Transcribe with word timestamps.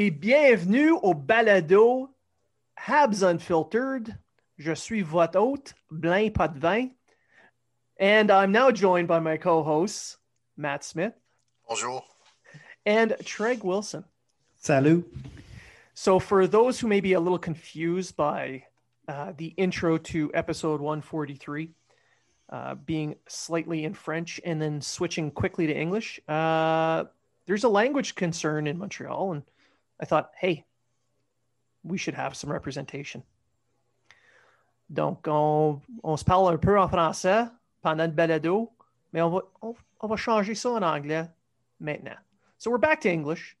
Et 0.00 0.12
bienvenue 0.12 0.92
au 0.92 1.12
balado 1.12 2.08
Habs 2.76 3.24
Unfiltered. 3.24 4.16
Je 4.56 4.72
suis 4.72 5.02
votre 5.02 5.40
hôte, 5.40 5.74
Blaine 5.90 6.32
Potvin. 6.32 6.90
And 7.98 8.30
I'm 8.30 8.52
now 8.52 8.70
joined 8.70 9.08
by 9.08 9.18
my 9.18 9.38
co 9.38 9.64
hosts, 9.64 10.18
Matt 10.56 10.84
Smith. 10.84 11.14
Bonjour. 11.68 12.04
And 12.86 13.16
Treg 13.24 13.64
Wilson. 13.64 14.04
Salut. 14.58 15.04
So, 15.94 16.20
for 16.20 16.46
those 16.46 16.78
who 16.78 16.86
may 16.86 17.00
be 17.00 17.14
a 17.14 17.20
little 17.20 17.36
confused 17.36 18.14
by 18.14 18.66
uh, 19.08 19.32
the 19.36 19.48
intro 19.56 19.98
to 19.98 20.30
episode 20.32 20.80
143, 20.80 21.70
uh, 22.50 22.76
being 22.76 23.16
slightly 23.26 23.82
in 23.82 23.94
French 23.94 24.40
and 24.44 24.62
then 24.62 24.80
switching 24.80 25.32
quickly 25.32 25.66
to 25.66 25.76
English, 25.76 26.20
uh, 26.28 27.02
there's 27.46 27.64
a 27.64 27.68
language 27.68 28.14
concern 28.14 28.68
in 28.68 28.78
Montreal. 28.78 29.32
And 29.32 29.42
I 30.00 30.04
thought, 30.04 30.30
hey, 30.40 30.64
we 31.84 31.98
should 31.98 32.14
have 32.14 32.36
some 32.36 32.50
representation. 32.50 33.22
Donc, 34.90 35.26
on, 35.28 35.80
on 36.02 36.16
se 36.16 36.24
parle 36.24 36.48
un 36.48 36.58
peu 36.58 36.78
en 36.78 36.88
français 36.88 37.50
pendant 37.82 38.06
le 38.06 38.12
balado, 38.12 38.70
mais 39.12 39.20
on 39.20 39.30
va, 39.30 39.40
on, 39.62 39.74
on 40.00 40.08
va 40.08 40.16
changer 40.16 40.54
ça 40.54 40.70
en 40.70 40.82
anglais 40.82 41.28
maintenant. 41.80 42.16
So 42.58 42.70
we're 42.70 42.78
back 42.78 43.00
to 43.02 43.10
English 43.10 43.56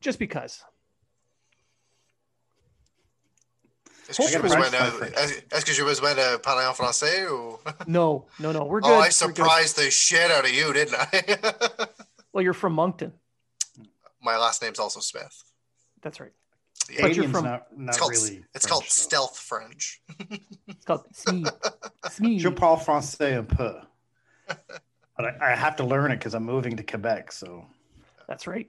just 0.00 0.18
because. 0.18 0.64
Est-ce 4.08 4.20
que 4.20 4.28
j'ai 4.28 4.38
besoin 4.38 4.70
de, 4.70 4.76
est-ce 5.50 5.64
que 5.64 5.72
j'ai 5.72 5.82
besoin 5.82 6.14
de 6.14 6.36
parler 6.36 6.66
en 6.66 6.74
français 6.74 7.26
ou? 7.26 7.58
No, 7.86 8.26
no, 8.38 8.52
no. 8.52 8.64
We're 8.64 8.80
oh, 8.82 8.88
good. 8.88 8.90
Oh, 8.90 8.94
I 8.96 8.98
We're 8.98 9.04
good. 9.06 9.12
surprised 9.12 9.76
the 9.76 9.90
shit 9.90 10.30
out 10.30 10.44
of 10.44 10.50
you, 10.50 10.72
didn't 10.72 10.94
I? 10.94 11.86
Well, 12.34 12.42
you're 12.42 12.52
from 12.52 12.72
Moncton. 12.72 13.12
My 14.20 14.36
last 14.36 14.60
name's 14.60 14.80
also 14.80 14.98
Smith. 14.98 15.44
That's 16.04 16.20
right. 16.20 16.30
Yeah. 16.90 17.02
But 17.02 17.16
you're 17.16 17.28
from- 17.28 17.44
not, 17.44 17.76
not 17.76 17.88
It's 17.88 17.98
called 17.98 18.12
really. 18.12 18.44
it's 18.54 18.66
French, 18.66 18.70
called 18.70 18.82
though. 18.84 18.88
stealth 18.88 19.38
French. 19.38 20.02
It's 20.68 20.84
called 20.84 21.04
Smee. 21.16 21.44
Smee. 22.10 22.38
Je 22.38 22.50
parle 22.50 22.76
français 22.76 23.36
un 23.38 23.46
peu, 23.46 23.80
but 24.46 25.24
I, 25.24 25.52
I 25.52 25.54
have 25.56 25.76
to 25.76 25.84
learn 25.84 26.12
it 26.12 26.18
because 26.18 26.34
I'm 26.34 26.44
moving 26.44 26.76
to 26.76 26.82
Quebec. 26.82 27.32
So 27.32 27.64
That's 28.28 28.46
right. 28.46 28.68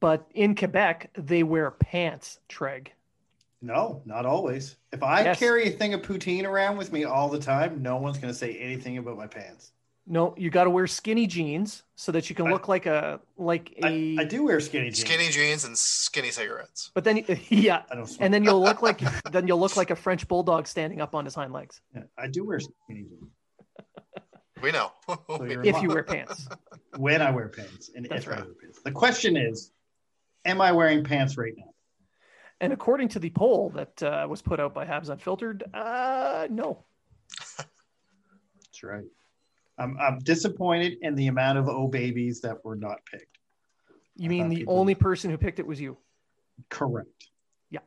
But 0.00 0.26
in 0.34 0.54
Quebec, 0.54 1.10
they 1.16 1.42
wear 1.44 1.70
pants, 1.70 2.40
Treg. 2.50 2.88
no, 3.62 4.02
not 4.04 4.26
always. 4.26 4.76
If 4.92 5.02
I 5.02 5.22
Yes. 5.24 5.38
carry 5.38 5.64
a 5.68 5.70
thing 5.70 5.94
of 5.94 6.02
poutine 6.02 6.44
around 6.44 6.76
with 6.76 6.92
me 6.92 7.04
all 7.04 7.30
the 7.30 7.38
time, 7.38 7.80
no 7.80 7.96
one's 7.96 8.18
going 8.18 8.32
to 8.32 8.38
say 8.38 8.54
anything 8.58 8.98
about 8.98 9.16
my 9.16 9.26
pants. 9.26 9.72
No, 10.06 10.34
you 10.36 10.50
got 10.50 10.64
to 10.64 10.70
wear 10.70 10.86
skinny 10.86 11.26
jeans 11.26 11.82
so 11.96 12.12
that 12.12 12.28
you 12.28 12.36
can 12.36 12.46
I- 12.46 12.50
look 12.50 12.68
like 12.68 12.84
a 12.86 13.20
like 13.38 13.74
a. 13.82 13.86
I, 14.18 14.22
I 14.22 14.24
do 14.24 14.44
wear 14.44 14.60
skinny 14.60 14.90
jeans. 14.90 15.00
Skinny 15.00 15.28
jeans 15.30 15.64
and 15.64 15.76
skinny 15.76 16.30
cigarettes. 16.30 16.90
But 16.94 17.04
then, 17.04 17.24
yeah, 17.48 17.82
I 17.90 17.94
don't. 17.94 18.16
And 18.20 18.32
then 18.32 18.44
you'll 18.44 18.60
look 18.60 18.82
like 18.82 19.00
then 19.32 19.48
you'll 19.48 19.60
look 19.60 19.76
like 19.76 19.90
a 19.90 19.96
French 19.96 20.28
bulldog 20.28 20.66
standing 20.66 21.00
up 21.00 21.14
on 21.14 21.24
his 21.24 21.34
hind 21.34 21.52
legs 21.52 21.80
Yeah, 21.94 22.02
I 22.18 22.28
do 22.28 22.44
wear 22.44 22.60
skinny 22.60 23.04
jeans 23.04 23.30
We 24.62 24.72
know. 24.72 24.92
So 25.08 25.22
if 25.42 25.82
you 25.82 25.88
wear 25.88 26.04
pants. 26.04 26.48
when 26.96 27.20
I 27.20 27.30
wear 27.30 27.48
pants, 27.48 27.90
and 27.94 28.06
That's 28.08 28.26
if 28.26 28.32
I 28.32 28.36
wear 28.36 28.54
pants. 28.60 28.80
The 28.84 28.92
question 28.92 29.36
is, 29.36 29.72
am 30.44 30.60
I 30.60 30.72
wearing 30.72 31.04
pants 31.04 31.36
right 31.36 31.52
now? 31.56 31.70
And 32.60 32.72
according 32.72 33.08
to 33.08 33.18
the 33.18 33.30
poll 33.30 33.70
that 33.70 34.02
uh, 34.02 34.26
was 34.28 34.40
put 34.40 34.60
out 34.60 34.72
by 34.72 34.86
Habs 34.86 35.08
Unfiltered, 35.08 35.64
uh, 35.74 36.46
no. 36.50 36.84
That's 37.58 38.82
right. 38.82 39.04
I'm, 39.78 39.96
I'm 39.98 40.18
disappointed 40.20 40.98
in 41.02 41.14
the 41.14 41.26
amount 41.26 41.58
of 41.58 41.68
O 41.68 41.88
babies 41.88 42.40
that 42.42 42.64
were 42.64 42.76
not 42.76 42.98
picked. 43.10 43.38
You 44.16 44.28
mean 44.28 44.48
the 44.48 44.56
people- 44.58 44.78
only 44.78 44.94
person 44.94 45.30
who 45.30 45.38
picked 45.38 45.58
it 45.58 45.66
was 45.66 45.80
you? 45.80 45.96
Correct. 46.70 47.08
Yeah. 47.70 47.80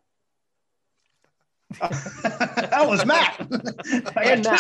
that 1.79 2.85
was 2.87 3.05
Matt. 3.05 3.47
I 4.15 4.23
And 4.31 4.43
got 4.43 4.59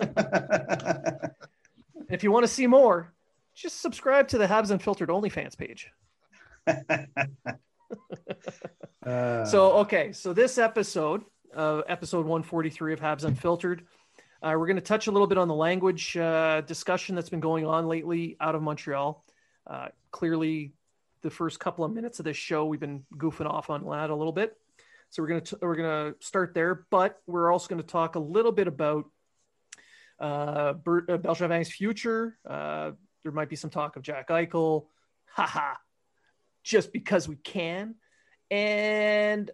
Matt. 0.00 1.32
If 2.08 2.22
you 2.22 2.30
want 2.30 2.44
to 2.44 2.48
see 2.48 2.68
more, 2.68 3.12
just 3.54 3.80
subscribe 3.80 4.28
to 4.28 4.38
the 4.38 4.46
Habs 4.46 4.70
Unfiltered 4.70 5.08
OnlyFans 5.08 5.58
page. 5.58 5.90
Uh, 9.04 9.44
So 9.44 9.72
okay, 9.78 10.12
so 10.12 10.32
this 10.32 10.56
episode, 10.56 11.24
uh, 11.54 11.82
episode 11.88 12.26
143 12.26 12.92
of 12.92 13.00
Habs 13.00 13.24
Unfiltered, 13.24 13.86
uh, 14.46 14.56
we're 14.56 14.66
going 14.66 14.76
to 14.76 14.82
touch 14.82 15.08
a 15.08 15.10
little 15.10 15.26
bit 15.26 15.38
on 15.38 15.48
the 15.48 15.54
language 15.54 16.16
uh, 16.16 16.60
discussion 16.60 17.16
that's 17.16 17.30
been 17.30 17.40
going 17.40 17.66
on 17.66 17.88
lately 17.88 18.36
out 18.40 18.54
of 18.54 18.62
Montreal. 18.62 19.24
Uh, 19.66 19.88
clearly, 20.12 20.72
the 21.22 21.30
first 21.30 21.58
couple 21.58 21.84
of 21.84 21.92
minutes 21.92 22.20
of 22.20 22.24
this 22.24 22.36
show, 22.36 22.64
we've 22.64 22.78
been 22.78 23.04
goofing 23.16 23.50
off 23.50 23.70
on 23.70 23.84
that 23.90 24.10
a 24.10 24.14
little 24.14 24.32
bit. 24.32 24.56
So 25.10 25.20
we're 25.22 25.28
gonna 25.28 25.42
we're 25.60 25.74
gonna 25.74 26.14
start 26.20 26.54
there, 26.54 26.86
but 26.92 27.20
we're 27.26 27.50
also 27.50 27.66
going 27.66 27.82
to 27.82 27.86
talk 27.88 28.14
a 28.14 28.20
little 28.20 28.52
bit 28.52 28.68
about 28.68 29.06
uh, 30.20 30.74
Bert, 30.74 31.10
uh, 31.10 31.64
future. 31.64 32.38
Uh, 32.48 32.92
there 33.24 33.32
might 33.32 33.48
be 33.48 33.56
some 33.56 33.70
talk 33.70 33.96
of 33.96 34.02
Jack 34.02 34.28
Eichel, 34.28 34.86
haha, 35.26 35.74
just 36.62 36.92
because 36.92 37.26
we 37.26 37.34
can, 37.34 37.96
and 38.48 39.50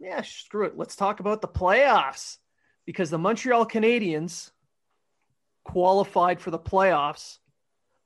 yeah, 0.00 0.22
screw 0.22 0.64
it. 0.64 0.78
Let's 0.78 0.96
talk 0.96 1.20
about 1.20 1.42
the 1.42 1.48
playoffs 1.48 2.38
because 2.86 3.10
the 3.10 3.18
Montreal 3.18 3.66
Canadiens 3.66 4.50
qualified 5.64 6.40
for 6.40 6.50
the 6.50 6.58
playoffs 6.58 7.38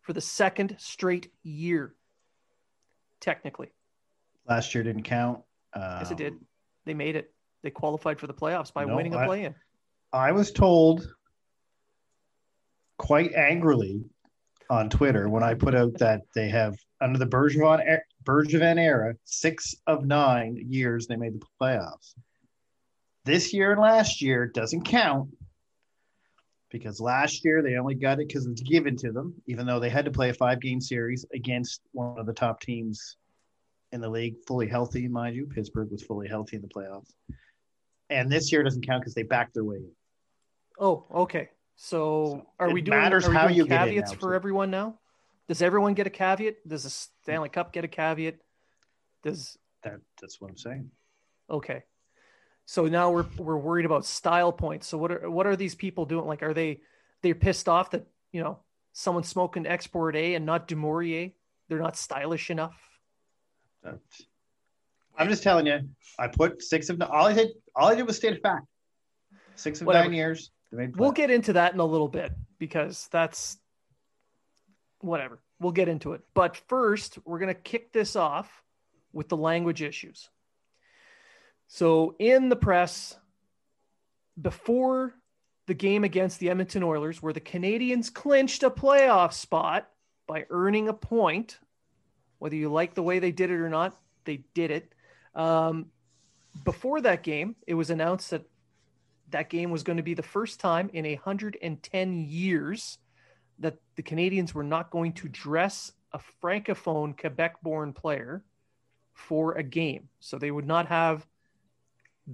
for 0.02 0.12
the 0.12 0.20
second 0.20 0.76
straight 0.78 1.32
year. 1.42 1.94
Technically, 3.20 3.68
last 4.48 4.74
year 4.74 4.84
didn't 4.84 5.02
count. 5.02 5.40
Um, 5.74 5.82
yes, 5.82 6.10
it 6.10 6.16
did. 6.16 6.34
They 6.84 6.94
made 6.94 7.16
it. 7.16 7.32
They 7.62 7.70
qualified 7.70 8.20
for 8.20 8.28
the 8.28 8.34
playoffs 8.34 8.72
by 8.72 8.84
No, 8.84 8.94
winning 8.94 9.14
a 9.14 9.24
play-in. 9.24 9.54
I 10.12 10.30
was 10.30 10.52
told 10.52 11.06
quite 12.96 13.34
angrily 13.34 14.04
on 14.70 14.88
Twitter 14.88 15.28
when 15.28 15.42
I 15.42 15.54
put 15.54 15.74
out 15.74 15.94
that 15.98 16.22
they 16.34 16.48
have 16.48 16.76
under 17.00 17.18
the 17.18 17.26
Bergevin 17.26 17.98
Bergevin 18.24 18.78
era, 18.78 19.14
six 19.24 19.74
of 19.86 20.04
nine 20.04 20.56
years 20.68 21.06
they 21.06 21.16
made 21.16 21.34
the 21.34 21.46
playoffs. 21.60 22.14
This 23.28 23.52
year 23.52 23.72
and 23.72 23.80
last 23.82 24.22
year 24.22 24.46
doesn't 24.46 24.86
count 24.86 25.28
because 26.70 26.98
last 26.98 27.44
year 27.44 27.60
they 27.60 27.76
only 27.76 27.94
got 27.94 28.20
it 28.20 28.26
because 28.26 28.46
it's 28.46 28.62
given 28.62 28.96
to 28.96 29.12
them, 29.12 29.34
even 29.46 29.66
though 29.66 29.78
they 29.78 29.90
had 29.90 30.06
to 30.06 30.10
play 30.10 30.30
a 30.30 30.32
five 30.32 30.62
game 30.62 30.80
series 30.80 31.26
against 31.34 31.82
one 31.92 32.18
of 32.18 32.24
the 32.24 32.32
top 32.32 32.58
teams 32.58 33.18
in 33.92 34.00
the 34.00 34.08
league, 34.08 34.36
fully 34.46 34.66
healthy, 34.66 35.08
mind 35.08 35.36
you. 35.36 35.44
Pittsburgh 35.44 35.90
was 35.90 36.02
fully 36.02 36.26
healthy 36.26 36.56
in 36.56 36.62
the 36.62 36.68
playoffs. 36.68 37.10
And 38.08 38.32
this 38.32 38.50
year 38.50 38.62
doesn't 38.62 38.86
count 38.86 39.02
because 39.02 39.12
they 39.12 39.24
backed 39.24 39.52
their 39.52 39.64
way 39.64 39.76
in. 39.76 39.90
Oh, 40.80 41.04
okay. 41.14 41.50
So, 41.76 42.46
so 42.46 42.46
are 42.58 42.70
we 42.70 42.80
doing, 42.80 42.98
matters 42.98 43.26
are 43.26 43.30
we 43.30 43.36
how 43.36 43.48
you 43.48 43.66
caveats 43.66 44.14
for 44.14 44.34
everyone 44.34 44.70
now? 44.70 44.98
Does 45.48 45.60
everyone 45.60 45.92
get 45.92 46.06
a 46.06 46.10
caveat? 46.10 46.66
Does 46.66 46.84
the 46.84 46.90
Stanley 46.90 47.50
Cup 47.50 47.74
get 47.74 47.84
a 47.84 47.88
caveat? 47.88 48.36
Does 49.22 49.58
that? 49.84 50.00
That's 50.18 50.40
what 50.40 50.48
I'm 50.48 50.56
saying. 50.56 50.90
Okay, 51.50 51.82
so 52.68 52.84
now 52.84 53.10
we're 53.10 53.24
we're 53.38 53.56
worried 53.56 53.86
about 53.86 54.04
style 54.04 54.52
points. 54.52 54.86
So 54.86 54.98
what 54.98 55.10
are 55.10 55.30
what 55.30 55.46
are 55.46 55.56
these 55.56 55.74
people 55.74 56.04
doing? 56.04 56.26
Like, 56.26 56.42
are 56.42 56.52
they 56.52 56.80
they're 57.22 57.34
pissed 57.34 57.66
off 57.66 57.92
that 57.92 58.06
you 58.30 58.42
know 58.42 58.58
someone's 58.92 59.26
smoking 59.26 59.66
export 59.66 60.14
A 60.14 60.34
and 60.34 60.44
not 60.44 60.68
Du 60.68 60.76
They're 61.68 61.78
not 61.78 61.96
stylish 61.96 62.50
enough. 62.50 62.78
I'm 63.82 65.30
just 65.30 65.42
telling 65.42 65.66
you. 65.66 65.80
I 66.18 66.28
put 66.28 66.62
six 66.62 66.90
of 66.90 67.00
all 67.00 67.28
I 67.28 67.32
did. 67.32 67.48
All 67.74 67.88
I 67.88 67.94
did 67.94 68.06
was 68.06 68.16
state 68.16 68.36
a 68.36 68.40
fact. 68.40 68.66
Six 69.54 69.80
of 69.80 69.86
Whatever. 69.86 70.04
nine 70.04 70.14
years. 70.14 70.50
We'll 70.70 71.12
get 71.12 71.30
into 71.30 71.54
that 71.54 71.72
in 71.72 71.80
a 71.80 71.86
little 71.86 72.08
bit 72.08 72.32
because 72.58 73.08
that's 73.10 73.56
whatever. 75.00 75.38
We'll 75.58 75.72
get 75.72 75.88
into 75.88 76.12
it. 76.12 76.20
But 76.34 76.58
first, 76.68 77.18
we're 77.24 77.38
going 77.38 77.54
to 77.54 77.58
kick 77.58 77.94
this 77.94 78.14
off 78.14 78.62
with 79.14 79.30
the 79.30 79.38
language 79.38 79.80
issues. 79.80 80.28
So, 81.68 82.16
in 82.18 82.48
the 82.48 82.56
press, 82.56 83.16
before 84.40 85.14
the 85.66 85.74
game 85.74 86.02
against 86.02 86.40
the 86.40 86.48
Edmonton 86.48 86.82
Oilers, 86.82 87.22
where 87.22 87.34
the 87.34 87.40
Canadiens 87.40 88.12
clinched 88.12 88.62
a 88.62 88.70
playoff 88.70 89.34
spot 89.34 89.86
by 90.26 90.46
earning 90.48 90.88
a 90.88 90.94
point, 90.94 91.58
whether 92.38 92.56
you 92.56 92.70
like 92.70 92.94
the 92.94 93.02
way 93.02 93.18
they 93.18 93.32
did 93.32 93.50
it 93.50 93.60
or 93.60 93.68
not, 93.68 93.94
they 94.24 94.44
did 94.54 94.70
it. 94.70 94.94
Um, 95.34 95.86
before 96.64 97.02
that 97.02 97.22
game, 97.22 97.54
it 97.66 97.74
was 97.74 97.90
announced 97.90 98.30
that 98.30 98.44
that 99.28 99.50
game 99.50 99.70
was 99.70 99.82
going 99.82 99.98
to 99.98 100.02
be 100.02 100.14
the 100.14 100.22
first 100.22 100.60
time 100.60 100.88
in 100.94 101.04
110 101.04 102.24
years 102.24 102.98
that 103.58 103.76
the 103.96 104.02
Canadiens 104.02 104.54
were 104.54 104.64
not 104.64 104.90
going 104.90 105.12
to 105.12 105.28
dress 105.28 105.92
a 106.12 106.20
francophone 106.42 107.18
Quebec 107.18 107.60
born 107.62 107.92
player 107.92 108.42
for 109.12 109.52
a 109.52 109.62
game. 109.62 110.08
So 110.20 110.38
they 110.38 110.50
would 110.50 110.66
not 110.66 110.86
have 110.86 111.26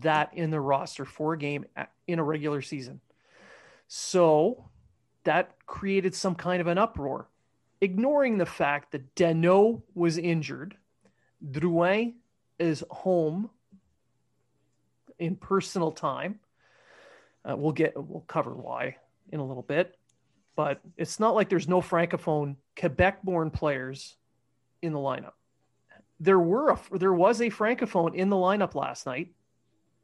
that 0.00 0.32
in 0.34 0.50
the 0.50 0.60
roster 0.60 1.04
for 1.04 1.34
a 1.34 1.38
game 1.38 1.64
in 2.06 2.18
a 2.18 2.24
regular 2.24 2.62
season. 2.62 3.00
So 3.88 4.68
that 5.24 5.54
created 5.66 6.14
some 6.14 6.34
kind 6.34 6.60
of 6.60 6.66
an 6.66 6.78
uproar, 6.78 7.28
ignoring 7.80 8.38
the 8.38 8.46
fact 8.46 8.92
that 8.92 9.14
Danault 9.14 9.82
was 9.94 10.18
injured. 10.18 10.76
Drouin 11.50 12.14
is 12.58 12.84
home 12.90 13.50
in 15.18 15.36
personal 15.36 15.92
time. 15.92 16.40
Uh, 17.44 17.56
we'll 17.56 17.72
get 17.72 17.92
we'll 17.94 18.24
cover 18.26 18.54
why 18.54 18.96
in 19.30 19.40
a 19.40 19.44
little 19.44 19.62
bit 19.62 19.96
but 20.56 20.80
it's 20.96 21.18
not 21.18 21.34
like 21.34 21.48
there's 21.48 21.68
no 21.68 21.80
francophone 21.80 22.56
Quebec-born 22.78 23.50
players 23.50 24.16
in 24.82 24.92
the 24.92 24.98
lineup. 24.98 25.32
There 26.20 26.38
were 26.38 26.70
a, 26.70 26.80
there 26.92 27.12
was 27.12 27.40
a 27.40 27.50
francophone 27.50 28.14
in 28.14 28.30
the 28.30 28.36
lineup 28.36 28.74
last 28.74 29.06
night. 29.06 29.32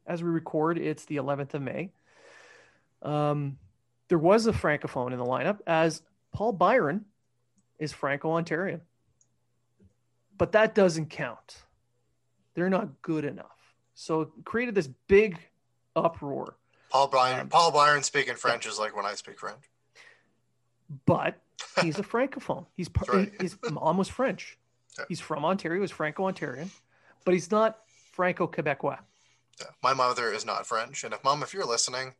As 0.05 0.23
we 0.23 0.29
record, 0.29 0.77
it's 0.77 1.05
the 1.05 1.17
11th 1.17 1.53
of 1.53 1.61
May. 1.61 1.91
Um, 3.01 3.57
there 4.07 4.17
was 4.17 4.47
a 4.47 4.51
francophone 4.51 5.11
in 5.13 5.19
the 5.19 5.25
lineup 5.25 5.59
as 5.65 6.01
Paul 6.33 6.53
Byron 6.53 7.05
is 7.79 7.93
Franco-Ontarian. 7.93 8.81
But 10.37 10.53
that 10.53 10.75
doesn't 10.75 11.09
count. 11.09 11.57
They're 12.53 12.69
not 12.69 13.01
good 13.01 13.25
enough. 13.25 13.75
So 13.93 14.21
it 14.21 14.29
created 14.43 14.75
this 14.75 14.89
big 15.07 15.37
uproar. 15.95 16.55
Paul 16.89 17.07
Byron, 17.07 17.41
um, 17.41 17.49
Paul 17.49 17.71
Byron 17.71 18.03
speaking 18.03 18.35
French 18.35 18.65
yeah. 18.65 18.71
is 18.71 18.79
like 18.79 18.95
when 18.95 19.05
I 19.05 19.13
speak 19.13 19.39
French 19.39 19.71
but 21.05 21.35
he's 21.81 21.99
a 21.99 22.03
francophone. 22.03 22.65
He's 22.75 22.89
right. 23.07 23.31
his 23.39 23.57
mom 23.69 23.97
was 23.97 24.07
French. 24.07 24.57
Yeah. 24.97 25.05
He's 25.09 25.19
from 25.19 25.45
Ontario. 25.45 25.81
He's 25.81 25.91
Franco-Ontarian, 25.91 26.69
but 27.23 27.33
he's 27.33 27.51
not 27.51 27.79
Franco-Quebecois. 28.13 28.99
Yeah. 29.59 29.67
My 29.83 29.93
mother 29.93 30.31
is 30.31 30.45
not 30.45 30.65
French, 30.65 31.03
and 31.03 31.13
if 31.13 31.23
mom, 31.23 31.43
if 31.43 31.53
you're 31.53 31.65
listening, 31.65 32.13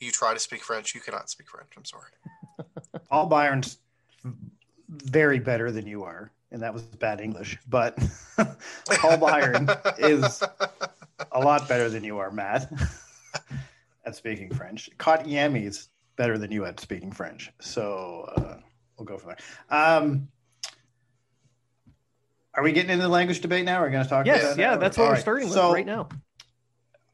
you 0.00 0.10
try 0.10 0.34
to 0.34 0.40
speak 0.40 0.62
French, 0.62 0.94
you 0.94 1.00
cannot 1.00 1.30
speak 1.30 1.48
French. 1.48 1.70
I'm 1.76 1.84
sorry. 1.84 2.10
Paul 3.10 3.26
Byron's 3.26 3.78
very 4.88 5.38
better 5.38 5.70
than 5.70 5.86
you 5.86 6.04
are, 6.04 6.30
and 6.50 6.62
that 6.62 6.72
was 6.72 6.82
bad 6.82 7.20
English. 7.20 7.58
But 7.68 7.98
Paul 9.00 9.16
Byron 9.18 9.68
is 9.98 10.42
a 11.30 11.40
lot 11.40 11.68
better 11.68 11.88
than 11.88 12.04
you 12.04 12.18
are, 12.18 12.30
Matt, 12.30 12.72
at 14.04 14.16
speaking 14.16 14.52
French. 14.52 14.90
Caught 14.98 15.26
Yami's 15.26 15.88
better 16.16 16.38
than 16.38 16.52
you 16.52 16.64
at 16.64 16.80
speaking 16.80 17.12
French. 17.12 17.50
So 17.60 18.28
uh, 18.36 18.56
we'll 18.98 19.06
go 19.06 19.18
from 19.18 19.30
there. 19.30 19.78
Um, 19.78 20.28
are 22.54 22.62
we 22.62 22.72
getting 22.72 22.90
into 22.90 23.02
the 23.02 23.08
language 23.08 23.40
debate 23.40 23.64
now? 23.64 23.80
We're 23.80 23.86
we 23.86 23.92
going 23.92 24.04
to 24.04 24.10
talk? 24.10 24.26
Yes, 24.26 24.42
that 24.42 24.58
yeah, 24.58 24.76
that's 24.76 24.98
what 24.98 25.04
All 25.04 25.10
we're 25.10 25.14
right. 25.14 25.22
starting 25.22 25.46
with 25.46 25.54
so, 25.54 25.72
right 25.72 25.86
now. 25.86 26.08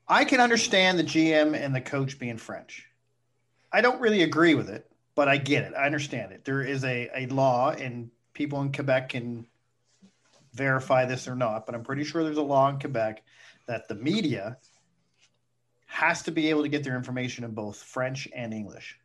I 0.09 0.25
can 0.25 0.41
understand 0.41 0.99
the 0.99 1.05
GM 1.05 1.55
and 1.55 1.75
the 1.75 1.81
coach 1.81 2.19
being 2.19 2.39
French. 2.39 2.87
I 3.71 3.83
don't 3.83 4.01
really 4.01 4.23
agree 4.23 4.55
with 4.55 4.71
it, 4.71 4.91
but 5.15 5.29
I 5.29 5.37
get 5.37 5.65
it. 5.65 5.75
I 5.77 5.85
understand 5.85 6.33
it. 6.33 6.45
There 6.45 6.63
is 6.63 6.83
a, 6.85 7.11
a 7.15 7.27
law, 7.27 7.71
and 7.71 8.11
people 8.33 8.63
in 8.63 8.73
Quebec 8.73 9.11
can 9.11 9.47
verify 10.55 11.05
this 11.05 11.29
or 11.29 11.37
not, 11.37 11.67
but 11.67 11.75
I'm 11.75 11.85
pretty 11.85 12.05
sure 12.05 12.25
there's 12.25 12.39
a 12.39 12.43
law 12.43 12.71
in 12.71 12.79
Quebec 12.79 13.23
that 13.67 13.89
the 13.89 13.95
media 13.95 14.57
has 15.87 16.23
to 16.23 16.31
be 16.31 16.49
able 16.49 16.63
to 16.63 16.69
get 16.69 16.85
their 16.85 16.97
information 16.97 17.45
in 17.45 17.53
both 17.53 17.83
French 17.83 18.29
and 18.35 18.55
English. 18.55 18.99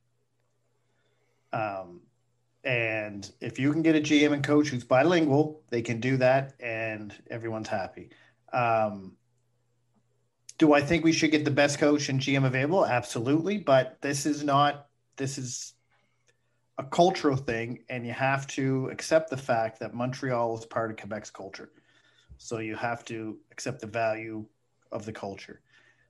Um, 1.52 2.02
and 2.64 3.30
if 3.42 3.60
you 3.60 3.74
can 3.74 3.82
get 3.82 3.96
a 3.96 4.00
GM 4.00 4.32
and 4.34 4.44
coach 4.44 4.70
who's 4.70 4.86
bilingual, 4.86 5.62
they 5.70 5.82
can 5.82 6.00
do 6.00 6.18
that, 6.18 6.54
and 6.62 7.14
everyone's 7.30 7.68
happy. 7.68 8.10
Um, 8.54 9.18
do 10.58 10.74
I 10.74 10.82
think 10.82 11.04
we 11.04 11.12
should 11.12 11.32
get 11.32 11.46
the 11.46 11.52
best 11.52 11.80
coach 11.80 12.10
and 12.10 12.20
GM 12.20 12.46
available? 12.46 12.86
Absolutely, 12.86 13.58
but 13.58 13.98
this 14.02 14.26
is 14.26 14.44
not. 14.44 14.88
This 15.16 15.38
is 15.38 15.74
a 16.78 16.84
cultural 16.84 17.36
thing, 17.36 17.84
and 17.90 18.06
you 18.06 18.14
have 18.14 18.48
to 18.48 18.90
accept 18.92 19.30
the 19.30 19.38
fact 19.38 19.80
that 19.80 19.94
Montreal 19.94 20.58
is 20.58 20.66
part 20.66 20.90
of 20.92 20.98
Quebec's 20.98 21.30
culture. 21.30 21.70
So 22.38 22.58
you 22.58 22.76
have 22.76 23.06
to 23.06 23.38
accept 23.52 23.82
the 23.82 23.88
value 23.88 24.46
of 24.92 25.06
the 25.06 25.14
culture. 25.14 25.62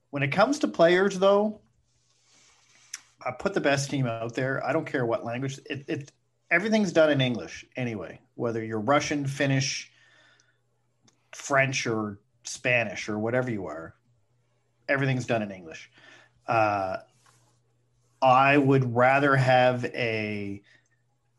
When 0.09 0.23
it 0.23 0.31
comes 0.31 0.59
to 0.59 0.67
players, 0.67 1.19
though, 1.19 1.59
I 3.25 3.31
put 3.31 3.53
the 3.53 3.61
best 3.61 3.89
team 3.89 4.05
out 4.05 4.35
there. 4.35 4.65
I 4.65 4.73
don't 4.73 4.85
care 4.85 5.05
what 5.05 5.25
language. 5.25 5.59
It, 5.69 5.85
it 5.87 6.11
everything's 6.51 6.93
done 6.93 7.11
in 7.11 7.21
English 7.21 7.65
anyway. 7.75 8.19
Whether 8.35 8.63
you're 8.63 8.79
Russian, 8.79 9.25
Finnish, 9.25 9.91
French, 11.33 11.87
or 11.87 12.19
Spanish, 12.43 13.09
or 13.09 13.17
whatever 13.17 13.49
you 13.49 13.65
are, 13.67 13.95
everything's 14.87 15.25
done 15.25 15.41
in 15.41 15.51
English. 15.51 15.91
Uh, 16.47 16.97
I 18.21 18.57
would 18.57 18.95
rather 18.95 19.35
have 19.35 19.85
a 19.85 20.61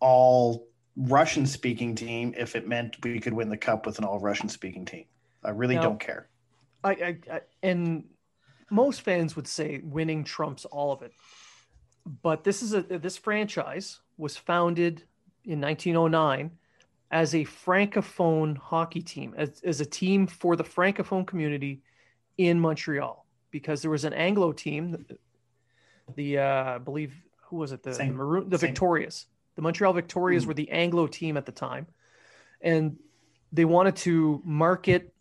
all 0.01 0.69
Russian 0.97 1.47
speaking 1.47 1.95
team 1.95 2.35
if 2.37 2.55
it 2.57 2.69
meant 2.69 2.97
we 3.03 3.21
could 3.21 3.33
win 3.33 3.49
the 3.49 3.57
cup 3.57 3.87
with 3.87 3.99
an 3.99 4.05
all 4.05 4.21
Russian 4.21 4.49
speaking 4.49 4.85
team. 4.85 5.07
I 5.43 5.51
really 5.51 5.75
now, 5.75 5.83
don't 5.83 6.01
care. 6.01 6.29
I, 6.83 6.91
I, 6.91 7.19
I, 7.33 7.41
and 7.63 8.05
most 8.71 9.03
fans 9.03 9.37
would 9.37 9.49
say 9.49 9.81
winning 9.83 10.25
trumps 10.25 10.65
all 10.65 10.93
of 10.93 11.03
it. 11.03 11.13
But 12.23 12.45
this 12.45 12.63
is 12.63 12.75
a 12.75 12.83
this 12.83 13.17
franchise 13.17 14.01
was 14.19 14.37
founded 14.37 15.05
in 15.45 15.61
1909 15.61 16.51
as 17.11 17.35
a 17.35 17.45
francophone 17.45 18.57
hockey 18.57 19.01
team, 19.01 19.35
as, 19.37 19.61
as 19.65 19.81
a 19.81 19.87
team 19.87 20.27
for 20.27 20.57
the 20.57 20.65
francophone 20.65 21.27
community 21.27 21.81
in 22.39 22.59
Montreal, 22.59 23.24
because 23.54 23.82
there 23.82 23.90
was 23.90 24.04
an 24.04 24.12
Anglo 24.12 24.50
team, 24.50 25.06
the 26.16 26.38
uh, 26.38 26.75
I 26.75 26.78
believe 26.78 27.14
who 27.42 27.58
was 27.58 27.70
it 27.70 27.84
the 27.84 27.92
the, 27.92 28.06
Maroon, 28.06 28.50
the 28.50 28.58
Victorias, 28.58 29.26
the 29.54 29.62
Montreal 29.62 29.92
Victorias 29.92 30.42
mm. 30.42 30.49
were 30.49 30.54
the 30.54 30.68
Anglo 30.73 31.06
team 31.06 31.37
at 31.37 31.46
the 31.46 31.52
time, 31.52 31.87
and 32.61 32.96
they 33.52 33.64
wanted 33.64 33.94
to 33.94 34.42
market 34.44 35.14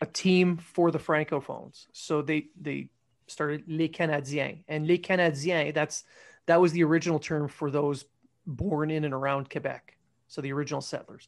a 0.00 0.06
team 0.06 0.58
for 0.58 0.92
the 0.92 1.00
francophones. 1.00 1.88
So 1.92 2.22
they 2.22 2.46
they 2.58 2.88
started 3.26 3.64
Les 3.66 3.88
Canadiens, 3.88 4.62
and 4.68 4.86
Les 4.86 4.98
Canadiens 4.98 5.74
that's 5.74 6.04
that 6.46 6.60
was 6.60 6.70
the 6.70 6.84
original 6.84 7.18
term 7.18 7.48
for 7.48 7.68
those 7.68 8.04
born 8.46 8.92
in 8.92 9.04
and 9.04 9.12
around 9.12 9.50
Quebec. 9.50 9.96
So 10.28 10.40
the 10.40 10.52
original 10.52 10.80
settlers, 10.80 11.26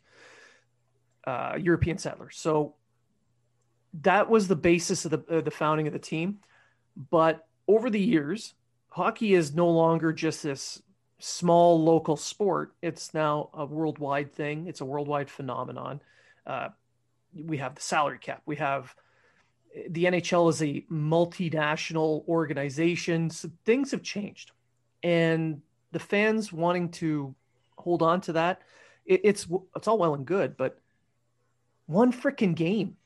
uh, 1.27 1.57
European 1.59 1.99
settlers. 1.99 2.37
So 2.37 2.77
that 4.03 4.29
was 4.29 4.49
the 4.49 4.57
basis 4.57 5.05
of 5.05 5.11
the, 5.11 5.39
uh, 5.39 5.41
the 5.41 5.51
founding 5.51 5.87
of 5.87 5.93
the 5.93 5.99
team. 5.99 6.39
But 7.11 7.47
over 7.67 7.91
the 7.91 8.01
years, 8.01 8.55
hockey 8.89 9.35
is 9.35 9.55
no 9.55 9.69
longer 9.69 10.13
just 10.13 10.43
this 10.43 10.83
small 11.19 11.83
local 11.83 12.17
sport. 12.17 12.75
It's 12.83 13.15
now 13.15 13.51
a 13.55 13.67
worldwide 13.67 14.35
thing. 14.35 14.67
It's 14.67 14.81
a 14.81 14.85
worldwide 14.85 15.31
phenomenon. 15.31 16.01
Uh, 16.47 16.69
we 17.35 17.59
have 17.59 17.75
the 17.75 17.81
salary 17.81 18.19
cap. 18.19 18.43
We 18.47 18.57
have 18.57 18.95
the 19.91 20.05
NHL 20.05 20.51
is 20.51 20.63
a 20.63 20.85
multinational 20.91 22.27
organization. 22.27 23.31
So 23.31 23.51
things 23.65 23.91
have 23.91 24.03
changed, 24.03 24.53
and 25.03 25.61
the 25.93 25.99
fans 25.99 26.53
wanting 26.53 26.91
to 26.93 27.35
hold 27.77 28.03
on 28.03 28.21
to 28.23 28.33
that, 28.33 28.63
it, 29.07 29.21
it's 29.25 29.47
it's 29.77 29.89
all 29.89 29.99
well 29.99 30.15
and 30.15 30.27
good, 30.27 30.57
but 30.57 30.79
one 31.87 32.13
freaking 32.13 32.55
game, 32.55 32.97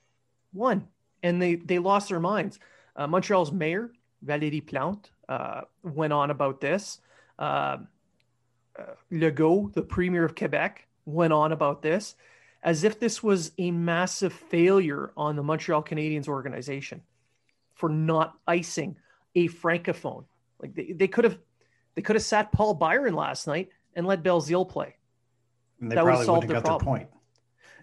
one, 0.53 0.89
and 1.23 1.41
they 1.41 1.57
they 1.57 1.79
lost 1.79 2.09
their 2.09 2.21
minds. 2.21 2.59
Uh, 2.97 3.07
Montreal's 3.07 3.53
mayor 3.53 3.93
Valérie 4.25 4.65
Plante 4.65 5.11
uh, 5.29 5.63
went 5.83 6.13
on 6.13 6.31
about 6.31 6.61
this. 6.61 7.01
Uh, 7.39 7.79
uh, 8.79 8.95
Legault, 9.11 9.73
the 9.75 9.83
premier 9.83 10.25
of 10.25 10.35
Quebec, 10.35 10.87
went 11.05 11.33
on 11.33 11.53
about 11.53 11.83
this 11.83 12.15
as 12.63 12.85
if 12.85 13.01
this 13.01 13.23
was 13.23 13.53
a 13.59 13.71
massive 13.71 14.33
failure 14.33 15.13
on 15.17 15.37
the 15.37 15.43
Montreal 15.43 15.83
Canadiens 15.83 16.29
organization 16.29 17.03
for 17.75 17.89
not 17.89 18.35
icing 18.47 18.97
a 19.35 19.49
francophone. 19.49 20.25
Like 20.61 20.75
they, 20.75 20.93
they 20.93 21.09
could 21.09 21.25
have 21.25 21.39
they 21.95 22.03
could 22.03 22.17
have 22.17 22.23
sat 22.23 22.53
Paul 22.53 22.75
Byron 22.75 23.15
last 23.15 23.47
night 23.47 23.71
and 23.95 24.07
let 24.07 24.23
Belzile 24.23 24.69
play. 24.69 24.95
And 25.81 25.91
they 25.91 25.97
that 25.97 26.05
probably 26.05 26.27
would 26.27 26.43
have 26.45 26.53
got 26.53 26.65
problem. 26.65 26.99
their 26.99 27.07
point. 27.07 27.11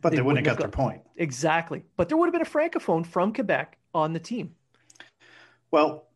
But 0.01 0.11
they, 0.11 0.17
they 0.17 0.21
wouldn't 0.21 0.45
have 0.45 0.57
got, 0.57 0.63
got 0.63 0.71
their 0.71 0.85
point. 0.85 1.01
Exactly. 1.17 1.83
But 1.97 2.09
there 2.09 2.17
would 2.17 2.27
have 2.27 2.33
been 2.33 2.41
a 2.41 2.45
francophone 2.45 3.05
from 3.05 3.33
Quebec 3.33 3.77
on 3.93 4.13
the 4.13 4.19
team. 4.19 4.55
Well, 5.71 6.07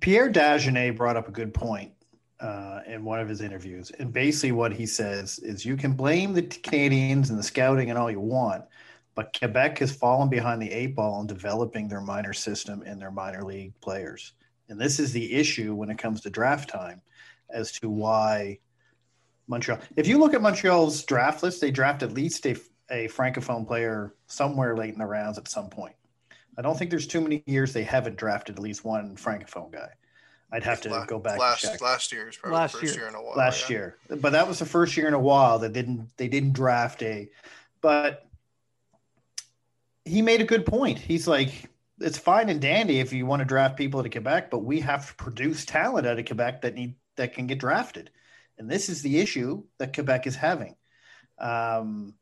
Pierre 0.00 0.30
Dagenais 0.30 0.96
brought 0.96 1.16
up 1.16 1.28
a 1.28 1.32
good 1.32 1.52
point 1.52 1.92
uh, 2.40 2.80
in 2.86 3.04
one 3.04 3.20
of 3.20 3.28
his 3.28 3.40
interviews. 3.40 3.90
And 3.98 4.12
basically, 4.12 4.52
what 4.52 4.72
he 4.72 4.86
says 4.86 5.38
is 5.38 5.64
you 5.64 5.76
can 5.76 5.92
blame 5.92 6.32
the 6.32 6.42
Canadiens 6.42 7.30
and 7.30 7.38
the 7.38 7.42
scouting 7.42 7.90
and 7.90 7.98
all 7.98 8.10
you 8.10 8.20
want, 8.20 8.64
but 9.14 9.36
Quebec 9.38 9.78
has 9.78 9.94
fallen 9.94 10.28
behind 10.28 10.60
the 10.60 10.70
eight 10.70 10.94
ball 10.94 11.20
in 11.20 11.26
developing 11.26 11.88
their 11.88 12.00
minor 12.00 12.32
system 12.32 12.82
and 12.86 13.00
their 13.00 13.10
minor 13.10 13.42
league 13.42 13.72
players. 13.80 14.32
And 14.68 14.80
this 14.80 14.98
is 14.98 15.12
the 15.12 15.34
issue 15.34 15.74
when 15.74 15.90
it 15.90 15.98
comes 15.98 16.20
to 16.22 16.30
draft 16.30 16.68
time 16.68 17.00
as 17.50 17.72
to 17.72 17.88
why 17.88 18.58
Montreal. 19.46 19.78
If 19.96 20.08
you 20.08 20.18
look 20.18 20.34
at 20.34 20.42
Montreal's 20.42 21.04
draft 21.04 21.42
list, 21.42 21.60
they 21.60 21.70
draft 21.70 22.02
at 22.02 22.12
least 22.12 22.44
a, 22.46 22.56
a 22.90 23.08
francophone 23.08 23.66
player 23.66 24.14
somewhere 24.26 24.76
late 24.76 24.92
in 24.92 24.98
the 24.98 25.06
rounds 25.06 25.38
at 25.38 25.48
some 25.48 25.68
point. 25.68 25.94
I 26.58 26.62
don't 26.62 26.78
think 26.78 26.90
there's 26.90 27.06
too 27.06 27.20
many 27.20 27.42
years 27.46 27.72
they 27.72 27.84
haven't 27.84 28.16
drafted 28.16 28.56
at 28.56 28.62
least 28.62 28.84
one 28.84 29.16
francophone 29.16 29.72
guy. 29.72 29.90
I'd 30.52 30.62
have 30.62 30.80
to 30.82 31.04
go 31.08 31.18
back. 31.18 31.38
Last 31.38 31.80
last 31.82 32.12
year 32.12 32.28
is 32.28 32.36
probably 32.36 32.56
last 32.56 32.72
the 32.72 32.78
first 32.78 32.94
year. 32.94 33.02
year. 33.02 33.08
in 33.08 33.14
a 33.16 33.22
while. 33.22 33.36
Last 33.36 33.68
yeah. 33.68 33.76
year, 33.76 33.96
but 34.08 34.32
that 34.32 34.46
was 34.46 34.60
the 34.60 34.66
first 34.66 34.96
year 34.96 35.08
in 35.08 35.14
a 35.14 35.18
while 35.18 35.58
that 35.60 35.72
didn't 35.72 36.08
they 36.16 36.28
didn't 36.28 36.52
draft 36.52 37.02
a. 37.02 37.28
But 37.80 38.26
he 40.04 40.22
made 40.22 40.40
a 40.40 40.44
good 40.44 40.64
point. 40.64 40.98
He's 40.98 41.26
like, 41.26 41.68
it's 42.00 42.16
fine 42.16 42.48
and 42.48 42.60
dandy 42.60 43.00
if 43.00 43.12
you 43.12 43.26
want 43.26 43.40
to 43.40 43.44
draft 43.44 43.76
people 43.76 44.00
out 44.00 44.06
of 44.06 44.12
Quebec, 44.12 44.50
but 44.50 44.60
we 44.60 44.80
have 44.80 45.08
to 45.08 45.14
produce 45.16 45.64
talent 45.64 46.06
out 46.06 46.18
of 46.18 46.26
Quebec 46.26 46.62
that 46.62 46.74
need 46.74 46.94
that 47.16 47.34
can 47.34 47.48
get 47.48 47.58
drafted, 47.58 48.10
and 48.56 48.70
this 48.70 48.88
is 48.88 49.02
the 49.02 49.18
issue 49.18 49.64
that 49.78 49.94
Quebec 49.94 50.28
is 50.28 50.36
having. 50.36 50.76
Um, 51.38 52.14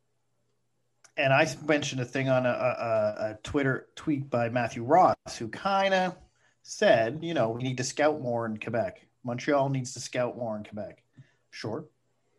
and 1.17 1.33
I 1.33 1.47
mentioned 1.67 2.01
a 2.01 2.05
thing 2.05 2.29
on 2.29 2.47
a, 2.47 2.49
a, 2.49 3.17
a 3.31 3.39
Twitter 3.43 3.89
tweet 3.95 4.29
by 4.31 4.49
Matthew 4.49 4.83
Ross, 4.83 5.17
who 5.39 5.49
kind 5.49 5.95
of 5.95 6.17
said, 6.63 7.21
you 7.23 7.35
know, 7.35 7.51
we 7.51 7.63
need 7.63 7.77
to 7.77 7.85
scout 7.85 8.21
more 8.21 8.47
in 8.47 8.59
Quebec. 8.59 9.07
Montreal 9.23 9.69
needs 9.69 9.95
to 9.95 10.01
scout 10.01 10.37
more 10.37 10.57
in 10.57 10.65
Quebec. 10.65 11.03
Sure, 11.51 11.85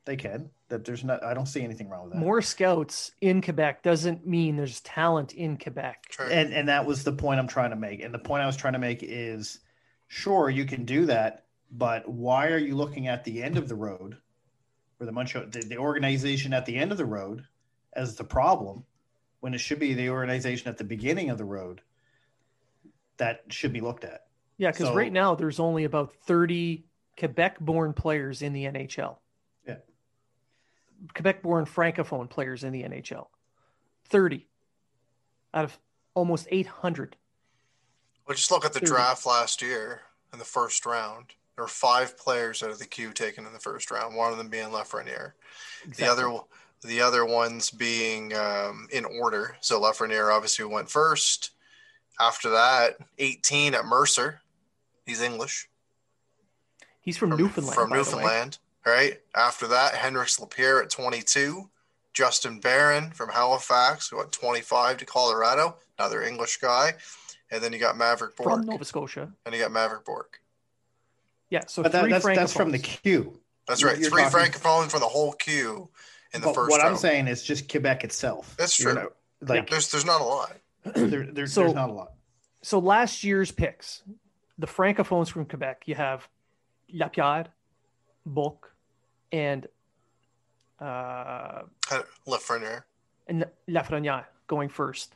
they 0.05 0.15
can. 0.15 0.49
That 0.67 0.83
there's 0.83 1.03
not. 1.03 1.23
I 1.23 1.33
don't 1.35 1.45
see 1.45 1.61
anything 1.61 1.89
wrong 1.89 2.05
with 2.05 2.13
that. 2.13 2.19
More 2.19 2.41
scouts 2.41 3.11
in 3.21 3.41
Quebec 3.41 3.83
doesn't 3.83 4.25
mean 4.25 4.55
there's 4.55 4.81
talent 4.81 5.33
in 5.33 5.57
Quebec. 5.57 6.05
True. 6.09 6.27
And 6.27 6.53
and 6.53 6.67
that 6.69 6.85
was 6.85 7.03
the 7.03 7.11
point 7.11 7.39
I'm 7.39 7.47
trying 7.47 7.69
to 7.69 7.75
make. 7.75 8.01
And 8.01 8.13
the 8.13 8.19
point 8.19 8.41
I 8.41 8.47
was 8.47 8.57
trying 8.57 8.73
to 8.73 8.79
make 8.79 8.99
is, 9.03 9.59
sure, 10.07 10.49
you 10.49 10.65
can 10.65 10.85
do 10.85 11.05
that, 11.05 11.45
but 11.71 12.09
why 12.09 12.47
are 12.47 12.57
you 12.57 12.75
looking 12.75 13.07
at 13.07 13.23
the 13.23 13.43
end 13.43 13.57
of 13.57 13.69
the 13.69 13.75
road, 13.75 14.17
or 14.99 15.05
the 15.05 15.11
Montreal, 15.11 15.45
the, 15.51 15.59
the 15.59 15.77
organization 15.77 16.51
at 16.51 16.65
the 16.65 16.75
end 16.75 16.91
of 16.91 16.97
the 16.97 17.05
road, 17.05 17.45
as 17.95 18.15
the 18.15 18.23
problem, 18.23 18.83
when 19.39 19.53
it 19.53 19.59
should 19.59 19.79
be 19.79 19.93
the 19.93 20.09
organization 20.09 20.69
at 20.69 20.77
the 20.77 20.83
beginning 20.83 21.29
of 21.29 21.37
the 21.37 21.45
road 21.45 21.81
that 23.17 23.41
should 23.49 23.73
be 23.73 23.81
looked 23.81 24.03
at. 24.03 24.25
Yeah, 24.57 24.71
because 24.71 24.87
so, 24.87 24.95
right 24.95 25.11
now 25.11 25.35
there's 25.35 25.59
only 25.59 25.83
about 25.83 26.13
30 26.25 26.85
Quebec 27.17 27.59
born 27.59 27.93
players 27.93 28.41
in 28.41 28.53
the 28.53 28.65
NHL. 28.65 29.17
Yeah. 29.67 29.75
Quebec 31.13 31.41
born 31.41 31.65
Francophone 31.65 32.29
players 32.29 32.63
in 32.63 32.71
the 32.71 32.83
NHL. 32.83 33.27
30 34.09 34.47
out 35.53 35.65
of 35.65 35.79
almost 36.13 36.47
800. 36.51 37.15
Well, 38.27 38.35
just 38.35 38.51
look 38.51 38.65
at 38.65 38.73
the 38.73 38.79
30. 38.79 38.91
draft 38.91 39.25
last 39.25 39.61
year 39.61 40.01
in 40.33 40.39
the 40.39 40.45
first 40.45 40.85
round. 40.85 41.27
There 41.55 41.63
were 41.63 41.69
five 41.69 42.17
players 42.17 42.61
out 42.63 42.71
of 42.71 42.79
the 42.79 42.85
queue 42.85 43.13
taken 43.13 43.45
in 43.45 43.53
the 43.53 43.59
first 43.59 43.89
round, 43.89 44.15
one 44.15 44.31
of 44.31 44.37
them 44.37 44.49
being 44.49 44.67
Lafreniere. 44.67 45.33
Exactly. 45.85 46.05
The 46.05 46.11
other 46.11 46.39
the 46.85 47.01
other 47.01 47.25
ones 47.25 47.69
being 47.69 48.35
um, 48.35 48.87
in 48.91 49.05
order. 49.05 49.55
So 49.61 49.81
Lafreniere 49.81 50.33
obviously 50.33 50.65
went 50.65 50.89
first. 50.89 51.51
After 52.19 52.49
that, 52.51 52.97
18 53.19 53.73
at 53.73 53.85
Mercer. 53.85 54.41
He's 55.05 55.21
English. 55.21 55.69
He's 57.01 57.17
from, 57.17 57.31
from 57.31 57.39
Newfoundland. 57.39 57.75
From 57.75 57.89
Newfoundland, 57.91 58.57
right? 58.85 59.19
After 59.35 59.67
that, 59.67 59.95
Hendrix 59.95 60.39
Lapierre 60.39 60.81
at 60.81 60.89
22. 60.89 61.69
Justin 62.13 62.59
Barron 62.59 63.11
from 63.11 63.29
Halifax, 63.29 64.09
who 64.09 64.21
at 64.21 64.31
25 64.31 64.97
to 64.97 65.05
Colorado, 65.05 65.75
another 65.99 66.23
English 66.23 66.57
guy. 66.57 66.93
And 67.51 67.61
then 67.61 67.73
you 67.73 67.79
got 67.79 67.95
Mavrik 67.95 68.37
Bourque. 68.37 68.53
From 68.53 68.65
Nova 68.65 68.85
Scotia. 68.85 69.31
And 69.45 69.53
you 69.53 69.61
got 69.61 69.71
Mavrik 69.71 70.05
Bourque. 70.05 70.39
Yeah, 71.49 71.65
so 71.67 71.83
but 71.83 71.91
that, 71.91 72.09
that's, 72.09 72.25
that's 72.25 72.53
from 72.53 72.71
the 72.71 72.79
queue. 72.79 73.37
That's 73.67 73.83
right. 73.83 73.99
You're 73.99 74.09
Three 74.09 74.23
talking... 74.23 74.39
francophones 74.39 74.91
for 74.91 74.99
the 74.99 75.05
whole 75.05 75.33
queue 75.33 75.89
in 76.35 76.41
the 76.41 76.47
but 76.47 76.55
first 76.55 76.71
What 76.71 76.81
round. 76.81 76.91
I'm 76.91 76.97
saying 76.97 77.27
is 77.27 77.43
just 77.43 77.69
Quebec 77.69 78.03
itself. 78.03 78.55
That's 78.57 78.75
true. 78.75 78.91
You 78.91 78.95
know, 78.95 79.09
like 79.41 79.69
there's 79.69 79.89
there's 79.91 80.05
not 80.05 80.21
a 80.21 80.23
lot. 80.23 80.57
there, 80.95 81.23
there, 81.23 81.47
so, 81.47 81.61
there's 81.61 81.73
not 81.73 81.89
a 81.89 81.93
lot. 81.93 82.13
So 82.61 82.79
last 82.79 83.23
year's 83.23 83.51
picks, 83.51 84.03
the 84.57 84.67
francophones 84.67 85.29
from 85.29 85.45
Quebec, 85.45 85.83
you 85.85 85.95
have 85.95 86.27
Lapierre, 86.93 87.47
Bourque, 88.25 88.71
and 89.31 89.67
uh, 90.79 91.63
Lafreniere. 92.27 92.83
And 93.27 93.45
Lafreniere 93.67 94.25
going 94.47 94.69
first. 94.69 95.15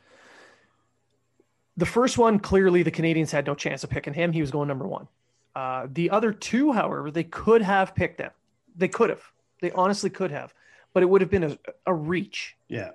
The 1.76 1.86
first 1.86 2.18
one, 2.18 2.40
clearly, 2.40 2.82
the 2.82 2.90
Canadiens 2.90 3.30
had 3.30 3.46
no 3.46 3.54
chance 3.54 3.84
of 3.84 3.90
picking 3.90 4.12
him. 4.12 4.32
He 4.32 4.40
was 4.40 4.50
going 4.50 4.68
number 4.68 4.86
one. 4.86 5.08
Uh, 5.54 5.86
the 5.90 6.10
other 6.10 6.32
two, 6.32 6.72
however, 6.72 7.10
they 7.10 7.24
could 7.24 7.62
have 7.62 7.94
picked 7.94 8.18
them. 8.18 8.30
They 8.76 8.88
could 8.88 9.10
have. 9.10 9.22
They 9.60 9.70
honestly 9.72 10.10
could 10.10 10.30
have, 10.30 10.54
but 10.92 11.02
it 11.02 11.06
would 11.06 11.20
have 11.20 11.30
been 11.30 11.44
a, 11.44 11.58
a 11.86 11.94
reach. 11.94 12.56
Yeah. 12.68 12.90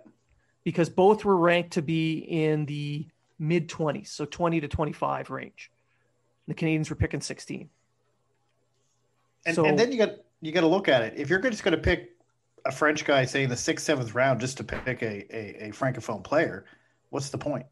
Because 0.63 0.89
both 0.89 1.23
were 1.23 1.37
ranked 1.37 1.73
to 1.73 1.81
be 1.81 2.17
in 2.17 2.65
the 2.65 3.07
mid 3.39 3.69
20s, 3.69 4.07
so 4.07 4.25
20 4.25 4.61
to 4.61 4.67
25 4.67 5.29
range. 5.29 5.71
The 6.47 6.53
Canadiens 6.53 6.89
were 6.89 6.95
picking 6.95 7.21
16. 7.21 7.69
And, 9.45 9.55
so, 9.55 9.65
and 9.65 9.77
then 9.77 9.91
you 9.91 9.97
got 9.97 10.15
you 10.41 10.51
got 10.51 10.61
to 10.61 10.67
look 10.67 10.89
at 10.89 11.01
it. 11.01 11.13
If 11.17 11.29
you're 11.29 11.39
just 11.39 11.63
going 11.63 11.75
to 11.75 11.81
pick 11.81 12.11
a 12.65 12.71
French 12.71 13.05
guy, 13.05 13.25
say 13.25 13.43
in 13.43 13.49
the 13.49 13.55
sixth, 13.55 13.85
seventh 13.85 14.13
round, 14.15 14.39
just 14.39 14.57
to 14.57 14.63
pick 14.63 15.01
a, 15.01 15.25
a, 15.35 15.67
a 15.67 15.71
francophone 15.71 16.23
player, 16.23 16.65
what's 17.09 17.29
the 17.29 17.37
point? 17.37 17.65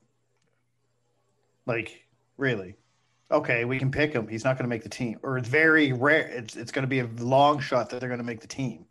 Like, 1.66 2.06
really? 2.38 2.76
Okay, 3.32 3.66
we 3.66 3.80
can 3.80 3.90
pick 3.90 4.14
him. 4.14 4.28
He's 4.28 4.44
not 4.44 4.58
going 4.58 4.66
to 4.66 4.70
make 4.70 4.84
the 4.84 4.90
team, 4.90 5.20
or 5.24 5.38
it's 5.38 5.50
very 5.50 5.94
rare. 5.94 6.28
It's 6.28 6.56
it's 6.56 6.72
going 6.72 6.84
to 6.84 6.88
be 6.88 7.00
a 7.00 7.08
long 7.20 7.60
shot 7.60 7.90
that 7.90 8.00
they're 8.00 8.10
going 8.10 8.20
to 8.20 8.26
make 8.26 8.42
the 8.42 8.48
team. 8.48 8.86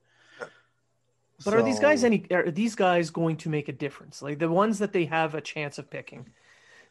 But 1.44 1.52
so, 1.52 1.58
are 1.58 1.62
these 1.62 1.80
guys 1.80 2.04
any? 2.04 2.26
Are 2.30 2.50
these 2.50 2.74
guys 2.74 3.10
going 3.10 3.36
to 3.38 3.48
make 3.48 3.68
a 3.68 3.72
difference? 3.72 4.22
Like 4.22 4.38
the 4.38 4.50
ones 4.50 4.78
that 4.78 4.92
they 4.92 5.06
have 5.06 5.34
a 5.34 5.40
chance 5.40 5.78
of 5.78 5.90
picking, 5.90 6.28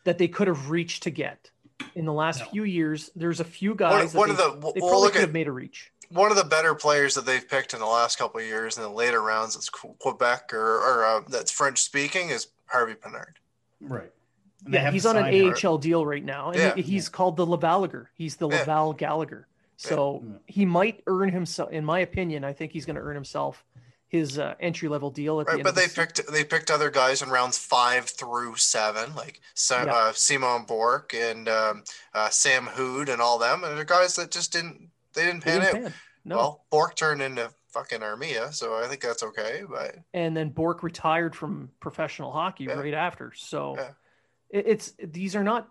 that 0.04 0.18
they 0.18 0.28
could 0.28 0.48
have 0.48 0.70
reached 0.70 1.04
to 1.04 1.10
get 1.10 1.50
in 1.96 2.06
the 2.06 2.14
last 2.14 2.40
no. 2.40 2.46
few 2.48 2.64
years. 2.64 3.10
There's 3.16 3.40
a 3.40 3.46
few 3.46 3.76
guys. 3.76 4.14
One, 4.14 4.30
one 4.30 4.38
they, 4.38 4.44
of 4.44 4.62
the 4.62 4.72
they 4.74 4.80
probably 4.80 5.12
could 5.12 5.22
have 5.22 5.34
made 5.34 5.48
a 5.48 5.52
reach. 5.52 5.92
One 6.10 6.30
of 6.30 6.38
the 6.38 6.44
better 6.44 6.76
players 6.76 7.16
that 7.16 7.26
they've 7.26 7.48
picked 7.48 7.74
in 7.74 7.80
the 7.80 7.86
last 7.86 8.18
couple 8.18 8.42
of 8.42 8.46
years 8.46 8.76
in 8.76 8.84
the 8.84 8.90
later 8.90 9.22
rounds, 9.22 9.56
it's 9.56 9.70
Quebec 9.70 10.54
or, 10.54 10.78
or 10.78 11.06
uh, 11.06 11.22
that's 11.30 11.52
French 11.52 11.80
speaking, 11.80 12.30
is 12.30 12.48
Harvey 12.66 12.96
Pinard. 12.96 13.36
Right. 13.80 14.12
And 14.66 14.74
yeah, 14.74 14.92
he's 14.92 15.06
on 15.06 15.18
an 15.18 15.54
AHL 15.54 15.78
deal 15.78 16.06
right 16.06 16.24
now, 16.24 16.52
and 16.52 16.60
yeah. 16.60 16.76
he's 16.76 17.06
yeah. 17.06 17.12
called 17.12 17.38
the 17.38 17.48
Lavalliger. 17.48 18.08
He's 18.14 18.36
the 18.36 18.48
Laval 18.48 18.94
Gallagher. 18.94 19.48
So 19.78 20.22
Yeah. 20.24 20.34
he 20.46 20.66
might 20.66 21.02
earn 21.08 21.30
himself. 21.30 21.72
In 21.72 21.84
my 21.84 22.00
opinion, 22.00 22.44
I 22.44 22.54
think 22.54 22.72
he's 22.72 22.86
going 22.86 22.98
to 22.98 23.02
earn 23.02 23.16
himself 23.16 23.66
his 24.12 24.38
uh, 24.38 24.54
entry 24.60 24.90
level 24.90 25.10
deal 25.10 25.40
at 25.40 25.46
the 25.46 25.52
Right, 25.54 25.60
end. 25.60 25.64
but 25.64 25.74
the 25.74 25.82
they 25.82 25.88
se- 25.88 25.96
picked 26.02 26.32
they 26.34 26.44
picked 26.44 26.70
other 26.70 26.92
guys 26.92 27.22
in 27.22 27.30
rounds 27.30 27.58
five 27.58 28.06
through 28.10 28.58
seven, 28.58 29.16
like 29.16 29.40
Sa- 29.54 29.86
Yeah. 29.86 29.94
uh, 29.94 30.12
Simon 30.12 30.66
Bourque 30.66 31.14
and 31.14 31.48
um, 31.48 31.84
uh, 32.14 32.30
Sam 32.30 32.66
Houde 32.68 33.08
and 33.08 33.22
all 33.22 33.40
them, 33.40 33.64
and 33.64 33.78
they're 33.78 33.86
guys 33.86 34.16
that 34.16 34.30
just 34.30 34.52
didn't 34.52 34.90
they 35.14 35.24
didn't 35.26 35.46
they 35.46 35.52
pan 35.52 35.62
didn't 35.62 35.76
out. 35.78 35.82
pan. 35.84 35.94
No, 36.26 36.36
Well, 36.36 36.66
Bourque 36.70 36.96
turned 36.98 37.22
into 37.22 37.50
fucking 37.70 38.02
Armia, 38.02 38.54
so 38.54 38.76
I 38.76 38.88
think 38.90 39.00
that's 39.02 39.24
okay. 39.24 39.62
But 39.68 39.96
and 40.14 40.36
then 40.36 40.50
Bourque 40.50 40.84
retired 40.84 41.34
from 41.34 41.70
professional 41.80 42.34
hockey 42.34 42.66
Yeah. 42.66 42.74
right 42.74 42.94
after. 42.94 43.32
So 43.34 43.76
Yeah. 43.78 43.92
it, 44.50 44.68
it's 44.68 44.94
these 45.02 45.38
are 45.38 45.44
not 45.44 45.70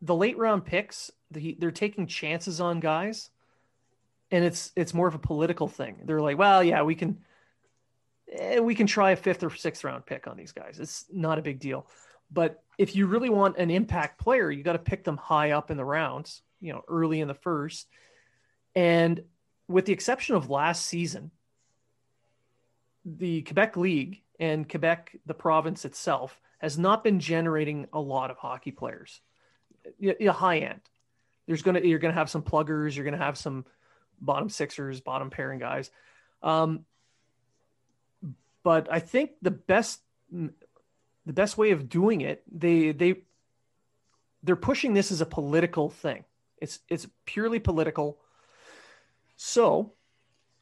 the 0.00 0.14
late 0.14 0.38
round 0.38 0.64
picks. 0.64 1.10
The, 1.30 1.54
they're 1.58 1.70
taking 1.70 2.06
chances 2.06 2.62
on 2.62 2.80
guys, 2.80 3.28
and 4.30 4.42
it's 4.42 4.72
it's 4.74 4.94
more 4.94 5.06
of 5.06 5.14
a 5.14 5.18
political 5.18 5.68
thing. 5.68 5.96
They're 6.06 6.22
like, 6.22 6.38
well, 6.38 6.64
yeah, 6.64 6.80
we 6.82 6.94
can 6.94 7.18
eh, 8.32 8.58
we 8.58 8.74
can 8.74 8.86
try 8.86 9.12
a 9.12 9.16
fifth 9.16 9.42
or 9.42 9.54
sixth 9.54 9.84
round 9.84 10.06
pick 10.06 10.26
on 10.26 10.36
these 10.36 10.52
guys. 10.52 10.78
It's 10.80 11.06
not 11.12 11.38
a 11.38 11.42
big 11.42 11.58
deal. 11.58 11.86
But 12.30 12.62
if 12.76 12.94
you 12.94 13.06
really 13.06 13.30
want 13.30 13.56
an 13.56 13.70
impact 13.70 14.20
player, 14.20 14.50
you 14.50 14.62
got 14.62 14.74
to 14.74 14.78
pick 14.78 15.04
them 15.04 15.16
high 15.16 15.52
up 15.52 15.70
in 15.70 15.76
the 15.76 15.84
rounds, 15.84 16.42
you 16.60 16.72
know, 16.72 16.82
early 16.88 17.20
in 17.20 17.28
the 17.28 17.34
first. 17.34 17.88
And 18.74 19.22
with 19.66 19.86
the 19.86 19.92
exception 19.92 20.36
of 20.36 20.50
last 20.50 20.86
season, 20.86 21.30
the 23.04 23.42
Quebec 23.42 23.76
League 23.76 24.22
and 24.38 24.68
Quebec, 24.68 25.16
the 25.26 25.34
province 25.34 25.84
itself, 25.84 26.40
has 26.58 26.78
not 26.78 27.02
been 27.02 27.20
generating 27.20 27.86
a 27.92 28.00
lot 28.00 28.30
of 28.30 28.36
hockey 28.36 28.72
players. 28.72 29.20
Y- 30.00 30.16
y- 30.20 30.26
high 30.26 30.58
end. 30.58 30.80
There's 31.46 31.62
gonna 31.62 31.80
you're 31.80 31.98
gonna 31.98 32.14
have 32.14 32.28
some 32.28 32.42
pluggers. 32.42 32.94
You're 32.94 33.06
gonna 33.06 33.16
have 33.16 33.38
some 33.38 33.64
bottom 34.20 34.50
sixers, 34.50 35.00
bottom 35.00 35.30
pairing 35.30 35.60
guys. 35.60 35.90
Um, 36.42 36.84
but 38.68 38.86
I 38.92 38.98
think 38.98 39.30
the 39.40 39.50
best 39.50 40.02
the 40.30 40.52
best 41.32 41.56
way 41.56 41.70
of 41.70 41.88
doing 41.88 42.20
it 42.20 42.42
they 42.52 42.92
they 42.92 43.22
they're 44.42 44.56
pushing 44.56 44.92
this 44.92 45.10
as 45.10 45.22
a 45.22 45.24
political 45.38 45.88
thing. 45.88 46.24
It's 46.58 46.80
it's 46.86 47.06
purely 47.24 47.60
political. 47.60 48.18
So 49.36 49.94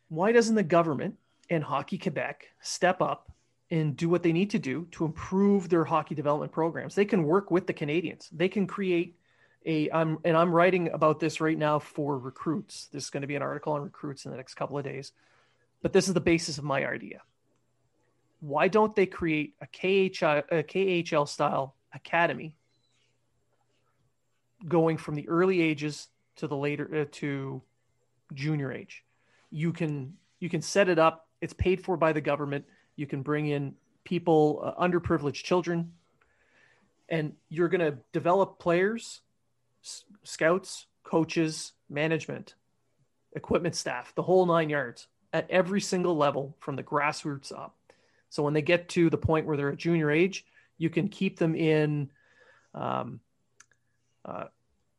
why 0.07 0.31
doesn't 0.31 0.55
the 0.55 0.63
government 0.63 1.17
and 1.51 1.65
Hockey 1.65 1.99
Quebec 1.99 2.47
step 2.61 3.03
up 3.03 3.33
and 3.73 3.97
do 3.97 4.09
what 4.09 4.23
they 4.23 4.33
need 4.33 4.51
to 4.51 4.61
do 4.61 4.87
to 4.93 5.05
improve 5.05 5.69
their 5.69 5.85
hockey 5.85 6.15
development 6.15 6.53
programs? 6.53 6.95
They 6.95 7.07
can 7.07 7.25
work 7.25 7.51
with 7.51 7.67
the 7.67 7.75
Canadiens. 7.75 8.29
They 8.31 8.49
can 8.49 8.69
create 8.69 9.19
a 9.65 9.91
I'm 9.91 10.19
and 10.25 10.37
I'm 10.37 10.53
writing 10.53 10.91
about 10.93 11.19
this 11.19 11.41
right 11.41 11.59
now 11.59 11.81
for 11.81 12.17
recruits. 12.17 12.87
There's 12.93 13.11
going 13.11 13.23
to 13.23 13.27
be 13.27 13.35
an 13.35 13.43
article 13.43 13.73
on 13.73 13.83
recruits 13.83 14.27
in 14.27 14.31
the 14.31 14.37
next 14.37 14.55
couple 14.55 14.79
of 14.79 14.85
days. 14.85 15.11
But 15.83 15.93
this 15.93 16.07
is 16.07 16.15
the 16.15 16.21
basis 16.21 16.57
of 16.57 16.63
my 16.63 16.87
idea. 16.87 17.23
Why 18.41 18.69
don't 18.69 18.95
they 18.95 19.07
create 19.07 19.55
a 19.61 19.67
KHL, 19.67 20.45
a 20.51 20.63
KHL 20.63 21.29
style 21.29 21.75
academy 21.95 22.55
going 24.69 24.97
from 24.97 25.15
the 25.15 25.29
early 25.29 25.63
ages 25.63 26.09
to 26.37 26.47
the 26.47 26.57
later 26.57 27.03
uh, 27.03 27.05
to 27.13 27.63
junior 28.35 28.73
age? 28.73 29.05
You 29.51 29.73
can 29.73 30.15
you 30.39 30.49
can 30.49 30.63
set 30.63 30.89
it 30.89 30.99
up. 30.99 31.29
It's 31.41 31.55
paid 31.55 31.83
for 31.83 31.97
by 31.97 32.13
the 32.13 32.21
government. 32.21 32.65
You 32.97 33.07
can 33.07 33.23
bring 33.23 33.47
in 33.47 33.75
people, 34.05 34.63
uh, 34.63 34.83
underprivileged 34.83 35.43
children, 35.43 35.93
and 37.09 37.35
you're 37.49 37.69
going 37.69 37.81
to 37.81 37.99
develop 38.13 38.59
players, 38.59 39.21
s- 39.85 40.05
scouts, 40.25 40.87
coaches, 41.05 41.73
management, 41.89 42.55
equipment 43.35 43.75
staff, 43.75 44.15
the 44.15 44.23
whole 44.23 44.47
nine 44.47 44.69
yards 44.69 45.09
at 45.33 45.51
every 45.51 45.81
single 45.81 46.17
level 46.17 46.57
from 46.61 46.77
the 46.77 46.83
grassroots 46.83 47.53
up. 47.53 47.75
So 48.37 48.43
when 48.43 48.53
they 48.53 48.61
get 48.61 48.91
to 48.91 49.09
the 49.09 49.17
point 49.17 49.47
where 49.47 49.57
they're 49.57 49.71
at 49.71 49.79
junior 49.79 50.11
age, 50.11 50.45
you 50.77 50.91
can 50.91 51.09
keep 51.09 51.39
them 51.39 51.55
in 51.55 52.11
um, 52.75 53.21
uh, 54.27 54.45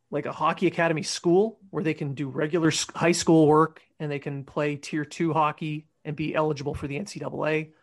like 0.09 0.25
a 0.25 0.31
hockey 0.31 0.65
academy 0.65 1.03
school 1.03 1.59
where 1.69 1.83
they 1.83 1.93
can 1.93 2.15
do 2.15 2.29
regular 2.29 2.71
high 2.95 3.11
school 3.11 3.45
work 3.45 3.83
and 3.99 4.11
they 4.11 4.17
can 4.17 4.43
play 4.43 4.75
tier 4.75 5.05
two 5.05 5.33
hockey 5.33 5.85
and 6.03 6.15
be 6.15 6.33
eligible 6.33 6.73
for 6.73 6.87
the 6.87 6.97
NCAA. 6.97 7.73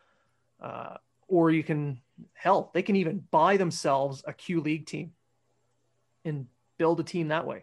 Uh, 0.60 0.96
or 1.28 1.52
you 1.52 1.62
can, 1.62 2.00
hell, 2.32 2.72
they 2.74 2.82
can 2.82 2.96
even 2.96 3.22
buy 3.30 3.56
themselves 3.56 4.24
a 4.26 4.32
Q 4.32 4.60
League 4.60 4.86
team 4.86 5.12
and 6.24 6.48
build 6.78 6.98
a 6.98 7.04
team 7.04 7.28
that 7.28 7.46
way. 7.46 7.62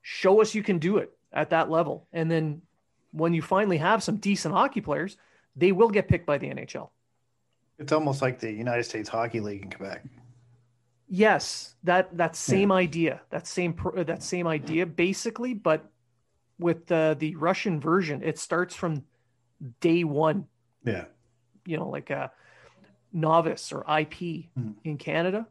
Show 0.00 0.40
us 0.40 0.54
you 0.54 0.62
can 0.62 0.78
do 0.78 0.98
it 0.98 1.10
at 1.32 1.50
that 1.50 1.68
level. 1.72 2.06
And 2.12 2.30
then 2.30 2.62
when 3.10 3.34
you 3.34 3.42
finally 3.42 3.78
have 3.78 4.04
some 4.04 4.18
decent 4.18 4.54
hockey 4.54 4.80
players, 4.80 5.16
they 5.56 5.72
will 5.72 5.88
get 5.88 6.08
picked 6.08 6.26
by 6.26 6.38
the 6.38 6.48
NHL. 6.48 6.90
It's 7.78 7.92
almost 7.92 8.22
like 8.22 8.38
the 8.38 8.52
United 8.52 8.84
States 8.84 9.08
Hockey 9.08 9.40
League 9.40 9.62
in 9.62 9.70
Quebec. 9.70 10.04
Yes, 11.08 11.74
that 11.84 12.16
that 12.16 12.34
same 12.34 12.72
idea, 12.72 13.20
that 13.30 13.46
same 13.46 13.76
that 13.94 14.22
same 14.22 14.46
idea, 14.46 14.86
basically, 14.86 15.54
but 15.54 15.88
with 16.58 16.86
the 16.86 17.16
the 17.18 17.36
Russian 17.36 17.80
version, 17.80 18.22
it 18.22 18.38
starts 18.38 18.74
from 18.74 19.04
day 19.80 20.04
one. 20.04 20.46
Yeah. 20.84 21.04
You 21.64 21.76
know, 21.76 21.88
like 21.88 22.10
a 22.10 22.32
novice 23.12 23.72
or 23.72 23.84
IP 23.88 24.46
Hmm. 24.54 24.72
in 24.84 24.98
Canada. 24.98 25.46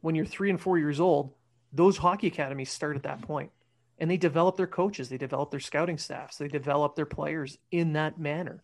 When 0.00 0.14
you're 0.14 0.26
three 0.26 0.50
and 0.50 0.60
four 0.60 0.78
years 0.78 1.00
old, 1.00 1.32
those 1.72 1.96
hockey 1.96 2.26
academies 2.28 2.70
start 2.70 2.96
at 2.96 3.02
that 3.04 3.22
point, 3.22 3.50
and 3.98 4.10
they 4.10 4.16
develop 4.16 4.56
their 4.56 4.66
coaches, 4.66 5.08
they 5.08 5.18
develop 5.18 5.50
their 5.50 5.60
scouting 5.60 5.98
staffs, 5.98 6.38
they 6.38 6.48
develop 6.48 6.94
their 6.96 7.06
players 7.06 7.58
in 7.70 7.92
that 7.94 8.18
manner. 8.18 8.62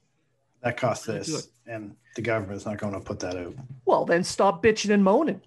That 0.63 0.77
costs 0.77 1.07
How 1.07 1.15
to 1.15 1.19
do 1.21 1.33
this, 1.33 1.49
and 1.67 1.97
the 2.15 2.23
government's 2.23 2.67
not 2.67 2.79
going 2.79 2.95
to 2.95 3.01
put 3.01 3.19
that 3.21 3.37
out. 3.37 3.55
Well, 3.85 4.05
then 4.05 4.23
stop 4.23 4.63
bitching 4.63 4.91
and 4.91 5.03
moaning. 5.03 5.41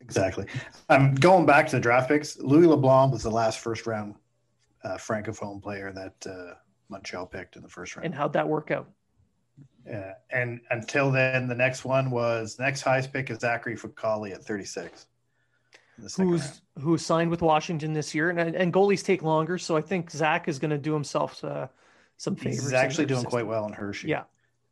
Exactly. 0.00 0.46
I'm 0.88 1.14
going 1.14 1.46
back 1.46 1.68
to 1.68 1.76
the 1.76 1.80
draft 1.80 2.08
picks. 2.08 2.38
Louis 2.38 2.66
LeBlanc 2.66 3.12
was 3.12 3.22
the 3.22 3.30
last 3.30 3.60
first 3.60 3.86
round 3.86 4.14
uh, 4.84 4.96
francophone 4.96 5.62
player 5.62 5.92
that 5.92 6.30
uh, 6.30 6.54
Montreal 6.88 7.26
picked 7.26 7.56
in 7.56 7.62
the 7.62 7.68
first 7.68 7.96
round. 7.96 8.06
And 8.06 8.14
how'd 8.14 8.32
that 8.34 8.48
work 8.48 8.70
out? 8.70 8.88
Yeah, 9.86 10.14
and 10.30 10.60
until 10.70 11.10
then, 11.10 11.48
the 11.48 11.54
next 11.54 11.84
one 11.84 12.10
was 12.10 12.58
next 12.58 12.82
highest 12.82 13.12
pick 13.12 13.30
is 13.30 13.38
Zachary 13.38 13.76
Fucale 13.76 14.32
at 14.32 14.44
36. 14.44 15.06
in 15.98 16.04
the 16.04 16.10
second 16.10 16.30
round. 16.30 16.40
who's 16.40 16.60
who 16.80 16.98
signed 16.98 17.30
with 17.30 17.42
Washington 17.42 17.92
this 17.92 18.14
year, 18.14 18.30
and 18.30 18.54
and 18.54 18.72
goalies 18.72 19.04
take 19.04 19.22
longer, 19.22 19.58
so 19.58 19.76
I 19.76 19.80
think 19.80 20.10
Zach 20.10 20.46
is 20.46 20.60
going 20.60 20.70
to 20.70 20.78
do 20.78 20.92
himself 20.92 21.42
uh, 21.42 21.66
some 22.22 22.36
favors. 22.36 22.62
He's 22.62 22.72
actually 22.72 23.06
doing 23.06 23.18
system. 23.18 23.30
quite 23.30 23.46
well 23.48 23.66
in 23.66 23.72
Hershey. 23.72 24.06
Yeah. 24.08 24.22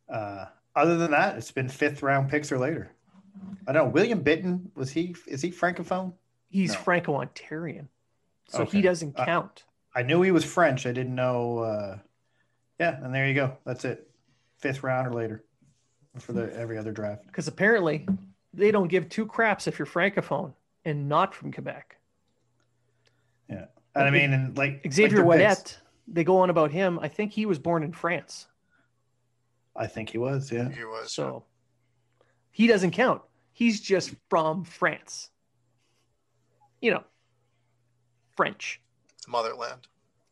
Uh, 0.07 0.45
other 0.73 0.97
than 0.97 1.11
that, 1.11 1.37
it's 1.37 1.51
been 1.51 1.67
fifth 1.67 2.01
round 2.01 2.29
picks 2.29 2.49
or 2.49 2.57
later. 2.57 2.91
I 3.67 3.73
don't 3.73 3.85
know. 3.87 3.91
William 3.91 4.21
Bitten 4.21 4.71
was 4.75 4.89
he? 4.89 5.15
Is 5.27 5.41
he 5.41 5.51
francophone? 5.51 6.13
He's 6.49 6.71
No. 6.73 6.79
Franco-Ontarian, 6.79 7.87
so 8.47 8.61
Okay. 8.61 8.77
he 8.77 8.81
doesn't 8.81 9.19
Uh, 9.19 9.25
count. 9.25 9.65
I 9.93 10.01
knew 10.03 10.21
he 10.21 10.31
was 10.31 10.45
French. 10.45 10.85
I 10.85 10.93
didn't 10.93 11.13
know. 11.15 11.57
Uh, 11.59 11.99
yeah, 12.79 13.03
and 13.03 13.13
there 13.13 13.27
you 13.27 13.33
go. 13.33 13.57
That's 13.65 13.83
it. 13.83 14.09
Fifth 14.59 14.81
round 14.83 15.07
or 15.07 15.13
later 15.13 15.43
for 16.19 16.31
the 16.31 16.53
every 16.57 16.77
other 16.77 16.91
draft. 16.93 17.25
Because 17.25 17.49
apparently, 17.49 18.07
they 18.53 18.71
don't 18.71 18.87
give 18.87 19.09
two 19.09 19.25
craps 19.25 19.67
if 19.67 19.77
you're 19.77 19.85
francophone 19.85 20.53
and 20.85 21.09
not 21.09 21.35
from 21.35 21.51
Quebec. 21.51 21.97
Yeah, 23.49 23.65
and 23.95 24.05
I 24.05 24.09
mean, 24.09 24.31
and 24.31 24.57
like 24.57 24.85
Xavier 24.89 25.25
like 25.25 25.39
their 25.39 25.49
picks. 25.49 25.59
Ouellet, 25.59 25.77
they 26.07 26.23
go 26.23 26.39
on 26.39 26.49
about 26.49 26.71
him. 26.71 26.99
I 26.99 27.07
think 27.07 27.31
he 27.31 27.45
was 27.45 27.59
born 27.59 27.83
in 27.83 27.93
France, 27.93 28.47
I 29.75 29.87
think 29.87 30.09
he 30.09 30.17
was. 30.17 30.51
Yeah. 30.51 30.69
he 30.69 30.83
was 30.83 31.11
so 31.11 31.43
he 32.51 32.67
doesn't 32.67 32.91
count. 32.91 33.21
He's 33.53 33.81
just 33.81 34.13
from 34.29 34.63
France. 34.63 35.29
You 36.81 36.91
know, 36.91 37.03
French. 38.35 38.81
motherland. 39.27 39.87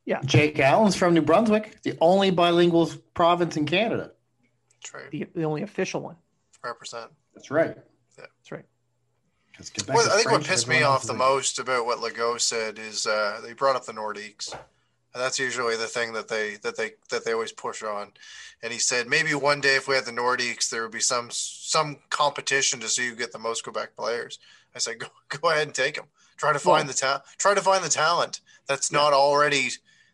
Yeah. 0.06 0.22
Jake 0.26 0.60
Allen's 0.60 0.96
from 0.96 1.14
New 1.14 1.22
Brunswick, 1.22 1.82
the 1.84 1.96
only 2.02 2.32
bilingual 2.32 2.90
province 3.14 3.56
in 3.58 3.66
Canada. 3.68 4.12
That's 4.82 4.94
right. 4.94 5.12
the, 5.12 5.28
the 5.36 5.44
only 5.44 5.62
official 5.62 6.02
one. 6.02 6.16
Represent. 6.64 7.12
That's 7.36 7.52
right. 7.52 7.78
That's 8.18 8.52
right. 8.52 8.66
Well, 9.88 10.10
I 10.10 10.18
think 10.18 10.32
what 10.32 10.44
pissed 10.44 10.68
me 10.68 10.84
off 10.84 11.04
the 11.04 11.14
is- 11.14 11.20
most 11.20 11.60
about 11.60 11.86
what 11.86 12.00
Legault 12.00 12.40
said 12.40 12.80
is 12.80 13.06
uh, 13.06 13.42
they 13.44 13.54
brought 13.54 13.76
up 13.76 13.86
the 13.86 13.92
Nordiques, 13.92 14.56
and 15.13 15.24
that's 15.24 15.39
usually 15.39 15.76
the 15.76 15.88
thing 15.88 16.13
that 16.13 16.28
they 16.28 16.56
that 16.63 16.78
they 16.78 16.91
that 17.10 17.26
they 17.26 17.34
always 17.34 17.52
push 17.52 17.84
on. 17.84 18.12
And 18.62 18.74
he 18.74 18.80
said 18.80 19.08
maybe 19.08 19.34
one 19.34 19.62
day 19.62 19.76
if 19.76 19.88
we 19.88 19.95
had 19.95 20.06
the 20.06 20.12
Nordiques, 20.12 20.69
there 20.69 20.84
would 20.84 20.91
be 20.91 21.00
some 21.00 21.30
some 21.32 21.98
competition 22.10 22.80
to 22.80 22.88
see 22.88 23.10
who 23.10 23.15
get 23.15 23.32
the 23.32 23.39
most 23.39 23.63
Quebec 23.63 23.95
players. 23.95 24.39
I 24.76 24.80
said 24.80 25.00
go 25.00 25.08
go 25.41 25.50
ahead 25.50 25.67
and 25.67 25.76
take 25.76 25.95
them. 25.95 26.06
Try 26.38 26.54
to 26.54 26.60
find 26.60 26.88
the 26.88 26.93
ta- 26.93 27.24
try 27.38 27.54
to 27.54 27.62
find 27.62 27.84
the 27.84 27.89
talent 27.89 28.39
that's 28.67 28.91
not 28.91 29.13
already 29.13 29.69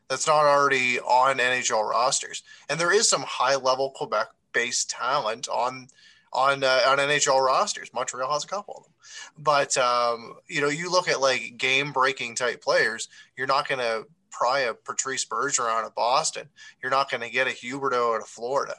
that's 0.09 0.27
not 0.27 0.45
already 0.45 0.99
on 0.99 1.37
NHL 1.37 1.87
rosters. 1.87 2.43
And 2.69 2.79
there 2.79 2.93
is 2.93 3.09
some 3.09 3.23
high 3.23 3.55
level 3.55 3.91
Quebec 3.91 4.27
based 4.53 4.89
talent 4.89 5.47
on 5.49 5.87
on 6.33 6.63
uh, 6.63 6.81
on 6.87 6.97
NHL 6.97 7.45
rosters. 7.45 7.93
Montreal 7.93 8.31
has 8.31 8.43
a 8.43 8.47
couple 8.47 8.75
of 8.77 8.83
them. 8.83 8.93
But 9.37 9.77
um, 9.77 10.35
you 10.47 10.61
know, 10.61 10.69
you 10.69 10.91
look 10.91 11.07
at 11.07 11.21
like 11.21 11.57
game 11.57 11.91
breaking 11.91 12.35
type 12.35 12.61
players, 12.61 13.07
you're 13.37 13.47
not 13.47 13.67
going 13.67 13.79
to 13.79 14.05
pry 14.37 14.59
a 14.61 14.73
Patrice 14.73 15.25
Bergeron 15.25 15.85
of 15.85 15.95
Boston. 15.95 16.49
You're 16.81 16.91
not 16.91 17.09
going 17.09 17.21
to 17.21 17.29
get 17.29 17.47
a 17.47 17.51
Huberdeau 17.51 18.15
out 18.15 18.21
of 18.21 18.27
Florida. 18.27 18.75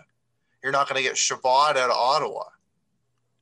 You're 0.62 0.72
not 0.72 0.88
going 0.88 0.96
to 1.02 1.08
get 1.08 1.16
Chabot 1.16 1.76
out 1.76 1.90
of 1.90 1.96
Ottawa. 1.96 2.44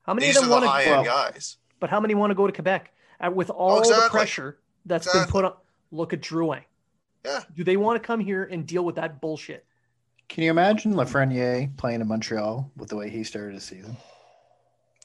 How 0.03 0.15
many 0.15 0.27
These 0.27 0.37
of 0.37 0.45
are 0.45 0.49
them 0.49 0.61
the 0.61 0.67
want 0.67 0.69
high 0.69 0.85
to? 0.85 0.97
end 0.99 1.07
guys. 1.07 1.57
But 1.81 1.91
how 1.91 2.01
many 2.01 2.15
want 2.15 2.31
to 2.31 2.35
go 2.35 2.47
to 2.47 2.53
Quebec 2.53 2.93
uh, 3.21 3.31
with 3.31 3.51
all 3.51 3.77
the 3.83 3.89
exactly. 3.89 4.11
pressure 4.11 4.59
that's 4.87 5.11
been 5.13 5.25
put 5.27 5.45
on? 5.45 5.55
Look 5.91 6.13
at 6.13 6.21
Drouin. 6.21 6.63
Yeah. 7.25 7.41
Do 7.57 7.65
they 7.65 7.77
want 7.77 8.01
to 8.03 8.07
come 8.07 8.21
here 8.21 8.45
and 8.45 8.67
deal 8.67 8.85
with 8.85 8.97
that 8.97 9.21
bullshit? 9.21 9.65
Can 10.29 10.45
you 10.45 10.51
imagine 10.51 10.95
Lafreniere 10.95 11.75
playing 11.77 12.01
in 12.01 12.09
Montreal 12.09 12.71
with 12.77 12.89
the 12.91 12.97
way 12.97 13.09
he 13.11 13.25
started 13.25 13.55
his 13.55 13.65
season? 13.65 13.97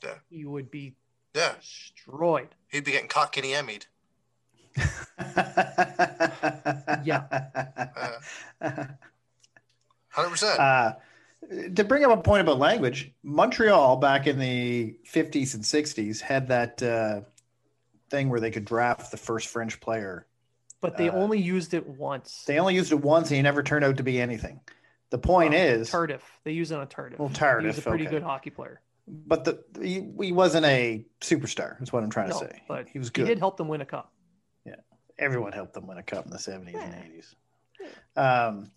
Yeah. 0.04 0.16
He 0.30 0.46
would 0.46 0.70
be 0.72 0.96
Yeah. 1.34 1.54
destroyed. 1.60 2.50
He'd 2.70 2.84
be 2.84 2.92
getting 2.92 3.10
Kotkaniemi'd. 3.10 3.88
Yeah. 7.04 7.24
100%. 10.16 10.60
Uh, 10.60 10.94
to 11.76 11.84
bring 11.84 12.04
up 12.04 12.12
a 12.12 12.22
point 12.22 12.42
about 12.42 12.60
language, 12.60 13.12
Montreal 13.24 13.98
back 13.98 14.28
in 14.28 14.40
the 14.40 14.96
50s 15.12 15.54
and 15.56 15.64
60s 15.64 16.22
had 16.22 16.50
that 16.50 16.82
uh, 16.84 17.22
thing 18.10 18.30
where 18.30 18.40
they 18.40 18.52
could 18.52 18.66
draft 18.66 19.12
the 19.12 19.18
first 19.18 19.48
French 19.48 19.80
player. 19.80 20.26
But 20.82 20.98
they 20.98 21.10
Uh, 21.10 21.14
only 21.16 21.40
used 21.40 21.74
it 21.74 21.86
once. 21.88 22.44
They 22.46 22.60
only 22.60 22.76
used 22.76 22.92
it 22.92 23.02
once 23.02 23.30
and 23.30 23.38
he 23.38 23.42
never 23.42 23.64
turned 23.64 23.84
out 23.86 23.98
to 23.98 24.04
be 24.04 24.20
anything. 24.22 24.60
The 25.10 25.18
point 25.18 25.54
Well, 25.54 25.64
is, 25.64 25.90
Tardif. 25.90 26.22
They 26.44 26.52
use 26.52 26.72
it 26.72 26.76
on 26.78 26.88
Tardif. 26.88 27.18
well, 27.18 27.30
he 27.60 27.68
was 27.68 27.78
a 27.80 27.82
pretty 27.82 28.06
okay. 28.06 28.16
good 28.16 28.24
hockey 28.24 28.50
player. 28.52 28.80
but 29.08 29.44
the, 29.44 29.64
he, 29.82 30.08
he 30.22 30.32
wasn't 30.32 30.66
a 30.68 31.04
superstar, 31.22 31.82
is 31.82 31.92
what 31.92 32.04
I'm 32.04 32.12
trying 32.12 32.30
No, 32.30 32.40
to 32.40 32.46
say. 32.48 32.62
but 32.68 32.88
he 32.88 33.00
was 33.00 33.10
good. 33.10 33.28
He 33.28 33.34
did 33.34 33.40
help 33.40 33.58
them 33.58 33.68
win 33.68 33.82
a 33.82 33.86
cup. 33.86 34.12
Everyone 35.20 35.52
helped 35.52 35.74
them 35.74 35.86
win 35.88 35.98
a 35.98 36.04
cup 36.04 36.26
in 36.26 36.32
the 36.32 36.38
70s 36.38 36.74
Yeah. 36.74 36.84
and 36.84 36.96
80s. 36.96 37.36
Um, 38.16 38.72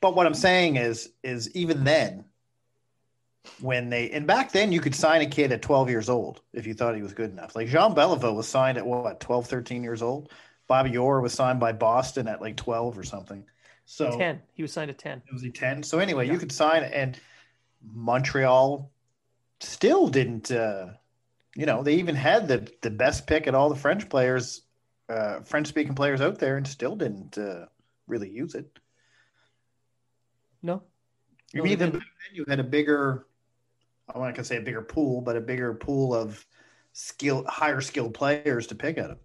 but 0.00 0.14
what 0.16 0.26
I'm 0.26 0.34
saying 0.34 0.76
is, 0.76 1.10
is 1.22 1.54
even 1.54 1.84
then, 1.84 2.24
when 3.60 3.88
they 3.88 4.10
and 4.10 4.26
back 4.26 4.52
then 4.52 4.72
you 4.72 4.80
could 4.80 4.94
sign 4.94 5.22
a 5.22 5.26
kid 5.26 5.52
at 5.52 5.62
12 5.62 5.88
years 5.88 6.08
old 6.08 6.42
if 6.52 6.66
you 6.66 6.74
thought 6.74 6.94
he 6.94 7.02
was 7.02 7.14
good 7.14 7.30
enough. 7.30 7.56
Like 7.56 7.68
Jean 7.68 7.94
Beliveau 7.94 8.34
was 8.34 8.46
signed 8.46 8.76
at 8.78 8.86
what 8.86 9.20
12, 9.20 9.46
13 9.46 9.82
years 9.82 10.02
old. 10.02 10.30
Bobby 10.66 10.96
Orr 10.98 11.20
was 11.22 11.32
signed 11.32 11.58
by 11.58 11.72
Boston 11.72 12.28
at 12.28 12.40
like 12.42 12.56
12 12.56 12.98
or 12.98 13.02
something. 13.04 13.44
So 13.86 14.18
10. 14.18 14.42
He 14.52 14.62
was 14.62 14.72
signed 14.72 14.90
at 14.90 14.98
10. 14.98 15.22
It 15.26 15.32
was 15.32 15.40
he 15.42 15.50
10? 15.50 15.82
So 15.82 15.98
anyway, 15.98 16.26
Yeah. 16.26 16.34
you 16.34 16.38
could 16.38 16.52
sign 16.52 16.82
and 16.84 17.18
Montreal 17.82 18.90
still 19.60 20.08
didn't 20.08 20.50
uh 20.50 20.88
you 21.56 21.64
know, 21.66 21.82
they 21.82 21.94
even 21.94 22.14
had 22.14 22.46
the 22.48 22.70
the 22.82 22.90
best 22.90 23.26
pick 23.26 23.46
at 23.46 23.54
all 23.54 23.70
the 23.70 23.76
French 23.76 24.08
players 24.10 24.62
uh 25.08 25.40
French 25.40 25.68
speaking 25.68 25.94
players 25.94 26.20
out 26.20 26.38
there 26.38 26.56
and 26.56 26.66
still 26.66 26.96
didn't 26.96 27.38
uh 27.38 27.66
really 28.06 28.30
use 28.30 28.54
it. 28.54 28.78
No? 30.62 30.82
You 31.52 31.62
No, 31.62 31.76
then 31.76 32.00
you 32.32 32.44
had 32.48 32.60
a 32.60 32.64
bigger, 32.64 33.26
I 34.12 34.18
want 34.18 34.34
gonna 34.34 34.44
say 34.44 34.56
a 34.56 34.62
bigger 34.62 34.82
pool, 34.82 35.20
but 35.20 35.36
a 35.36 35.40
bigger 35.40 35.72
pool 35.74 36.14
of 36.14 36.44
skill 36.92 37.44
higher 37.46 37.80
skilled 37.80 38.14
players 38.14 38.66
to 38.68 38.74
pick 38.74 38.98
out 38.98 39.12
of. 39.12 39.18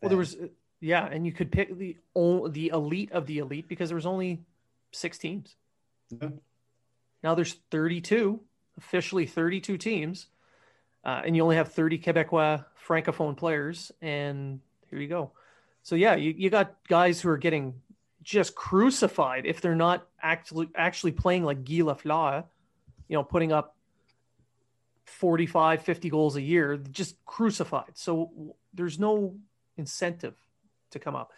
Well, 0.00 0.08
there 0.10 0.18
was, 0.18 0.36
uh, 0.36 0.48
yeah, 0.80 1.06
and 1.06 1.26
you 1.26 1.32
could 1.32 1.50
pick 1.50 1.76
the 1.76 1.96
the 2.14 2.70
elite 2.72 3.10
of 3.12 3.26
the 3.26 3.38
elite 3.38 3.68
because 3.68 3.88
there 3.88 3.96
was 3.96 4.06
only 4.06 4.44
six 4.92 5.18
teams. 5.18 5.56
Yeah. 6.10 6.28
Now 7.22 7.34
there's 7.34 7.54
32, 7.70 8.40
officially 8.76 9.26
32 9.26 9.78
teams, 9.78 10.26
uh, 11.04 11.22
and 11.24 11.34
you 11.34 11.42
only 11.42 11.56
have 11.56 11.72
30 11.72 11.98
Quebecois 11.98 12.64
francophone 12.86 13.36
players, 13.36 13.92
and 14.00 14.60
here 14.90 15.00
you 15.00 15.08
go. 15.08 15.32
So 15.82 15.96
yeah, 15.96 16.14
you, 16.14 16.34
you 16.36 16.50
got 16.50 16.76
guys 16.88 17.20
who 17.20 17.28
are 17.28 17.38
getting 17.38 17.74
just 18.22 18.54
crucified 18.54 19.46
if 19.46 19.60
they're 19.60 19.74
not 19.74 20.06
actually 20.22 20.68
actually 20.76 21.12
playing 21.12 21.44
like 21.44 21.64
Guy 21.64 21.80
Lafleur, 21.80 22.44
you 23.08 23.16
know, 23.16 23.24
putting 23.24 23.52
up 23.52 23.76
45, 25.06 25.82
50 25.82 26.08
goals 26.08 26.36
a 26.36 26.42
year, 26.42 26.76
just 26.76 27.16
crucified. 27.24 27.92
So 27.94 28.54
there's 28.72 28.98
no 28.98 29.34
incentive 29.76 30.34
to 30.92 30.98
come 30.98 31.16
up. 31.16 31.32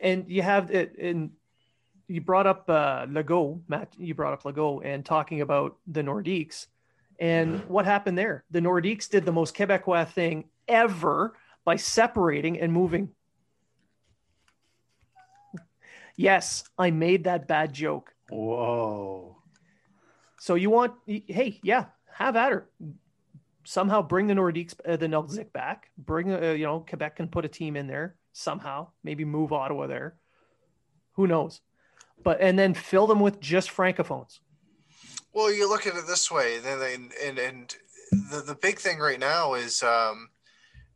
And 0.00 0.24
you 0.28 0.42
have 0.42 0.70
it 0.70 0.96
and 0.98 1.32
you 2.08 2.20
brought 2.20 2.46
up 2.46 2.68
uh 2.68 3.06
Legault, 3.06 3.60
Matt, 3.68 3.92
you 3.98 4.14
brought 4.14 4.32
up 4.32 4.44
Legault 4.44 4.84
and 4.84 5.04
talking 5.04 5.40
about 5.40 5.76
the 5.86 6.02
Nordiques. 6.02 6.66
And 7.18 7.64
what 7.68 7.86
happened 7.86 8.18
there? 8.18 8.44
The 8.50 8.60
Nordiques 8.60 9.08
did 9.08 9.24
the 9.24 9.32
most 9.32 9.54
Quebecois 9.56 10.08
thing 10.08 10.44
ever 10.68 11.36
by 11.64 11.76
separating 11.76 12.60
and 12.60 12.72
moving. 12.72 13.10
Yes, 16.16 16.64
I 16.78 16.90
made 16.90 17.24
that 17.24 17.46
bad 17.46 17.72
joke. 17.72 18.14
Whoa. 18.30 19.36
So 20.38 20.54
you 20.54 20.70
want, 20.70 20.94
hey, 21.06 21.60
yeah, 21.62 21.86
have 22.12 22.36
at 22.36 22.52
her. 22.52 22.68
Somehow 23.64 24.00
bring 24.02 24.26
the 24.26 24.34
Nordiques, 24.34 24.74
uh, 24.86 24.96
the 24.96 25.06
Nordiques 25.06 25.52
back. 25.52 25.90
Bring, 25.98 26.32
uh, 26.32 26.52
you 26.52 26.64
know, 26.64 26.80
Quebec 26.80 27.16
can 27.16 27.28
put 27.28 27.44
a 27.44 27.48
team 27.48 27.76
in 27.76 27.86
there 27.86 28.16
somehow. 28.32 28.88
Maybe 29.02 29.24
move 29.24 29.52
Ottawa 29.52 29.86
there. 29.86 30.14
Who 31.14 31.26
knows? 31.26 31.60
But 32.22 32.40
and 32.40 32.58
then 32.58 32.74
fill 32.74 33.06
them 33.06 33.20
with 33.20 33.40
just 33.40 33.70
francophones. 33.70 34.40
Well, 35.36 35.52
you 35.52 35.68
look 35.68 35.86
at 35.86 35.96
it 35.96 36.06
this 36.06 36.30
way, 36.30 36.60
then 36.60 36.80
and 36.80 37.12
and, 37.22 37.38
and 37.38 37.76
the 38.30 38.40
the 38.40 38.54
big 38.54 38.78
thing 38.78 38.98
right 38.98 39.20
now 39.20 39.52
is 39.52 39.82
um, 39.82 40.30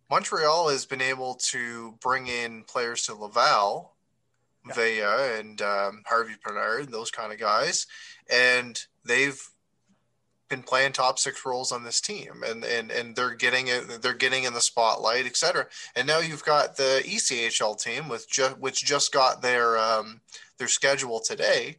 Montreal 0.09 0.71
has 0.71 0.87
been 0.87 1.03
able 1.03 1.35
to 1.51 1.93
bring 2.01 2.27
in 2.27 2.63
players 2.63 3.03
to 3.03 3.15
Laval, 3.15 3.93
Yeah. 4.67 4.73
Vea 4.73 5.41
and 5.41 5.61
um, 5.61 6.05
Harvey 6.07 6.37
Pinard, 6.43 6.85
and 6.85 6.95
those 6.95 7.11
kind 7.11 7.35
of 7.35 7.39
guys, 7.39 7.87
and 8.33 8.83
they've 9.05 9.47
been 10.49 10.63
playing 10.63 10.93
top 10.93 11.19
six 11.19 11.45
roles 11.45 11.71
on 11.71 11.85
this 11.85 12.01
team, 12.01 12.43
and 12.43 12.65
and 12.65 12.91
and 12.91 13.17
they're 13.17 13.35
getting 13.35 13.67
it, 13.69 14.01
they're 14.01 14.15
getting 14.15 14.45
in 14.45 14.55
the 14.55 14.63
spotlight, 14.63 15.27
et 15.27 15.37
cetera. 15.37 15.67
And 15.95 16.07
now 16.07 16.21
you've 16.21 16.47
got 16.47 16.79
the 16.79 17.03
ECHL 17.05 17.79
team 17.79 18.09
with 18.09 18.27
just 18.27 18.57
which 18.59 18.87
just 18.87 19.13
got 19.13 19.43
their 19.43 19.77
um, 19.77 20.23
their 20.57 20.69
schedule 20.69 21.21
today 21.21 21.77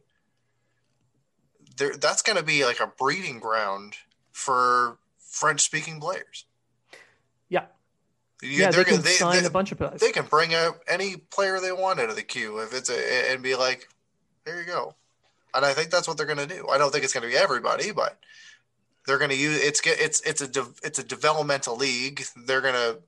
there 1.76 1.96
that's 1.96 2.22
going 2.22 2.36
to 2.36 2.42
be 2.42 2.64
like 2.64 2.80
a 2.80 2.86
breeding 2.86 3.38
ground 3.40 3.94
for 4.30 4.98
French 5.18 5.60
speaking 5.60 6.00
players. 6.00 6.46
Yeah. 7.48 7.66
You- 8.42 8.50
yeah, 8.50 8.70
they 8.70 8.76
they're 8.76 8.84
can 8.84 9.02
they, 9.02 9.10
sign 9.10 9.42
they, 9.42 9.46
a 9.46 9.50
bunch 9.50 9.72
of 9.72 9.78
players. 9.78 10.00
they 10.00 10.12
can 10.12 10.26
bring 10.26 10.54
out 10.54 10.78
any 10.88 11.16
player 11.16 11.60
they 11.60 11.72
want 11.72 12.00
out 12.00 12.10
of 12.10 12.16
the 12.16 12.22
queue 12.22 12.58
if 12.58 12.74
it's 12.74 12.90
a 12.90 13.32
and 13.32 13.42
be 13.42 13.54
like, 13.54 13.88
there 14.44 14.60
you 14.60 14.66
go. 14.66 14.94
And 15.54 15.64
I 15.64 15.74
think 15.74 15.90
that's 15.90 16.08
what 16.08 16.16
they're 16.16 16.26
going 16.26 16.38
to 16.38 16.46
do. 16.46 16.66
I 16.68 16.78
don't 16.78 16.90
think 16.90 17.04
it's 17.04 17.12
going 17.12 17.22
to 17.22 17.28
be 17.28 17.36
everybody, 17.36 17.92
but 17.92 18.18
they're 19.06 19.18
going 19.18 19.30
to 19.30 19.36
use 19.36 19.62
it's 19.62 19.80
it's 19.84 20.20
it's 20.22 20.40
a 20.40 20.48
de, 20.48 20.64
it's 20.82 20.98
a 20.98 21.04
developmental 21.04 21.76
league. 21.76 22.22
They're 22.46 22.60
going 22.60 22.74
to 22.74 22.98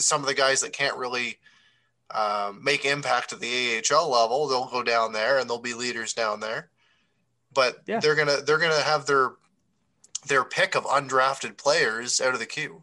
some 0.00 0.20
of 0.20 0.26
the 0.26 0.34
guys 0.34 0.60
that 0.60 0.72
can't 0.72 0.96
really 0.96 1.38
um, 2.12 2.62
make 2.62 2.84
impact 2.84 3.32
at 3.32 3.40
the 3.40 3.82
AHL 3.90 4.10
level, 4.10 4.48
they'll 4.48 4.66
go 4.66 4.82
down 4.82 5.12
there 5.12 5.38
and 5.38 5.48
they'll 5.48 5.58
be 5.58 5.74
leaders 5.74 6.12
down 6.12 6.40
there. 6.40 6.68
But 7.52 7.82
Yeah. 7.86 8.00
they're 8.00 8.14
gonna 8.14 8.40
they're 8.42 8.58
gonna 8.58 8.80
have 8.82 9.06
their 9.06 9.32
their 10.26 10.44
pick 10.44 10.74
of 10.74 10.84
undrafted 10.84 11.56
players 11.56 12.20
out 12.20 12.34
of 12.34 12.40
the 12.40 12.46
queue. 12.46 12.82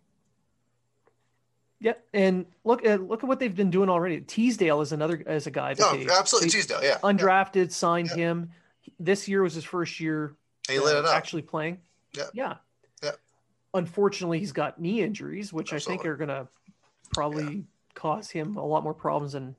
yeah, 1.79 1.93
and 2.13 2.45
look 2.63 2.83
at 2.85 3.01
look 3.07 3.23
at 3.23 3.27
what 3.29 3.39
they've 3.39 3.55
been 3.55 3.69
doing 3.69 3.89
already. 3.89 4.19
Teasdale 4.21 4.81
is 4.81 4.91
another 4.91 5.21
as 5.27 5.45
a 5.47 5.51
guy 5.51 5.73
that 5.75 5.79
No, 5.79 5.95
they, 5.95 6.11
absolutely, 6.11 6.49
they 6.49 6.57
Teasdale, 6.57 6.83
yeah, 6.83 6.97
undrafted 7.03 7.71
signed 7.71 8.09
Yeah. 8.09 8.15
him. 8.15 8.51
This 8.99 9.27
year 9.27 9.41
was 9.43 9.53
his 9.53 9.63
first 9.63 9.99
year 9.99 10.35
he 10.67 10.79
uh, 10.79 10.83
lit 10.83 10.95
it 10.97 11.05
up. 11.05 11.15
actually 11.15 11.43
playing. 11.43 11.79
Yeah. 12.13 12.23
Yeah. 12.33 12.55
Yeah. 13.03 13.11
Unfortunately, 13.73 14.39
he's 14.39 14.51
got 14.53 14.81
knee 14.81 15.01
injuries, 15.01 15.53
which 15.53 15.71
I 15.71 15.79
think 15.79 16.05
are 16.05 16.15
going 16.17 16.29
to 16.29 16.47
probably 17.13 17.65
cause 17.93 18.29
him 18.31 18.57
a 18.57 18.65
lot 18.65 18.81
more 18.83 18.93
problems. 18.93 19.35
And 19.35 19.53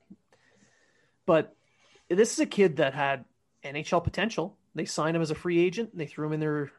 but 1.24 1.54
this 2.08 2.32
is 2.32 2.40
a 2.40 2.46
kid 2.46 2.76
that 2.78 2.94
had 2.94 3.24
NHL 3.62 4.02
potential. 4.02 4.56
They 4.78 4.84
signed 4.84 5.16
him 5.16 5.22
as 5.22 5.30
a 5.30 5.34
free 5.34 5.58
agent. 5.58 5.90
And 5.92 6.00
they 6.00 6.06
threw 6.06 6.26
him 6.26 6.32
in 6.32 6.40
their 6.40 6.70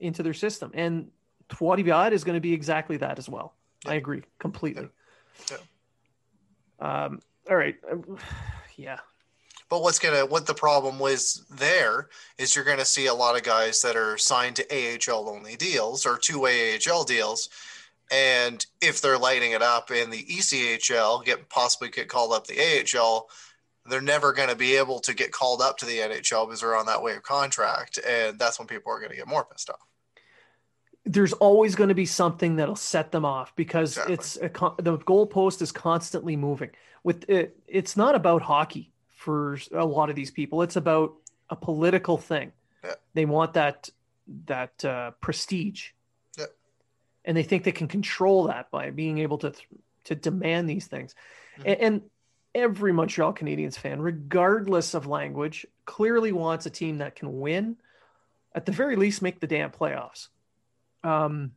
into 0.00 0.22
their 0.22 0.34
system, 0.34 0.70
and 0.74 1.10
Trois 1.48 1.76
is 1.76 2.24
going 2.24 2.36
to 2.36 2.40
be 2.40 2.52
exactly 2.52 2.96
that 2.98 3.18
as 3.18 3.28
well. 3.28 3.54
I 3.86 3.94
agree 3.94 4.22
completely. 4.38 4.88
Yeah. 5.50 5.56
Um. 6.80 7.20
All 7.48 7.56
right. 7.56 7.76
Um, 7.90 8.18
Yeah. 8.78 8.98
But 9.70 9.80
what's 9.82 9.98
gonna 9.98 10.26
what 10.26 10.46
the 10.46 10.54
problem 10.54 10.98
was 10.98 11.46
there 11.50 12.08
is 12.36 12.54
you're 12.54 12.64
gonna 12.64 12.84
see 12.84 13.06
a 13.06 13.14
lot 13.14 13.36
of 13.36 13.42
guys 13.42 13.80
that 13.80 13.96
are 13.96 14.18
signed 14.18 14.56
to 14.56 14.66
AHL 14.70 15.30
only 15.30 15.56
deals 15.56 16.04
or 16.04 16.18
two 16.18 16.46
AHL 16.46 17.04
deals, 17.04 17.48
and 18.12 18.64
if 18.82 19.00
they're 19.00 19.18
lighting 19.18 19.52
it 19.52 19.62
up 19.62 19.90
in 19.90 20.10
the 20.10 20.24
ECHL, 20.24 21.24
get 21.24 21.48
possibly 21.48 21.88
get 21.88 22.08
called 22.08 22.32
up 22.32 22.46
the 22.46 22.60
AHL, 22.60 23.28
they're 23.88 24.00
never 24.00 24.32
going 24.32 24.48
to 24.48 24.56
be 24.56 24.76
able 24.76 25.00
to 25.00 25.14
get 25.14 25.32
called 25.32 25.60
up 25.60 25.76
to 25.78 25.86
the 25.86 25.98
NHL 25.98 26.46
because 26.46 26.60
they're 26.60 26.76
on 26.76 26.86
that 26.86 27.02
wave 27.02 27.22
contract, 27.22 27.98
and 28.06 28.38
that's 28.38 28.58
when 28.58 28.68
people 28.68 28.92
are 28.92 28.98
going 28.98 29.10
to 29.10 29.16
get 29.16 29.26
more 29.28 29.44
pissed 29.44 29.70
off. 29.70 29.86
there's 31.04 31.32
always 31.34 31.74
going 31.76 31.88
to 31.88 31.94
be 31.94 32.06
something 32.06 32.56
that'll 32.56 32.74
set 32.76 33.12
them 33.12 33.24
off 33.24 33.54
because 33.54 33.92
Exactly. 33.92 34.14
it's 34.14 34.36
a, 34.38 34.48
con- 34.48 34.74
the 34.78 34.98
goalpost 34.98 35.62
is 35.62 35.70
constantly 35.72 36.36
moving. 36.36 36.70
with 37.04 37.28
it, 37.30 37.56
it's 37.66 37.96
not 37.96 38.14
about 38.16 38.42
hockey 38.42 38.90
for 39.14 39.58
a 39.72 39.84
lot 39.84 40.10
of 40.10 40.16
these 40.16 40.30
people. 40.30 40.62
It's 40.62 40.76
about 40.76 41.14
a 41.48 41.56
political 41.56 42.16
thing. 42.18 42.52
Yeah. 42.84 42.94
They 43.14 43.24
want 43.24 43.54
that 43.54 43.88
that 44.46 44.84
uh, 44.84 45.12
prestige, 45.20 45.90
Yeah. 46.36 46.46
and 47.24 47.36
they 47.36 47.44
think 47.44 47.62
they 47.62 47.70
can 47.72 47.86
control 47.86 48.48
that 48.48 48.70
by 48.72 48.90
being 48.90 49.18
able 49.18 49.38
to 49.38 49.52
to 50.04 50.14
demand 50.16 50.68
these 50.68 50.86
things. 50.88 51.14
And, 51.64 51.80
and 51.80 52.02
every 52.56 52.90
Montreal 52.90 53.34
Canadiens 53.34 53.76
fan, 53.76 54.00
regardless 54.00 54.94
of 54.94 55.06
language, 55.06 55.66
clearly 55.84 56.32
wants 56.32 56.64
a 56.64 56.70
team 56.70 56.98
that 56.98 57.14
can 57.14 57.38
win, 57.38 57.76
at 58.54 58.64
the 58.64 58.72
very 58.72 58.96
least, 58.96 59.20
make 59.20 59.38
the 59.38 59.46
damn 59.46 59.70
playoffs. 59.70 60.28
Um, 61.04 61.52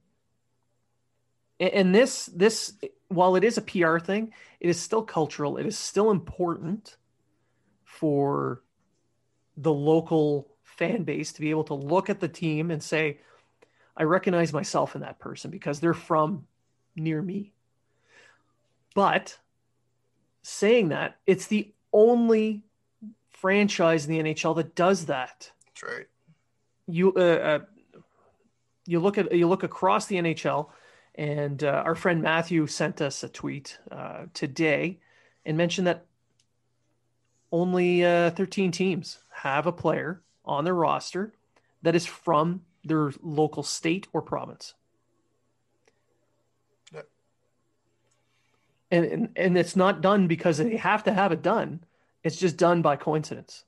and, 1.59 1.71
and 1.71 1.95
this 1.95 2.25
this 2.27 2.73
while 3.07 3.37
it 3.37 3.43
is 3.45 3.57
a 3.57 3.61
PR 3.61 3.97
thing, 3.97 4.33
it 4.59 4.69
is 4.69 4.79
still 4.79 5.01
cultural. 5.01 5.57
It 5.57 5.65
is 5.65 5.77
still 5.77 6.11
important 6.11 6.97
for 7.85 8.61
the 9.57 9.73
local 9.73 10.47
fan 10.63 11.03
base 11.03 11.33
to 11.33 11.41
be 11.41 11.49
able 11.49 11.63
to 11.65 11.73
look 11.73 12.09
at 12.09 12.19
the 12.19 12.27
team 12.27 12.71
and 12.71 12.83
say, 12.83 13.19
I 13.95 14.03
recognize 14.03 14.53
myself 14.53 14.95
in 14.95 15.01
that 15.01 15.19
person 15.19 15.49
because 15.49 15.79
they're 15.79 15.93
from 15.93 16.45
near 16.95 17.21
me. 17.21 17.53
But 18.93 19.37
saying 20.41 20.89
that, 20.89 21.17
it's 21.25 21.47
the 21.47 21.71
only 21.93 22.63
franchise 23.31 24.05
in 24.05 24.11
the 24.11 24.33
NHL 24.33 24.55
that 24.57 24.75
does 24.75 25.05
that. 25.05 25.51
That's 25.65 25.83
right. 25.83 26.07
You 26.87 27.13
uh, 27.15 27.19
uh, 27.19 27.59
you 28.85 28.99
look 28.99 29.17
at 29.17 29.31
you 29.31 29.47
look 29.47 29.63
across 29.63 30.07
the 30.07 30.15
NHL, 30.15 30.69
and 31.15 31.63
uh, 31.63 31.83
our 31.85 31.95
friend 31.95 32.21
Matthew 32.21 32.65
sent 32.67 33.01
us 33.01 33.23
a 33.23 33.29
tweet 33.29 33.77
uh, 33.91 34.25
today 34.33 34.99
and 35.45 35.57
mentioned 35.57 35.87
that 35.87 36.05
only 37.51 38.05
uh, 38.05 38.31
13 38.31 38.71
teams 38.71 39.19
have 39.31 39.65
a 39.65 39.71
player 39.71 40.21
on 40.45 40.63
their 40.63 40.75
roster 40.75 41.33
that 41.81 41.95
is 41.95 42.05
from 42.05 42.61
their 42.83 43.11
local 43.21 43.63
state 43.63 44.07
or 44.13 44.21
province. 44.21 44.73
And, 48.91 49.05
and 49.05 49.29
and 49.35 49.57
it's 49.57 49.75
not 49.75 50.01
done 50.01 50.27
because 50.27 50.57
they 50.57 50.77
have 50.77 51.03
to 51.03 51.13
have 51.13 51.31
it 51.31 51.41
done. 51.41 51.83
It's 52.23 52.35
just 52.35 52.57
done 52.57 52.81
by 52.81 52.95
coincidence. 52.95 53.63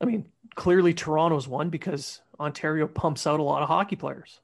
I 0.00 0.04
mean, 0.04 0.26
clearly 0.54 0.92
Toronto's 0.92 1.48
one 1.48 1.70
because 1.70 2.20
Ontario 2.38 2.86
pumps 2.86 3.26
out 3.26 3.40
a 3.40 3.42
lot 3.42 3.62
of 3.62 3.68
hockey 3.68 3.96
players. 3.96 4.40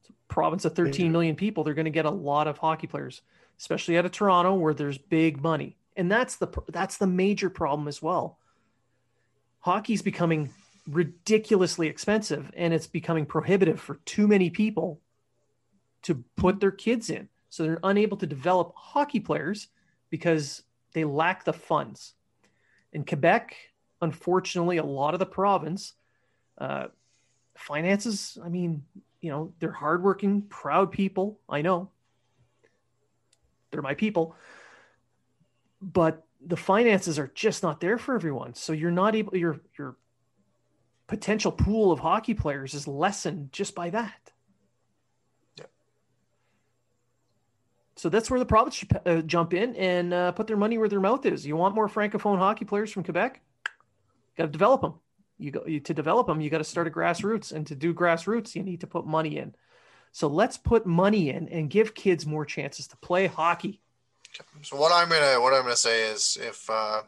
It's 0.00 0.10
a 0.10 0.12
province 0.28 0.64
of 0.64 0.74
13 0.74 1.10
million 1.10 1.34
people. 1.34 1.64
They're 1.64 1.74
going 1.74 1.86
to 1.86 1.90
get 1.90 2.04
a 2.04 2.10
lot 2.10 2.46
of 2.46 2.58
hockey 2.58 2.86
players, 2.86 3.22
especially 3.58 3.98
out 3.98 4.04
of 4.04 4.12
Toronto 4.12 4.54
where 4.54 4.74
there's 4.74 4.98
big 4.98 5.42
money. 5.42 5.76
And 5.96 6.10
that's 6.10 6.36
the 6.36 6.46
that's 6.68 6.98
the 6.98 7.06
major 7.06 7.50
problem 7.50 7.88
as 7.88 8.00
well. 8.00 8.38
Hockey's 9.60 10.02
becoming 10.02 10.50
ridiculously 10.90 11.86
expensive 11.86 12.50
and 12.56 12.74
it's 12.74 12.86
becoming 12.86 13.26
prohibitive 13.26 13.80
for 13.80 13.96
too 14.04 14.26
many 14.26 14.50
people 14.50 15.00
to 16.02 16.24
put 16.36 16.60
their 16.60 16.70
kids 16.70 17.10
in. 17.10 17.28
So 17.48 17.62
they're 17.62 17.80
unable 17.82 18.16
to 18.18 18.26
develop 18.26 18.72
hockey 18.76 19.20
players 19.20 19.68
because 20.08 20.62
they 20.92 21.04
lack 21.04 21.44
the 21.44 21.52
funds. 21.52 22.14
In 22.92 23.04
Quebec, 23.04 23.56
unfortunately, 24.00 24.78
a 24.78 24.84
lot 24.84 25.14
of 25.14 25.20
the 25.20 25.26
province 25.26 25.94
uh, 26.58 26.88
finances, 27.56 28.38
I 28.42 28.48
mean, 28.48 28.84
you 29.20 29.30
know, 29.30 29.52
they're 29.58 29.72
hardworking, 29.72 30.42
proud 30.42 30.90
people. 30.90 31.38
I 31.48 31.62
know 31.62 31.90
they're 33.70 33.82
my 33.82 33.94
people, 33.94 34.34
but 35.80 36.24
the 36.44 36.56
finances 36.56 37.18
are 37.18 37.30
just 37.34 37.62
not 37.62 37.80
there 37.80 37.98
for 37.98 38.14
everyone. 38.14 38.54
So 38.54 38.72
you're 38.72 38.90
not 38.90 39.14
able, 39.14 39.36
your, 39.36 39.60
your 39.78 39.96
potential 41.10 41.50
pool 41.50 41.90
of 41.90 41.98
hockey 41.98 42.34
players 42.34 42.72
is 42.72 42.86
lessened 42.86 43.52
just 43.52 43.74
by 43.74 43.90
that. 43.90 44.30
Yeah. 45.58 45.64
So 47.96 48.08
that's 48.08 48.30
where 48.30 48.38
the 48.38 48.46
province 48.46 48.76
should 48.76 49.00
uh, 49.04 49.22
jump 49.22 49.52
in 49.52 49.74
and 49.74 50.14
uh, 50.14 50.30
put 50.30 50.46
their 50.46 50.56
money 50.56 50.78
where 50.78 50.88
their 50.88 51.00
mouth 51.00 51.26
is. 51.26 51.44
You 51.44 51.56
want 51.56 51.74
more 51.74 51.88
francophone 51.88 52.38
hockey 52.38 52.64
players 52.64 52.92
from 52.92 53.02
Quebec? 53.02 53.42
Got 54.38 54.44
to 54.44 54.50
develop 54.50 54.82
them. 54.82 54.94
You 55.36 55.50
go 55.50 55.64
you, 55.66 55.80
to 55.80 55.92
develop 55.92 56.28
them. 56.28 56.40
You 56.40 56.48
got 56.48 56.58
to 56.58 56.64
start 56.64 56.86
at 56.86 56.92
grassroots, 56.92 57.50
and 57.50 57.66
to 57.66 57.74
do 57.74 57.92
grassroots, 57.92 58.54
you 58.54 58.62
need 58.62 58.80
to 58.82 58.86
put 58.86 59.04
money 59.04 59.36
in. 59.36 59.54
So 60.12 60.28
let's 60.28 60.56
put 60.56 60.86
money 60.86 61.30
in 61.30 61.48
and 61.48 61.68
give 61.68 61.94
kids 61.94 62.24
more 62.24 62.44
chances 62.44 62.86
to 62.88 62.96
play 62.98 63.26
hockey. 63.26 63.80
So 64.62 64.76
what 64.76 64.92
I'm 64.92 65.08
gonna 65.08 65.40
what 65.40 65.54
I'm 65.54 65.62
gonna 65.62 65.74
say 65.74 66.08
is 66.08 66.38
if 66.40 66.70
uh, 66.70 67.02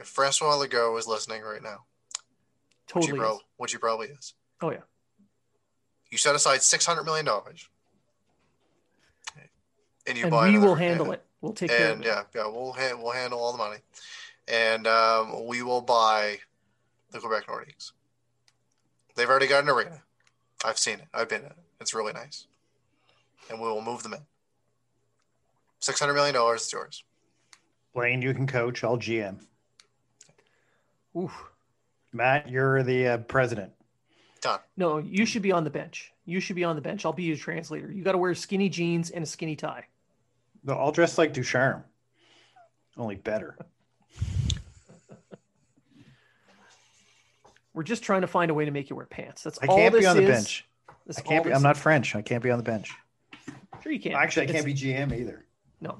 if 0.00 0.08
Francois 0.08 0.56
Legault 0.56 0.98
is 0.98 1.06
listening 1.06 1.42
right 1.42 1.62
now, 1.62 1.84
Totally. 2.88 3.00
which, 3.00 3.06
he 3.06 3.12
is. 3.12 3.18
prob- 3.18 3.40
which 3.56 3.72
he 3.72 3.78
probably 3.78 4.06
is, 4.08 4.34
Oh 4.60 4.70
yeah. 4.70 4.78
you 6.10 6.18
set 6.18 6.34
aside 6.34 6.62
six 6.62 6.84
hundred 6.86 7.04
million 7.04 7.24
dollars, 7.26 7.68
and 10.06 10.16
you 10.16 10.24
and 10.24 10.30
buy 10.30 10.48
we 10.50 10.58
will 10.58 10.74
handle 10.74 11.06
and- 11.06 11.14
it. 11.14 11.24
We'll 11.40 11.52
take 11.52 11.70
care 11.70 11.86
of 11.90 11.96
and 11.98 12.04
it. 12.04 12.08
yeah, 12.08 12.22
yeah, 12.34 12.46
we'll 12.48 12.72
ha- 12.72 12.96
we'll 13.00 13.12
handle 13.12 13.38
all 13.38 13.52
the 13.52 13.58
money, 13.58 13.76
and 14.48 14.86
um, 14.88 15.46
we 15.46 15.62
will 15.62 15.80
buy 15.82 16.38
the 17.12 17.20
Quebec 17.20 17.46
Nordiques. 17.46 17.92
They've 19.14 19.28
already 19.28 19.46
got 19.46 19.62
an 19.62 19.70
arena. 19.70 20.02
I've 20.64 20.78
seen 20.78 20.94
it. 20.98 21.06
I've 21.14 21.28
been 21.28 21.42
in 21.42 21.46
it. 21.46 21.56
It's 21.80 21.94
really 21.94 22.12
nice, 22.12 22.48
and 23.50 23.60
we 23.60 23.68
will 23.68 23.82
move 23.82 24.02
them 24.02 24.14
in. 24.14 24.20
Six 25.78 26.00
hundred 26.00 26.14
million 26.14 26.34
dollars 26.34 26.62
is 26.66 26.72
yours. 26.72 27.04
Blaine, 27.94 28.20
you 28.20 28.34
can 28.34 28.48
coach. 28.48 28.82
I'll 28.82 28.98
GM. 28.98 29.44
Oof. 31.16 31.32
Matt, 32.12 32.48
you're 32.48 32.82
the 32.82 33.06
uh, 33.06 33.18
president. 33.18 33.72
Done. 34.40 34.60
No, 34.76 34.98
you 34.98 35.26
should 35.26 35.42
be 35.42 35.52
on 35.52 35.64
the 35.64 35.70
bench. 35.70 36.12
You 36.24 36.40
should 36.40 36.56
be 36.56 36.64
on 36.64 36.76
the 36.76 36.82
bench. 36.82 37.04
I'll 37.04 37.12
be 37.12 37.24
your 37.24 37.36
translator. 37.36 37.90
You 37.90 38.02
got 38.04 38.12
to 38.12 38.18
wear 38.18 38.34
skinny 38.34 38.68
jeans 38.68 39.10
and 39.10 39.24
a 39.24 39.26
skinny 39.26 39.56
tie. 39.56 39.86
No, 40.64 40.74
I'll 40.74 40.92
dress 40.92 41.18
like 41.18 41.32
Ducharme, 41.32 41.82
only 42.96 43.16
better. 43.16 43.56
We're 47.74 47.82
just 47.84 48.02
trying 48.02 48.22
to 48.22 48.26
find 48.26 48.50
a 48.50 48.54
way 48.54 48.64
to 48.64 48.70
make 48.70 48.90
you 48.90 48.96
wear 48.96 49.06
pants. 49.06 49.42
That's 49.42 49.58
I 49.62 49.66
all 49.66 49.76
can't 49.76 49.92
this 49.92 50.02
be 50.02 50.06
on 50.06 50.16
the 50.16 50.22
is. 50.24 50.28
bench. 50.28 50.66
That's 51.06 51.18
I 51.18 51.22
can't 51.22 51.44
be. 51.44 51.52
I'm 51.52 51.62
not 51.62 51.76
French. 51.76 52.14
I 52.16 52.22
can't 52.22 52.42
be 52.42 52.50
on 52.50 52.58
the 52.58 52.64
bench. 52.64 52.92
Sure, 53.82 53.92
you 53.92 54.00
can. 54.00 54.12
Actually, 54.12 54.44
I 54.48 54.52
can't 54.52 54.66
It's- 54.66 54.80
be 54.82 54.88
GM 54.92 55.12
either. 55.18 55.44
No. 55.80 55.98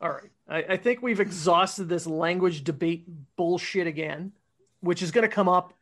All 0.00 0.10
right. 0.10 0.30
I, 0.48 0.74
I 0.74 0.76
think 0.76 1.02
we've 1.02 1.20
exhausted 1.20 1.88
this 1.88 2.06
language 2.06 2.62
debate 2.64 3.06
bullshit 3.36 3.86
again, 3.86 4.32
which 4.80 5.02
is 5.02 5.10
going 5.10 5.28
to 5.28 5.34
come 5.34 5.48
up 5.48 5.72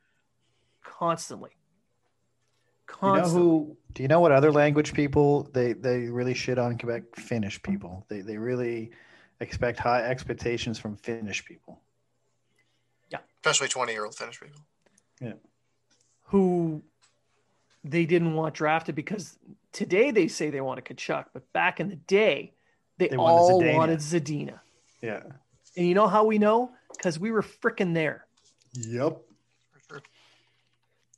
constantly. 0.83 1.51
You 3.03 3.13
know 3.15 3.29
who? 3.29 3.77
Do 3.95 4.03
you 4.03 4.09
know 4.09 4.21
what 4.21 4.33
other 4.33 4.53
language 4.53 4.93
people 4.93 5.49
they 5.53 5.73
they 5.73 6.09
really 6.09 6.35
shit 6.35 6.59
on 6.59 6.77
Quebec? 6.77 7.17
Finnish 7.17 7.63
people. 7.63 8.05
They 8.09 8.21
they 8.21 8.37
really 8.37 8.91
expect 9.41 9.79
high 9.79 10.03
expectations 10.03 10.79
from 10.79 10.97
Finnish 10.97 11.45
people. 11.45 11.81
Yeah, 13.11 13.19
especially 13.41 13.69
twenty 13.69 13.93
year 13.93 14.05
old 14.05 14.15
Finnish 14.15 14.41
people. 14.41 14.61
Yeah, 15.21 15.33
who 16.27 16.83
they 17.83 18.05
didn't 18.05 18.35
want 18.35 18.55
drafted 18.55 18.95
because 18.95 19.39
today 19.73 20.11
they 20.11 20.29
say 20.29 20.51
they 20.51 20.61
want 20.61 20.79
a 20.79 20.83
Tkachuk, 20.83 21.27
but 21.33 21.51
back 21.53 21.81
in 21.81 21.89
the 21.89 21.97
day, 21.97 22.53
they, 22.99 23.09
They 23.09 23.17
wanted 23.17 23.53
all 23.53 23.77
wanted 23.77 23.99
Zadina. 23.99 24.61
Yeah. 25.01 25.23
And 25.77 25.87
you 25.87 25.95
know 25.95 26.07
how 26.07 26.25
we 26.25 26.39
know? 26.39 26.71
Because 26.97 27.19
we 27.19 27.31
were 27.31 27.43
freaking 27.43 27.95
there. 27.95 28.27
Yep. 28.75 29.19
For 29.73 29.81
sure. 29.89 30.03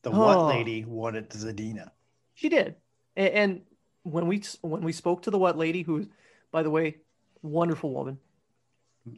The 0.03 0.11
Oh. 0.11 0.19
what 0.19 0.55
lady 0.55 0.85
wanted 0.85 1.31
Zadina? 1.31 1.91
She 2.35 2.49
did. 2.49 2.77
And, 3.17 3.29
and 3.35 3.63
when 4.03 4.27
we 4.27 4.43
when 4.63 4.83
we 4.83 4.93
spoke 4.93 5.23
to 5.23 5.31
the 5.31 5.39
what 5.39 5.57
lady, 5.57 5.83
who, 5.83 6.07
by 6.51 6.63
the 6.63 6.71
way, 6.71 6.97
wonderful 7.43 7.93
woman. 7.93 8.19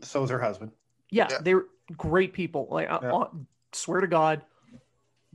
So 0.03 0.23
is 0.25 0.31
her 0.31 0.39
husband. 0.41 0.73
Yeah, 1.11 1.29
Yeah. 1.31 1.39
they 1.43 1.55
were 1.55 1.69
great 1.97 2.33
people. 2.33 2.67
Like, 2.71 2.89
I- 2.91 2.99
Yeah. 3.03 3.15
I 3.15 3.27
swear 3.73 4.01
to 4.01 4.07
God, 4.07 4.43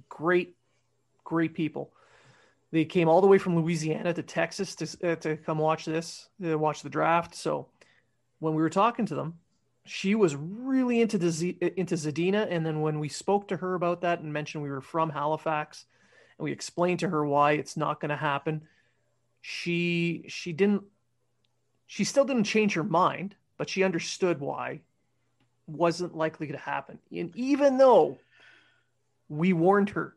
great, 0.10 0.56
great 1.24 1.54
people. 1.54 1.94
They 2.72 2.86
came 2.86 3.10
all 3.10 3.20
the 3.22 3.28
way 3.28 3.38
from 3.38 3.56
Louisiana 3.58 4.14
to 4.14 4.24
Texas 4.24 4.76
to 4.76 5.12
uh, 5.12 5.16
to 5.18 5.38
come 5.38 5.58
watch 5.58 5.86
this, 5.86 6.30
uh, 6.46 6.58
watch 6.58 6.82
the 6.84 6.90
draft. 6.90 7.36
So 7.36 7.68
when 8.40 8.54
we 8.56 8.62
were 8.62 8.70
talking 8.70 9.06
to 9.08 9.16
them, 9.16 9.40
she 9.86 10.16
was 10.16 10.36
really 10.36 11.02
into 11.02 11.32
Z, 11.32 11.58
uh, 11.62 11.70
into 11.76 11.96
Zadina. 11.96 12.48
And 12.50 12.66
then 12.66 12.82
when 12.82 13.00
we 13.00 13.10
spoke 13.10 13.48
to 13.50 13.58
her 13.58 13.76
about 13.76 14.02
that 14.02 14.20
and 14.20 14.32
mentioned 14.32 14.64
we 14.64 14.70
were 14.70 14.82
from 14.82 15.10
Halifax, 15.10 15.86
and 16.38 16.44
we 16.46 16.52
explained 16.52 17.00
to 17.00 17.10
her 17.10 17.26
why 17.26 17.54
it's 17.54 17.78
not 17.78 18.00
going 18.00 18.10
to 18.10 18.16
happen, 18.16 18.62
she 19.42 20.26
she 20.28 20.54
didn't. 20.54 20.84
She 21.88 22.04
still 22.06 22.24
didn't 22.26 22.46
change 22.46 22.74
her 22.76 22.84
mind, 22.84 23.36
but 23.58 23.70
she 23.70 23.84
understood 23.84 24.40
why 24.40 24.80
wasn't 25.68 26.16
likely 26.16 26.48
to 26.48 26.58
happen. 26.58 27.00
And 27.12 27.36
even 27.36 27.78
though 27.78 28.18
we 29.30 29.54
warned 29.54 29.90
her 29.92 30.16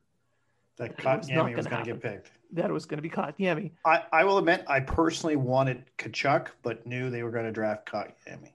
That 0.76 0.90
It 0.90 1.04
was 1.04 1.28
not 1.28 1.46
Kotkaniemi 1.46 1.56
was 1.56 1.66
gonna 1.66 1.76
going 1.76 1.84
to 1.84 1.92
get 1.92 2.02
picked. 2.02 2.30
that 2.52 2.70
it 2.70 2.72
was 2.72 2.86
going 2.86 2.98
to 2.98 3.02
be 3.02 3.10
Kotkaniemi. 3.10 3.70
I, 3.84 4.02
I 4.12 4.24
will 4.24 4.38
admit, 4.38 4.64
I 4.68 4.80
personally 4.80 5.36
wanted 5.36 5.84
Tkachuk, 5.98 6.48
but 6.62 6.86
knew 6.86 7.10
they 7.10 7.22
were 7.22 7.30
going 7.30 7.46
to 7.46 7.52
draft 7.52 7.86
Kotkaniemi. 7.86 8.50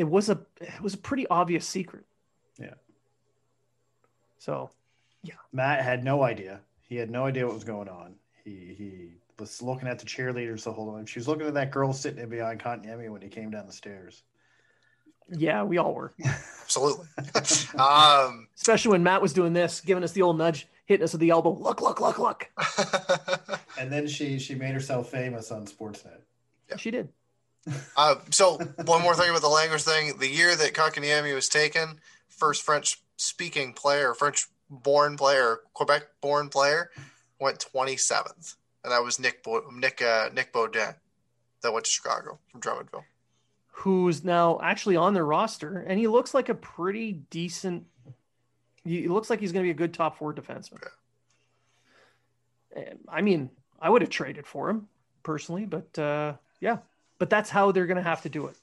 It 0.00 0.08
was 0.08 0.30
a 0.30 0.40
it 0.62 0.80
was 0.80 0.94
a 0.94 0.98
pretty 0.98 1.26
obvious 1.26 1.66
secret. 1.66 2.06
Yeah. 2.58 2.72
So 4.38 4.70
yeah. 5.22 5.34
Matt 5.52 5.82
had 5.84 6.02
no 6.02 6.22
idea. 6.22 6.60
He 6.88 6.96
had 6.96 7.10
no 7.10 7.26
idea 7.26 7.44
what 7.44 7.54
was 7.54 7.64
going 7.64 7.90
on. 7.90 8.14
He 8.42 8.74
he 8.78 9.08
was 9.38 9.60
looking 9.60 9.88
at 9.88 9.98
the 9.98 10.06
cheerleaders 10.06 10.64
the 10.64 10.72
whole 10.72 10.90
time. 10.94 11.04
She 11.04 11.18
was 11.18 11.28
looking 11.28 11.46
at 11.46 11.52
that 11.52 11.70
girl 11.70 11.92
sitting 11.92 12.26
behind 12.30 12.60
Kotkaniemi 12.62 13.10
when 13.10 13.20
he 13.20 13.28
came 13.28 13.50
down 13.50 13.66
the 13.66 13.74
stairs. 13.74 14.22
yeah, 15.28 15.62
we 15.64 15.76
all 15.76 15.92
were. 15.92 16.12
Absolutely. 16.62 17.06
um, 17.78 18.48
Especially 18.56 18.92
when 18.92 19.02
Matt 19.02 19.20
was 19.20 19.34
doing 19.34 19.52
this, 19.52 19.82
giving 19.82 20.02
us 20.02 20.12
the 20.12 20.22
old 20.22 20.38
nudge, 20.38 20.66
hitting 20.86 21.04
us 21.04 21.12
with 21.12 21.20
the 21.20 21.28
elbow. 21.28 21.52
Look, 21.52 21.82
look, 21.82 22.00
look, 22.00 22.18
look. 22.18 22.48
And 23.78 23.92
then 23.92 24.06
she 24.08 24.38
she 24.38 24.54
made 24.54 24.72
herself 24.72 25.10
famous 25.10 25.50
on 25.50 25.66
Sportsnet. 25.66 26.20
Yeah. 26.70 26.76
She 26.76 26.90
did. 26.90 27.08
Uh, 27.96 28.16
so 28.30 28.56
one 28.84 29.02
more 29.02 29.14
thing 29.14 29.30
about 29.30 29.42
the 29.42 29.48
language 29.48 29.82
thing. 29.82 30.18
The 30.18 30.28
year 30.28 30.56
that 30.56 30.72
Kotkaniemi 30.72 31.34
was 31.34 31.48
taken, 31.48 32.00
first 32.28 32.62
French 32.62 33.00
speaking 33.16 33.72
player, 33.72 34.14
French 34.14 34.48
born 34.70 35.16
player, 35.16 35.60
Quebec 35.74 36.04
born 36.20 36.48
player, 36.48 36.90
went 37.38 37.64
27th. 37.72 38.56
And 38.82 38.92
that 38.92 39.02
was 39.02 39.18
Nick 39.18 39.42
Bo- 39.42 39.68
Nick 39.72 40.00
uh, 40.00 40.30
Nick 40.32 40.52
Beaudin 40.52 40.94
that 41.62 41.72
went 41.72 41.84
to 41.84 41.90
Chicago 41.90 42.38
from 42.50 42.60
Drummondville. 42.60 43.04
Who's 43.72 44.24
now 44.24 44.58
actually 44.62 44.96
on 44.96 45.14
their 45.14 45.24
roster, 45.24 45.84
and 45.86 45.98
he 45.98 46.06
looks 46.06 46.32
like 46.32 46.48
a 46.48 46.54
pretty 46.54 47.12
decent. 47.30 47.84
He 48.84 49.08
looks 49.08 49.28
like 49.28 49.40
he's 49.40 49.52
going 49.52 49.64
to 49.64 49.66
be 49.66 49.70
a 49.70 49.74
good 49.74 49.92
top 49.92 50.16
four 50.16 50.32
defenseman. 50.32 50.82
And, 52.74 52.98
I 53.08 53.20
mean, 53.20 53.50
I 53.80 53.90
would 53.90 54.00
have 54.00 54.10
traded 54.10 54.46
for 54.46 54.70
him 54.70 54.88
personally, 55.22 55.66
but 55.66 55.98
uh, 55.98 56.34
yeah, 56.60 56.78
but 57.20 57.30
that's 57.30 57.50
how 57.50 57.70
they're 57.70 57.86
going 57.86 57.98
to 57.98 58.02
have 58.02 58.22
to 58.22 58.28
do 58.30 58.46
it. 58.46 58.56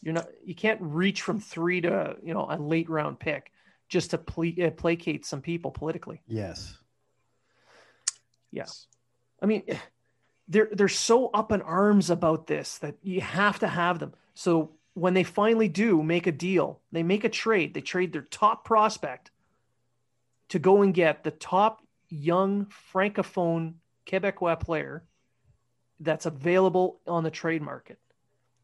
You're 0.00 0.14
not, 0.14 0.28
you 0.42 0.54
can't 0.54 0.80
reach 0.80 1.20
from 1.20 1.40
three 1.40 1.82
to 1.82 2.16
you 2.22 2.32
know 2.32 2.46
a 2.48 2.56
late 2.56 2.88
round 2.88 3.18
pick 3.18 3.52
just 3.90 4.12
to 4.12 4.18
ple- 4.18 4.64
uh, 4.64 4.70
placate 4.70 5.26
some 5.26 5.42
people 5.42 5.72
politically. 5.72 6.22
Yes. 6.26 6.78
Yeah. 8.50 8.66
I 9.42 9.46
mean, 9.46 9.64
they're 10.48 10.70
they're 10.72 10.88
so 10.88 11.26
up 11.28 11.52
in 11.52 11.60
arms 11.60 12.08
about 12.08 12.46
this 12.46 12.78
that 12.78 12.94
you 13.02 13.20
have 13.20 13.58
to 13.58 13.68
have 13.68 13.98
them. 13.98 14.14
So 14.34 14.70
when 14.94 15.12
they 15.12 15.24
finally 15.24 15.68
do 15.68 16.02
make 16.02 16.26
a 16.26 16.32
deal, 16.32 16.80
they 16.92 17.02
make 17.02 17.24
a 17.24 17.28
trade. 17.28 17.74
They 17.74 17.80
trade 17.80 18.12
their 18.12 18.22
top 18.22 18.64
prospect 18.64 19.32
to 20.48 20.58
go 20.58 20.82
and 20.82 20.94
get 20.94 21.24
the 21.24 21.30
top 21.30 21.82
young 22.08 22.66
francophone 22.92 23.74
Quebecois 24.06 24.60
player 24.60 25.04
that's 26.00 26.26
available 26.26 27.00
on 27.06 27.22
the 27.22 27.30
trade 27.30 27.62
market. 27.62 27.98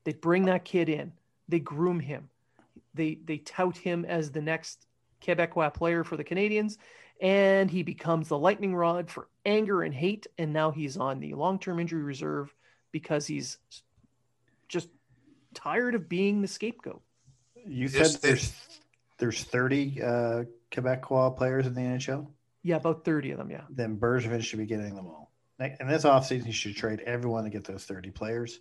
They 0.05 0.13
bring 0.13 0.47
that 0.47 0.65
kid 0.65 0.89
in. 0.89 1.13
They 1.49 1.61
groom 1.61 2.01
him. 2.01 2.29
They 2.95 3.19
they 3.25 3.39
tout 3.39 3.77
him 3.77 4.05
as 4.05 4.31
the 4.31 4.41
next 4.43 4.87
Quebecois 5.23 5.73
player 5.75 6.03
for 6.05 6.17
the 6.17 6.25
Canadiens 6.25 6.77
and 7.21 7.71
he 7.71 7.83
becomes 7.83 8.29
the 8.29 8.39
lightning 8.39 8.75
rod 8.75 9.11
for 9.11 9.29
anger 9.47 9.83
and 9.83 9.95
hate 9.95 10.27
and 10.39 10.53
now 10.53 10.71
he's 10.71 10.99
on 10.99 11.19
the 11.19 11.33
long-term 11.33 11.81
injury 11.81 12.03
reserve 12.03 12.55
because 12.93 13.27
he's 13.27 13.57
just 14.69 14.89
tired 15.55 15.95
of 15.95 16.09
being 16.11 16.43
the 16.43 16.49
scapegoat 16.49 17.01
You 17.67 17.89
said 17.89 18.21
they- 18.21 18.29
there's 18.29 18.53
there's 19.19 19.43
30 19.45 20.03
uh, 20.03 20.45
Quebecois 20.71 21.35
players 21.37 21.67
in 21.67 21.73
the 21.75 21.81
NHL. 21.81 22.27
yeah 22.63 22.77
about 22.77 23.05
30 23.05 23.31
of 23.31 23.39
them 23.39 23.51
yeah 23.51 23.63
Then 23.71 23.97
Bergevin 23.97 24.43
should 24.43 24.59
be 24.59 24.67
getting 24.67 24.95
them 24.95 25.07
all. 25.07 25.26
In 25.59 25.89
this 25.89 26.05
offseason, 26.05 26.47
you 26.47 26.53
should 26.53 26.77
trade 26.77 27.01
everyone 27.01 27.45
to 27.45 27.51
get 27.51 27.65
those 27.65 27.85
30 27.85 28.11
players 28.11 28.61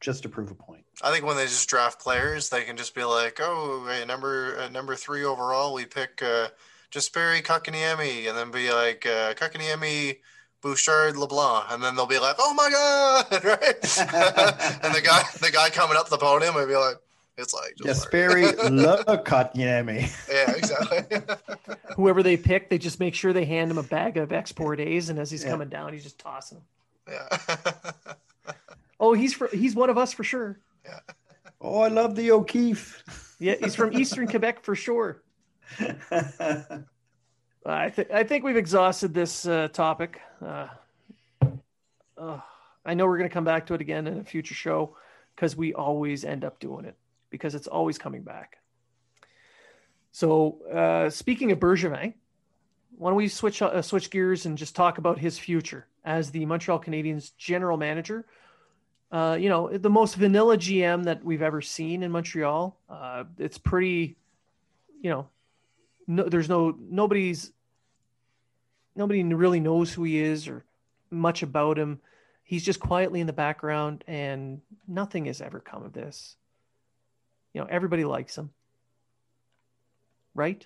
just 0.00 0.22
to 0.22 0.28
prove 0.28 0.50
a 0.50 0.54
point. 0.54 0.84
I 1.02 1.10
think 1.10 1.24
when 1.24 1.36
they 1.36 1.44
just 1.44 1.68
draft 1.68 2.00
players, 2.00 2.48
they 2.48 2.62
can 2.62 2.76
just 2.76 2.94
be 2.94 3.02
like, 3.02 3.40
"Oh, 3.42 3.84
hey, 3.88 4.04
number 4.04 4.56
uh, 4.58 4.68
number 4.68 4.94
three 4.94 5.24
overall, 5.24 5.74
we 5.74 5.84
pick 5.84 6.22
uh, 6.22 6.48
Jesperi 6.92 7.42
Kotkaniemi," 7.42 8.28
and 8.28 8.38
then 8.38 8.52
be 8.52 8.72
like, 8.72 9.04
uh, 9.04 9.34
"Kotkaniemi, 9.34 10.18
Bouchard, 10.62 11.16
LeBlanc," 11.16 11.66
and 11.70 11.82
then 11.82 11.96
they'll 11.96 12.06
be 12.06 12.20
like, 12.20 12.36
"Oh 12.38 12.54
my 12.54 12.70
god!" 12.70 13.44
right? 13.44 13.98
and 14.84 14.94
the 14.94 15.02
guy 15.02 15.22
the 15.40 15.50
guy 15.52 15.70
coming 15.70 15.96
up 15.96 16.08
the 16.08 16.18
podium 16.18 16.54
would 16.54 16.68
be 16.68 16.76
like, 16.76 16.98
"It's 17.38 17.54
like 17.54 17.74
just 17.82 18.12
like- 18.12 18.12
Jesperi 18.12 18.52
Lekotniemi. 19.06 20.28
yeah, 20.30 20.50
exactly." 20.52 21.36
whoever 21.96 22.22
they 22.22 22.36
pick 22.36 22.68
they 22.68 22.78
just 22.78 23.00
make 23.00 23.14
sure 23.14 23.32
they 23.32 23.44
hand 23.46 23.70
him 23.70 23.78
a 23.78 23.82
bag 23.82 24.16
of 24.18 24.32
Export 24.32 24.80
A's 24.80 25.08
and 25.08 25.18
as 25.18 25.30
he's 25.30 25.42
Yeah. 25.44 25.50
coming 25.50 25.68
down 25.68 25.92
he's 25.92 26.02
just 26.04 26.18
tossing 26.18 26.58
them 27.06 27.14
yeah. 27.14 28.12
oh 29.00 29.14
he's 29.14 29.32
for 29.34 29.48
he's 29.48 29.74
one 29.74 29.88
of 29.90 29.96
us 29.98 30.12
for 30.12 30.22
sure 30.24 30.60
Yeah. 30.84 30.98
Oh, 31.60 31.80
I 31.80 31.88
love 31.88 32.14
the 32.14 32.30
O'Keefe. 32.30 33.02
yeah 33.40 33.54
he's 33.60 33.74
from 33.74 33.92
eastern 33.98 34.28
quebec 34.32 34.62
for 34.62 34.74
sure 34.76 35.22
I 37.66 37.90
think 37.90 38.10
I 38.10 38.22
think 38.24 38.44
we've 38.44 38.56
exhausted 38.56 39.12
this 39.12 39.46
uh, 39.46 39.68
topic. 39.68 40.20
Uh, 40.44 40.68
uh, 42.16 42.40
I 42.86 42.94
know 42.94 43.06
we're 43.06 43.18
going 43.18 43.28
to 43.28 43.34
come 43.34 43.44
back 43.44 43.66
to 43.66 43.74
it 43.74 43.80
again 43.82 44.06
in 44.06 44.18
a 44.18 44.24
future 44.24 44.54
show 44.54 44.96
because 45.36 45.56
we 45.56 45.74
always 45.74 46.24
end 46.24 46.44
up 46.44 46.58
doing 46.60 46.84
it 46.86 46.96
because 47.30 47.54
it's 47.54 47.66
always 47.66 47.98
coming 47.98 48.22
back. 48.22 48.58
So, 50.12 50.58
uh, 50.72 51.10
speaking 51.10 51.52
of 51.52 51.58
Bergevin, 51.58 52.14
why 52.96 53.10
don't 53.10 53.16
we 53.16 53.28
switch 53.28 53.62
uh, 53.62 53.82
switch 53.82 54.10
gears 54.10 54.46
and 54.46 54.58
just 54.58 54.74
talk 54.74 54.98
about 54.98 55.18
his 55.18 55.38
future 55.38 55.86
as 56.04 56.30
the 56.30 56.44
Montreal 56.46 56.80
Canadiens 56.80 57.30
general 57.36 57.76
manager? 57.76 58.26
Uh, 59.10 59.38
you 59.40 59.48
know, 59.48 59.68
the 59.68 59.90
most 59.90 60.16
vanilla 60.16 60.56
GM 60.56 61.04
that 61.04 61.24
we've 61.24 61.42
ever 61.42 61.62
seen 61.62 62.02
in 62.02 62.10
Montreal. 62.10 62.76
Uh, 62.90 63.24
it's 63.38 63.56
pretty, 63.56 64.16
you 65.00 65.10
know, 65.10 65.28
no, 66.06 66.24
there's 66.24 66.48
no 66.48 66.76
nobody's 66.78 67.52
nobody 68.96 69.22
really 69.22 69.60
knows 69.60 69.92
who 69.92 70.04
he 70.04 70.18
is 70.18 70.48
or 70.48 70.64
much 71.10 71.42
about 71.42 71.78
him. 71.78 72.00
He's 72.42 72.64
just 72.64 72.80
quietly 72.80 73.20
in 73.20 73.26
the 73.26 73.32
background, 73.32 74.04
and 74.06 74.60
nothing 74.86 75.26
has 75.26 75.40
ever 75.40 75.60
come 75.60 75.84
of 75.84 75.92
this. 75.92 76.36
You 77.58 77.64
know, 77.64 77.70
everybody 77.72 78.04
likes 78.04 78.38
him, 78.38 78.50
right? 80.32 80.64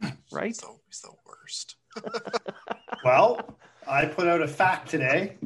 Right? 0.32 0.56
He's 0.88 1.02
the, 1.02 1.08
the 1.08 1.14
worst. 1.26 1.76
well, 3.04 3.58
I 3.86 4.06
put 4.06 4.26
out 4.26 4.40
a 4.40 4.48
fact 4.48 4.88
today 4.88 5.36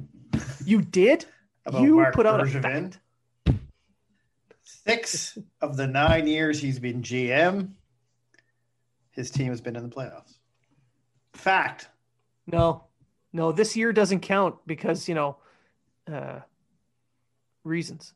You 0.65 0.83
did? 0.83 1.25
about 1.67 1.83
you 1.83 1.97
Mark 1.97 2.15
put 2.15 2.27
out 2.27 2.41
a 2.41 2.47
fact. 2.47 3.01
Six 4.63 5.37
of 5.61 5.77
the 5.77 5.89
nine 5.89 6.29
years 6.29 6.61
he's 6.61 6.79
been 6.79 7.03
GM, 7.03 7.71
his 9.11 9.33
team 9.33 9.49
has 9.49 9.61
been 9.61 9.75
in 9.75 9.83
the 9.83 9.95
playoffs. 9.95 10.35
Fact. 11.33 11.89
No, 12.47 12.85
no, 13.33 13.51
this 13.51 13.77
year 13.77 13.93
doesn't 13.93 14.21
count 14.21 14.55
because 14.65 15.09
you 15.09 15.17
know 15.17 15.39
uh, 16.07 16.39
reasons. 17.65 18.15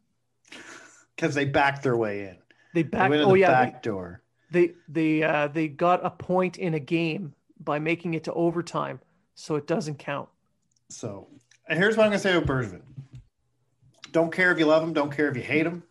Because 1.17 1.35
they 1.35 1.45
backed 1.45 1.83
their 1.83 1.97
way 1.97 2.23
in. 2.23 2.37
They 2.75 2.83
They 2.83 2.89
back. 2.89 3.11
went 3.11 3.23
in 3.23 3.29
Oh 3.29 3.33
the 3.35 3.41
yeah, 3.41 3.51
back 3.51 3.83
door. 3.83 4.23
they 4.51 4.73
they 4.89 5.23
uh, 5.23 5.49
they 5.49 5.69
got 5.69 6.05
a 6.05 6.11
point 6.11 6.59
in 6.59 6.75
a 6.75 6.81
game 6.81 7.35
by 7.61 7.79
making 7.79 8.15
it 8.15 8.25
to 8.25 8.33
overtime, 8.33 9.01
so 9.35 9.57
it 9.57 9.67
doesn't 9.67 9.99
count. 9.99 10.29
So 10.89 11.29
and 11.69 11.79
here's 11.79 11.97
what 11.97 12.05
I'm 12.05 12.11
gonna 12.11 12.19
say 12.19 12.35
about 12.35 12.49
Bergevin. 12.49 12.83
Don't 14.11 14.33
care 14.33 14.51
if 14.53 14.59
you 14.59 14.67
love 14.67 14.83
him, 14.83 14.93
don't 14.93 15.11
care 15.15 15.29
if 15.29 15.37
you 15.37 15.43
hate 15.43 15.67
him. 15.67 15.83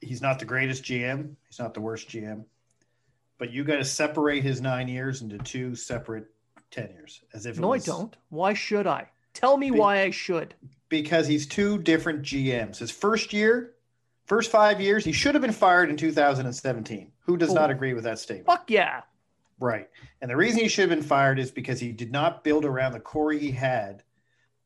He's 0.00 0.22
not 0.22 0.38
the 0.38 0.44
greatest 0.44 0.84
GM, 0.84 1.34
he's 1.48 1.58
not 1.58 1.74
the 1.74 1.80
worst 1.80 2.08
GM. 2.08 2.44
But 3.38 3.50
you 3.52 3.64
got 3.64 3.76
to 3.76 3.84
separate 3.84 4.42
his 4.44 4.60
nine 4.60 4.86
years 4.86 5.20
into 5.22 5.38
two 5.38 5.74
separate 5.74 6.26
tenures, 6.70 7.22
as 7.34 7.46
if 7.46 7.58
No, 7.58 7.68
was, 7.68 7.86
I 7.88 7.92
don't. 7.92 8.16
Why 8.28 8.54
should 8.54 8.86
I? 8.86 9.08
Tell 9.32 9.56
me 9.56 9.70
Be- 9.70 9.78
why 9.78 10.02
I 10.02 10.10
should. 10.10 10.54
because 10.88 11.26
he's 11.26 11.46
two 11.46 11.78
different 11.78 12.22
GMs. 12.22 12.78
His 12.78 12.90
first 12.92 13.32
year, 13.32 13.73
first 14.26 14.50
five 14.50 14.80
years, 14.80 15.04
he 15.04 15.12
should 15.12 15.34
have 15.34 15.42
been 15.42 15.52
fired 15.52 15.90
in 15.90 15.96
2017. 15.96 17.12
Who 17.20 17.36
does 17.36 17.50
Oh. 17.50 17.54
not 17.54 17.70
agree 17.70 17.94
with 17.94 18.04
that 18.04 18.18
statement? 18.18 18.46
Fuck 18.46 18.70
yeah. 18.70 19.02
Right. 19.60 19.88
And 20.20 20.30
the 20.30 20.36
reason 20.36 20.60
he 20.60 20.68
should 20.68 20.88
have 20.90 20.98
been 20.98 21.06
fired 21.06 21.38
is 21.38 21.50
because 21.50 21.80
he 21.80 21.92
did 21.92 22.10
not 22.12 22.42
build 22.44 22.64
around 22.64 22.92
the 22.92 23.00
core 23.00 23.32
he 23.32 23.52
had 23.52 24.02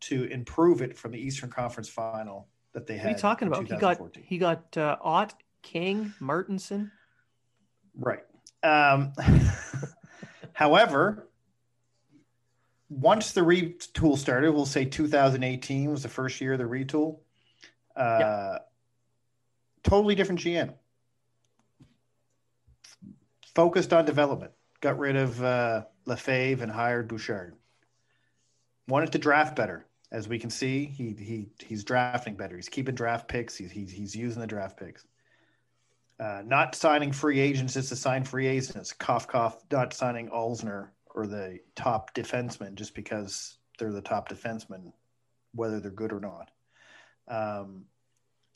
to 0.01 0.25
improve 0.25 0.81
it 0.81 0.97
from 0.97 1.11
the 1.13 1.19
Eastern 1.19 1.51
Conference 1.51 1.89
final 1.89 2.49
that 2.73 2.87
they 2.87 2.95
What 2.95 3.01
had. 3.03 3.09
are 3.09 3.13
you 3.13 3.19
talking 3.19 3.49
about? 3.49 3.63
He 3.63 3.69
got 3.69 3.79
2014. 3.99 4.25
he 4.27 4.39
got 4.39 4.77
uh, 4.77 4.97
Ott, 5.03 5.35
King, 5.63 6.15
Martinsen. 6.21 6.91
Right. 7.97 8.25
Um, 8.63 9.13
however, 10.53 11.29
once 12.89 13.33
the 13.33 13.41
retool 13.43 14.17
started, 14.17 14.53
we'll 14.53 14.67
say 14.67 14.85
2018 14.85 15.91
was 15.91 16.03
the 16.03 16.09
first 16.09 16.41
year 16.41 16.55
of 16.55 16.59
the 16.59 16.65
retool. 16.65 17.19
Uh, 17.95 18.59
Totally 19.89 20.14
different 20.14 20.41
GM. 20.41 20.74
Focused 23.55 23.93
on 23.93 24.05
development. 24.05 24.53
got 24.80 24.99
rid 24.99 25.16
of 25.16 25.43
uh, 25.43 25.84
Lefebvre 26.05 26.62
and 26.62 26.70
hired 26.70 27.09
Bouchard. 27.09 27.57
Wanted 28.86 29.12
to 29.12 29.18
draft 29.18 29.57
better, 29.57 29.86
as 30.12 30.28
we 30.28 30.39
can 30.39 30.51
see. 30.51 30.84
He 30.84 31.14
he 31.18 31.49
he's 31.64 31.84
drafting 31.84 32.36
better. 32.36 32.57
He's 32.57 32.68
keeping 32.68 32.95
draft 32.95 33.28
picks. 33.28 33.57
He's 33.57 33.70
he's, 33.70 33.91
he's 33.91 34.14
using 34.14 34.41
the 34.41 34.47
draft 34.47 34.78
picks. 34.78 35.07
Uh, 36.20 36.43
not 36.45 36.74
signing 36.74 37.12
free 37.12 37.41
agents 37.41 37.76
is 37.76 37.89
to 37.89 37.97
sign 37.97 38.24
free 38.24 38.47
agents. 38.47 38.93
Cough 38.93 39.26
cough. 39.26 39.64
Not 39.70 39.95
signing 39.95 40.28
Alzner 40.28 40.89
or 41.14 41.26
the 41.26 41.61
top 41.74 42.14
defenseman 42.14 42.74
just 42.74 42.95
because 42.95 43.57
they're 43.78 43.93
the 43.93 44.03
top 44.03 44.28
defenseman, 44.28 44.93
whether 45.55 45.80
they're 45.80 45.91
good 45.91 46.12
or 46.12 46.20
not. 46.20 46.51
Um, 47.28 47.84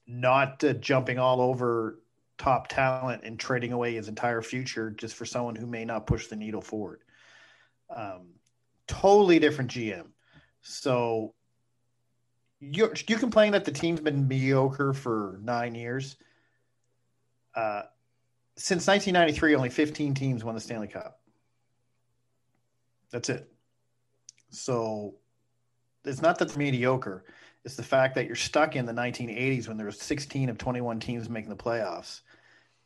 not 0.06 0.62
uh, 0.64 0.72
jumping 0.74 1.18
all 1.18 1.40
over 1.40 1.98
top 2.38 2.68
talent 2.68 3.22
and 3.24 3.38
trading 3.38 3.72
away 3.72 3.94
his 3.94 4.08
entire 4.08 4.42
future 4.42 4.90
just 4.90 5.14
for 5.14 5.24
someone 5.24 5.54
who 5.54 5.66
may 5.66 5.84
not 5.84 6.06
push 6.06 6.26
the 6.26 6.36
needle 6.36 6.60
forward. 6.60 7.00
Um, 7.94 8.34
totally 8.86 9.38
different 9.38 9.70
GM. 9.70 10.06
So 10.62 11.34
you 12.60 12.92
you 13.08 13.16
complain 13.16 13.52
that 13.52 13.64
the 13.64 13.72
team's 13.72 14.00
been 14.00 14.28
mediocre 14.28 14.92
for 14.92 15.38
nine 15.42 15.74
years. 15.74 16.16
Uh, 17.54 17.82
since 18.56 18.86
1993, 18.86 19.54
only 19.54 19.68
15 19.68 20.14
teams 20.14 20.44
won 20.44 20.54
the 20.54 20.60
Stanley 20.60 20.88
Cup. 20.88 21.20
That's 23.10 23.28
it. 23.28 23.50
So 24.50 25.14
it's 26.04 26.22
not 26.22 26.38
that 26.38 26.46
it's 26.46 26.56
mediocre. 26.56 27.24
It's 27.64 27.76
the 27.76 27.82
fact 27.82 28.14
that 28.16 28.26
you're 28.26 28.34
stuck 28.34 28.74
in 28.74 28.86
the 28.86 28.92
1980s 28.92 29.68
when 29.68 29.76
there 29.76 29.86
was 29.86 30.00
16 30.00 30.48
of 30.48 30.58
21 30.58 31.00
teams 31.00 31.28
making 31.28 31.50
the 31.50 31.56
playoffs. 31.56 32.22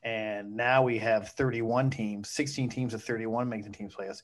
And 0.03 0.55
now 0.55 0.83
we 0.83 0.99
have 0.99 1.31
31 1.31 1.91
teams, 1.91 2.29
16 2.31 2.69
teams 2.69 2.95
of 2.95 3.03
31 3.03 3.49
making 3.49 3.71
the 3.71 3.77
teams 3.77 3.95
playoffs. 3.95 4.23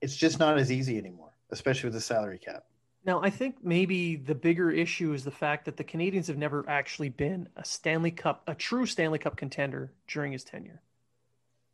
It's 0.00 0.16
just 0.16 0.38
not 0.38 0.58
as 0.58 0.70
easy 0.70 0.96
anymore, 0.98 1.32
especially 1.50 1.88
with 1.88 1.94
the 1.94 2.00
salary 2.00 2.38
cap. 2.38 2.64
Now, 3.04 3.22
I 3.22 3.30
think 3.30 3.56
maybe 3.62 4.16
the 4.16 4.34
bigger 4.34 4.70
issue 4.70 5.12
is 5.12 5.24
the 5.24 5.30
fact 5.30 5.64
that 5.64 5.76
the 5.76 5.84
Canadiens 5.84 6.26
have 6.26 6.36
never 6.36 6.64
actually 6.68 7.08
been 7.08 7.48
a 7.56 7.64
Stanley 7.64 8.10
Cup, 8.10 8.42
a 8.46 8.54
true 8.54 8.86
Stanley 8.86 9.18
Cup 9.18 9.36
contender 9.36 9.92
during 10.06 10.32
his 10.32 10.44
tenure. 10.44 10.80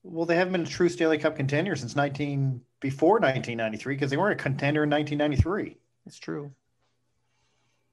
Well, 0.03 0.27
they 0.27 0.37
haven't 0.37 0.53
been 0.53 0.63
a 0.63 0.67
true 0.67 0.89
Stanley 0.89 1.19
Cup 1.19 1.37
contender 1.37 1.77
since 1.77 1.97
19 1.97 2.61
before 2.81 3.15
1993 3.21 3.95
because 3.95 4.11
they 4.11 4.17
weren't 4.17 4.39
a 4.39 4.43
contender 4.43 4.85
in 4.85 4.91
1993. 4.91 5.79
It's 6.07 6.19
true. 6.19 6.53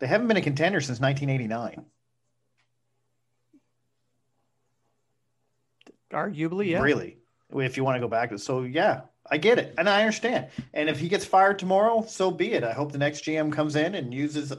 They 0.01 0.07
haven't 0.07 0.27
been 0.27 0.37
a 0.37 0.41
contender 0.41 0.81
since 0.81 0.99
1989. 0.99 1.85
Arguably, 6.11 6.71
yeah. 6.71 6.81
Really, 6.81 7.17
if 7.53 7.77
you 7.77 7.83
want 7.83 7.97
to 7.97 7.99
go 8.01 8.07
back 8.07 8.31
to 8.31 8.39
so 8.39 8.63
yeah, 8.63 9.01
I 9.29 9.37
get 9.37 9.59
it 9.59 9.75
and 9.77 9.87
I 9.87 10.01
understand. 10.01 10.47
And 10.73 10.89
if 10.89 10.99
he 10.99 11.07
gets 11.07 11.23
fired 11.23 11.59
tomorrow, 11.59 12.03
so 12.07 12.31
be 12.31 12.53
it. 12.53 12.63
I 12.63 12.73
hope 12.73 12.91
the 12.91 12.97
next 12.97 13.23
GM 13.23 13.53
comes 13.53 13.75
in 13.75 13.93
and 13.93 14.11
uses 14.11 14.51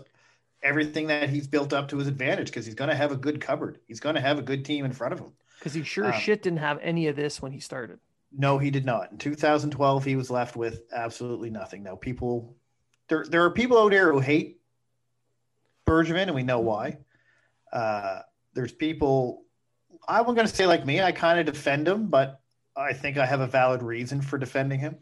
everything 0.62 1.08
that 1.08 1.28
he's 1.28 1.48
built 1.48 1.72
up 1.72 1.88
to 1.88 1.98
his 1.98 2.06
advantage 2.06 2.46
because 2.46 2.64
he's 2.64 2.76
going 2.76 2.90
to 2.90 2.96
have 2.96 3.10
a 3.10 3.16
good 3.16 3.40
cupboard. 3.40 3.80
He's 3.88 3.98
going 3.98 4.14
to 4.14 4.20
have 4.20 4.38
a 4.38 4.42
good 4.42 4.64
team 4.64 4.84
in 4.84 4.92
front 4.92 5.12
of 5.12 5.18
him. 5.18 5.32
Because 5.58 5.74
he 5.74 5.82
sure 5.82 6.06
um, 6.06 6.20
shit 6.20 6.42
didn't 6.42 6.60
have 6.60 6.78
any 6.80 7.08
of 7.08 7.16
this 7.16 7.42
when 7.42 7.50
he 7.50 7.58
started. 7.58 7.98
No, 8.30 8.58
he 8.58 8.70
did 8.70 8.86
not. 8.86 9.10
In 9.10 9.18
2012, 9.18 10.04
he 10.04 10.14
was 10.14 10.30
left 10.30 10.54
with 10.54 10.82
absolutely 10.92 11.50
nothing. 11.50 11.82
Now, 11.82 11.96
people, 11.96 12.54
there 13.08 13.24
there 13.28 13.44
are 13.44 13.50
people 13.50 13.76
out 13.76 13.90
there 13.90 14.12
who 14.12 14.20
hate 14.20 14.61
Bergevin, 15.92 16.22
and 16.22 16.34
we 16.34 16.42
know 16.42 16.60
why. 16.60 16.98
Uh, 17.72 18.20
there's 18.54 18.72
people, 18.72 19.44
I'm 20.08 20.24
going 20.24 20.36
to 20.38 20.48
say 20.48 20.66
like 20.66 20.86
me, 20.86 21.02
I 21.02 21.12
kind 21.12 21.38
of 21.38 21.46
defend 21.46 21.86
him, 21.86 22.06
but 22.08 22.40
I 22.74 22.94
think 22.94 23.18
I 23.18 23.26
have 23.26 23.40
a 23.40 23.46
valid 23.46 23.82
reason 23.82 24.22
for 24.22 24.38
defending 24.38 24.80
him. 24.80 24.96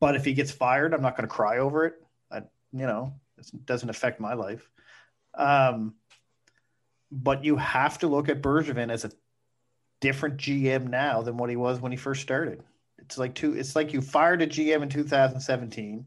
But 0.00 0.14
if 0.16 0.24
he 0.24 0.34
gets 0.34 0.50
fired, 0.50 0.92
I'm 0.92 1.02
not 1.02 1.16
going 1.16 1.28
to 1.28 1.34
cry 1.34 1.58
over 1.58 1.86
it. 1.86 1.94
I, 2.30 2.38
you 2.72 2.86
know, 2.86 3.14
it 3.38 3.64
doesn't 3.64 3.88
affect 3.88 4.20
my 4.20 4.34
life. 4.34 4.68
Um, 5.34 5.94
but 7.10 7.44
you 7.44 7.56
have 7.56 7.98
to 7.98 8.08
look 8.08 8.28
at 8.28 8.42
Bergevin 8.42 8.90
as 8.90 9.04
a 9.04 9.12
different 10.00 10.36
GM 10.36 10.88
now 10.88 11.22
than 11.22 11.36
what 11.36 11.50
he 11.50 11.56
was 11.56 11.80
when 11.80 11.92
he 11.92 11.98
first 11.98 12.22
started. 12.22 12.62
It's 12.98 13.16
like 13.16 13.34
two. 13.34 13.54
It's 13.54 13.76
like 13.76 13.92
you 13.92 14.00
fired 14.00 14.42
a 14.42 14.46
GM 14.46 14.82
in 14.82 14.88
2017, 14.88 16.06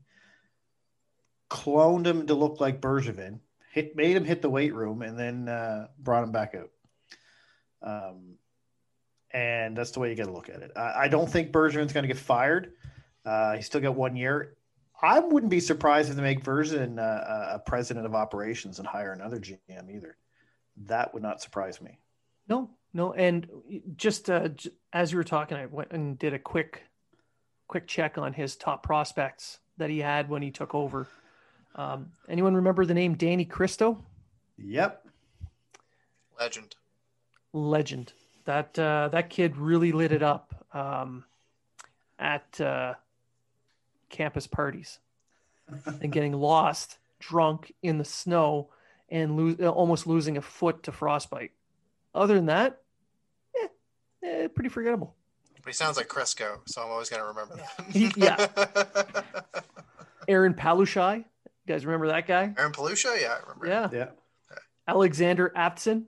cloned 1.50 2.06
him 2.06 2.28
to 2.28 2.34
look 2.34 2.60
like 2.60 2.82
Bergevin, 2.82 3.40
hit 3.82 3.96
made 3.96 4.16
him 4.16 4.26
hit 4.26 4.42
the 4.42 4.50
weight 4.50 4.74
room, 4.74 5.02
and 5.02 5.18
then 5.18 5.48
uh, 5.48 5.88
brought 5.98 6.24
him 6.24 6.32
back 6.32 6.56
out. 6.56 6.70
Um, 7.82 8.36
and 9.32 9.78
that's 9.78 9.92
the 9.92 10.00
way 10.00 10.10
you 10.10 10.16
got 10.16 10.26
to 10.26 10.34
look 10.34 10.50
at 10.50 10.62
it. 10.62 10.72
I, 10.76 11.04
I 11.04 11.08
don't 11.08 11.30
think 11.30 11.52
Bergevin's 11.52 11.94
going 11.94 12.04
to 12.04 12.08
get 12.08 12.18
fired. 12.18 12.74
Uh, 13.26 13.56
he's 13.56 13.66
still 13.66 13.82
got 13.82 13.96
one 13.96 14.16
year. 14.16 14.56
I 15.02 15.20
wouldn't 15.20 15.50
be 15.50 15.60
surprised 15.60 16.10
if 16.10 16.16
they 16.16 16.22
make 16.22 16.44
Bergevin 16.44 17.00
uh, 17.00 17.56
a 17.56 17.60
president 17.60 18.06
of 18.06 18.16
operations 18.16 18.80
and 18.80 18.88
hire 18.88 19.14
another 19.14 19.40
GM 19.40 19.94
either. 19.94 20.18
That 20.86 21.14
would 21.14 21.24
not 21.24 21.42
surprise 21.42 21.82
me. 21.82 22.00
No, 22.48 22.70
no, 22.94 23.14
and 23.14 23.48
just 23.96 24.30
uh, 24.30 24.50
as 24.92 25.12
you 25.12 25.18
were 25.18 25.24
talking, 25.24 25.58
I 25.58 25.68
went 25.68 25.92
and 25.92 26.18
did 26.18 26.34
a 26.34 26.40
quick, 26.40 26.84
quick 27.68 27.88
check 27.88 28.18
on 28.18 28.34
his 28.34 28.56
top 28.56 28.84
prospects 28.84 29.60
that 29.78 29.90
he 29.90 30.00
had 30.00 30.30
when 30.30 30.42
he 30.42 30.52
took 30.52 30.74
over. 30.74 31.08
Um, 31.80 32.12
anyone 32.28 32.56
remember 32.56 32.86
the 32.86 32.94
name 32.94 33.16
Danny 33.16 33.46
Kristo? 33.46 34.02
Yep. 34.58 35.08
Legend. 36.38 36.76
Legend. 37.54 38.12
That 38.44 38.78
uh, 38.78 39.08
that 39.14 39.30
kid 39.30 39.56
really 39.56 39.94
lit 39.94 40.12
it 40.12 40.22
up 40.22 40.66
um, 40.74 41.24
at 42.20 42.60
uh, 42.60 42.96
campus 44.10 44.46
parties 44.46 45.00
and 46.02 46.12
getting 46.12 46.34
lost, 46.34 46.98
drunk 47.20 47.72
in 47.82 47.98
the 47.98 48.04
snow, 48.04 48.72
and 49.08 49.58
lo- 49.58 49.70
almost 49.70 50.06
losing 50.06 50.36
a 50.36 50.42
foot 50.42 50.84
to 50.84 50.92
frostbite. 50.92 51.52
Other 52.14 52.36
than 52.36 52.48
that, 52.48 52.82
eh, 53.56 53.68
eh, 54.28 54.48
pretty 54.48 54.70
forgettable. 54.70 55.16
But 55.64 55.68
he 55.68 55.74
sounds 55.74 55.96
like 55.96 56.08
Crisco, 56.08 56.60
so 56.66 56.82
I'm 56.82 56.90
always 56.90 57.10
going 57.10 57.22
to 57.22 57.28
remember 57.28 57.56
that. 57.56 58.18
Yeah. 58.18 59.62
Aaron 60.28 60.54
Palushaj. 60.54 61.24
You 61.70 61.76
guys 61.76 61.86
remember 61.86 62.08
that 62.08 62.26
guy? 62.26 62.52
Aaron 62.58 62.72
Palushaj? 62.72 63.22
Yeah, 63.22 63.36
I 63.38 63.42
remember. 63.42 63.68
Yeah. 63.68 63.90
Yeah. 63.94 64.56
Alexander 64.88 65.54
Avtsin. 65.56 66.06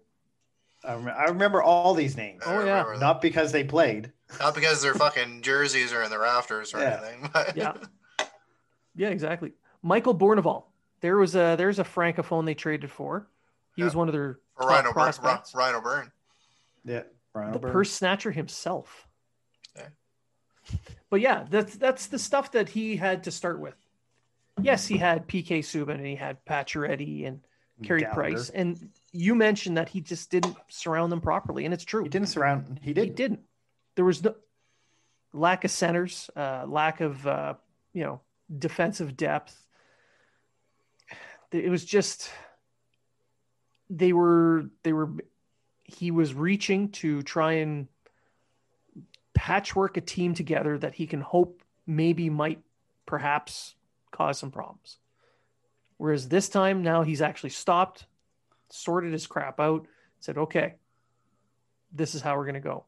I, 0.84 0.96
rem- 0.96 1.14
I 1.16 1.26
remember 1.26 1.62
all 1.62 1.94
these 1.94 2.18
names. 2.18 2.42
Oh, 2.48 2.66
yeah. 2.66 2.84
Not 3.00 3.22
because 3.22 3.52
they 3.52 3.64
played. 3.64 4.12
Not 4.40 4.56
because 4.56 4.82
their 4.82 4.96
fucking 4.96 5.44
jerseys 5.44 5.94
are 5.94 6.02
in 6.02 6.10
the 6.10 6.18
rafters 6.18 6.74
or 6.74 6.80
Yeah. 6.80 7.00
anything. 7.04 7.30
But 7.32 7.56
Yeah. 7.56 7.74
Yeah, 8.96 9.10
exactly. 9.10 9.54
Michael 9.84 10.16
Bournival. 10.16 10.64
There 11.02 11.16
was 11.18 11.36
a 11.36 11.56
there's 11.58 11.78
a 11.80 11.84
francophone 11.84 12.46
they 12.46 12.56
traded 12.56 12.90
for. 12.92 13.28
He 13.76 13.84
was 13.84 13.96
one 13.96 14.10
of 14.10 14.14
their 14.14 14.40
Or 14.58 14.64
top 14.64 14.70
Ryan 14.70 14.86
O'Byrne. 14.88 14.94
prospects. 14.94 15.54
Ryan 15.56 15.76
O'Byrne. 15.76 16.12
Yeah. 16.84 17.04
Brian 17.34 17.52
the 17.52 17.58
O'Byrne. 17.60 17.72
purse 17.72 17.92
snatcher 17.92 18.32
himself. 18.32 19.08
Yeah. 19.78 19.88
But 21.12 21.22
yeah, 21.22 21.46
that's 21.50 21.76
that's 21.76 22.08
the 22.08 22.20
stuff 22.20 22.52
that 22.54 22.70
he 22.70 22.98
had 22.98 23.24
to 23.26 23.32
start 23.32 23.60
with. 23.60 23.76
Yes, 24.64 24.88
he 24.88 24.98
had 24.98 25.28
PK 25.28 25.60
Subban 25.60 25.96
and 25.96 26.06
he 26.06 26.16
had 26.16 26.44
Pacioretty 26.46 27.28
and 27.28 27.42
Carey. 27.84 28.06
Price, 28.14 28.50
and 28.50 28.90
you 29.12 29.34
mentioned 29.36 29.78
that 29.78 29.90
he 29.90 30.02
just 30.02 30.30
didn't 30.30 30.56
surround 30.70 31.12
them 31.12 31.22
properly, 31.22 31.66
and 31.66 31.74
it's 31.74 31.84
true. 31.84 32.04
He 32.04 32.10
didn't 32.10 32.28
surround. 32.28 32.80
He 32.82 32.94
did. 32.94 33.02
He 33.02 33.10
did. 33.10 33.16
didn't. 33.16 33.40
There 33.96 34.06
was 34.06 34.24
no 34.24 34.36
lack 35.34 35.64
of 35.64 35.72
centers, 35.72 36.30
uh, 36.36 36.66
lack 36.68 37.02
of 37.02 37.26
uh, 37.26 37.56
you 37.94 38.04
know 38.04 38.22
defensive 38.56 39.18
depth. 39.18 39.58
It 41.52 41.70
was 41.70 41.84
just 41.84 42.30
they 43.90 44.14
were 44.14 44.66
they 44.84 44.94
were 44.94 45.10
he 45.84 46.12
was 46.12 46.34
reaching 46.34 46.90
to 46.90 47.22
try 47.24 47.54
and 47.54 47.88
patchwork 49.34 49.98
a 49.98 50.02
team 50.02 50.34
together 50.34 50.78
that 50.78 50.94
he 50.94 51.08
can 51.08 51.20
hope 51.20 51.62
maybe 51.86 52.30
might 52.30 52.60
perhaps 53.06 53.76
cause 54.12 54.38
some 54.38 54.52
problems. 54.52 54.98
Whereas 55.98 56.28
this 56.28 56.50
time 56.50 56.82
now 56.82 57.04
he's 57.04 57.22
actually 57.22 57.52
stopped, 57.52 58.06
sorted 58.70 59.14
his 59.14 59.28
crap 59.28 59.60
out, 59.60 59.88
said, 60.20 60.38
okay, 60.38 60.76
this 61.92 62.16
is 62.16 62.22
how 62.22 62.36
we're 62.38 62.46
going 62.46 62.56
to 62.56 62.60
go. 62.60 62.86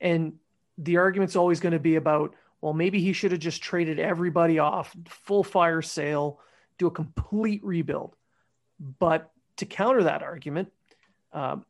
And 0.00 0.34
the 0.78 0.98
argument's 0.98 1.36
always 1.36 1.60
going 1.60 1.72
to 1.72 1.78
be 1.78 1.96
about, 1.96 2.34
well, 2.60 2.72
maybe 2.72 3.00
he 3.00 3.12
should 3.12 3.32
have 3.32 3.40
just 3.40 3.62
traded 3.62 3.98
everybody 3.98 4.58
off, 4.58 4.94
full 5.08 5.44
fire 5.44 5.82
sale, 5.82 6.40
do 6.78 6.86
a 6.86 6.90
complete 6.90 7.62
rebuild. 7.64 8.16
But 8.98 9.30
to 9.56 9.66
counter 9.66 10.04
that 10.04 10.22
argument, 10.22 10.72
um, 11.32 11.64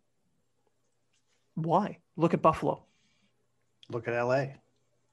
why? 1.54 1.98
Look 2.16 2.34
at 2.34 2.42
Buffalo. 2.42 2.84
Look 3.90 4.08
at 4.08 4.14
L.A. 4.14 4.56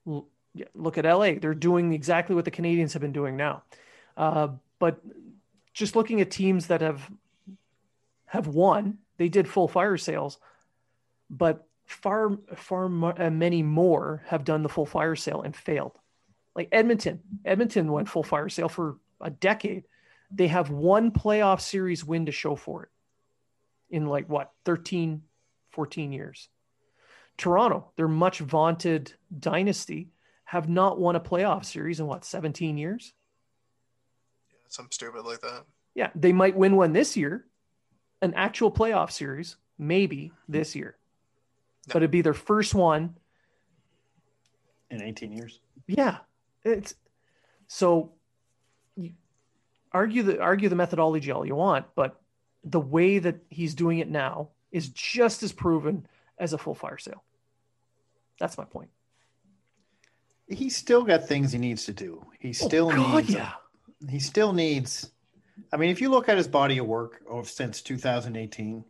L- 0.06 0.28
look 0.74 0.98
at 0.98 1.04
LA. 1.04 1.34
They're 1.40 1.54
doing 1.54 1.92
exactly 1.92 2.34
what 2.34 2.44
the 2.44 2.50
Canadiens 2.50 2.92
have 2.92 3.02
been 3.02 3.12
doing 3.12 3.36
now. 3.36 3.62
Uh, 4.16 4.48
but 4.78 5.00
just 5.72 5.96
looking 5.96 6.20
at 6.20 6.30
teams 6.30 6.66
that 6.66 6.80
have 6.80 7.10
have 8.26 8.46
won, 8.46 8.98
they 9.18 9.28
did 9.28 9.46
full 9.48 9.68
fire 9.68 9.96
sales, 9.96 10.38
but 11.30 11.66
far 11.86 12.38
far 12.54 12.86
uh, 12.86 13.30
many 13.30 13.62
more 13.62 14.22
have 14.26 14.44
done 14.44 14.62
the 14.62 14.68
full 14.68 14.86
fire 14.86 15.16
sale 15.16 15.42
and 15.42 15.54
failed. 15.54 15.98
Like 16.54 16.68
Edmonton, 16.72 17.20
Edmonton 17.44 17.90
went 17.90 18.08
full 18.08 18.22
fire 18.22 18.48
sale 18.48 18.68
for 18.68 18.96
a 19.20 19.30
decade. 19.30 19.84
They 20.30 20.48
have 20.48 20.70
one 20.70 21.10
playoff 21.10 21.60
series 21.60 22.04
win 22.04 22.26
to 22.26 22.32
show 22.32 22.56
for 22.56 22.84
it 22.84 22.88
in 23.90 24.06
like 24.06 24.28
what 24.28 24.52
13 24.64 25.22
14 25.70 26.12
years. 26.12 26.48
Toronto, 27.38 27.90
their 27.96 28.08
much 28.08 28.40
vaunted 28.40 29.12
dynasty, 29.38 30.10
have 30.52 30.68
not 30.68 31.00
won 31.00 31.16
a 31.16 31.20
playoff 31.20 31.64
series 31.64 31.98
in 31.98 32.06
what 32.06 32.26
17 32.26 32.76
years. 32.76 33.14
Yeah, 34.50 34.58
something 34.68 34.92
stupid 34.92 35.24
like 35.24 35.40
that. 35.40 35.64
Yeah, 35.94 36.10
they 36.14 36.30
might 36.34 36.54
win 36.54 36.76
one 36.76 36.92
this 36.92 37.16
year, 37.16 37.46
an 38.20 38.34
actual 38.34 38.70
playoff 38.70 39.10
series, 39.10 39.56
maybe 39.78 40.30
this 40.50 40.76
year, 40.76 40.96
No. 41.88 41.94
but 41.94 42.02
it'd 42.02 42.10
be 42.10 42.20
their 42.20 42.34
first 42.34 42.74
one. 42.74 43.16
in 44.90 45.00
18 45.00 45.32
years. 45.32 45.58
Yeah, 45.86 46.18
it's 46.64 46.96
so. 47.66 48.12
You 48.94 49.12
argue 49.90 50.22
the 50.22 50.38
argue 50.38 50.68
the 50.68 50.76
methodology 50.76 51.30
all 51.30 51.46
you 51.46 51.54
want, 51.54 51.86
but 51.94 52.20
the 52.62 52.78
way 52.78 53.18
that 53.20 53.36
he's 53.48 53.74
doing 53.74 54.00
it 54.00 54.10
now 54.10 54.50
is 54.70 54.90
just 54.90 55.42
as 55.42 55.50
proven 55.50 56.06
as 56.36 56.52
a 56.52 56.58
full 56.58 56.74
fire 56.74 56.98
sale. 56.98 57.24
That's 58.38 58.58
my 58.58 58.66
point. 58.66 58.90
He's 60.52 60.76
still 60.76 61.02
got 61.02 61.26
things 61.26 61.52
he 61.52 61.58
needs 61.58 61.84
to 61.86 61.92
do. 61.92 62.24
He 62.38 62.52
still 62.52 62.88
oh, 62.88 62.96
God, 62.96 63.16
needs. 63.16 63.30
yeah. 63.30 63.52
He 64.08 64.18
still 64.18 64.52
needs. 64.52 65.10
I 65.72 65.76
mean, 65.76 65.90
if 65.90 66.00
you 66.00 66.10
look 66.10 66.28
at 66.28 66.36
his 66.36 66.48
body 66.48 66.78
of 66.78 66.86
work 66.86 67.22
of 67.28 67.48
since 67.48 67.82
2018, 67.82 68.84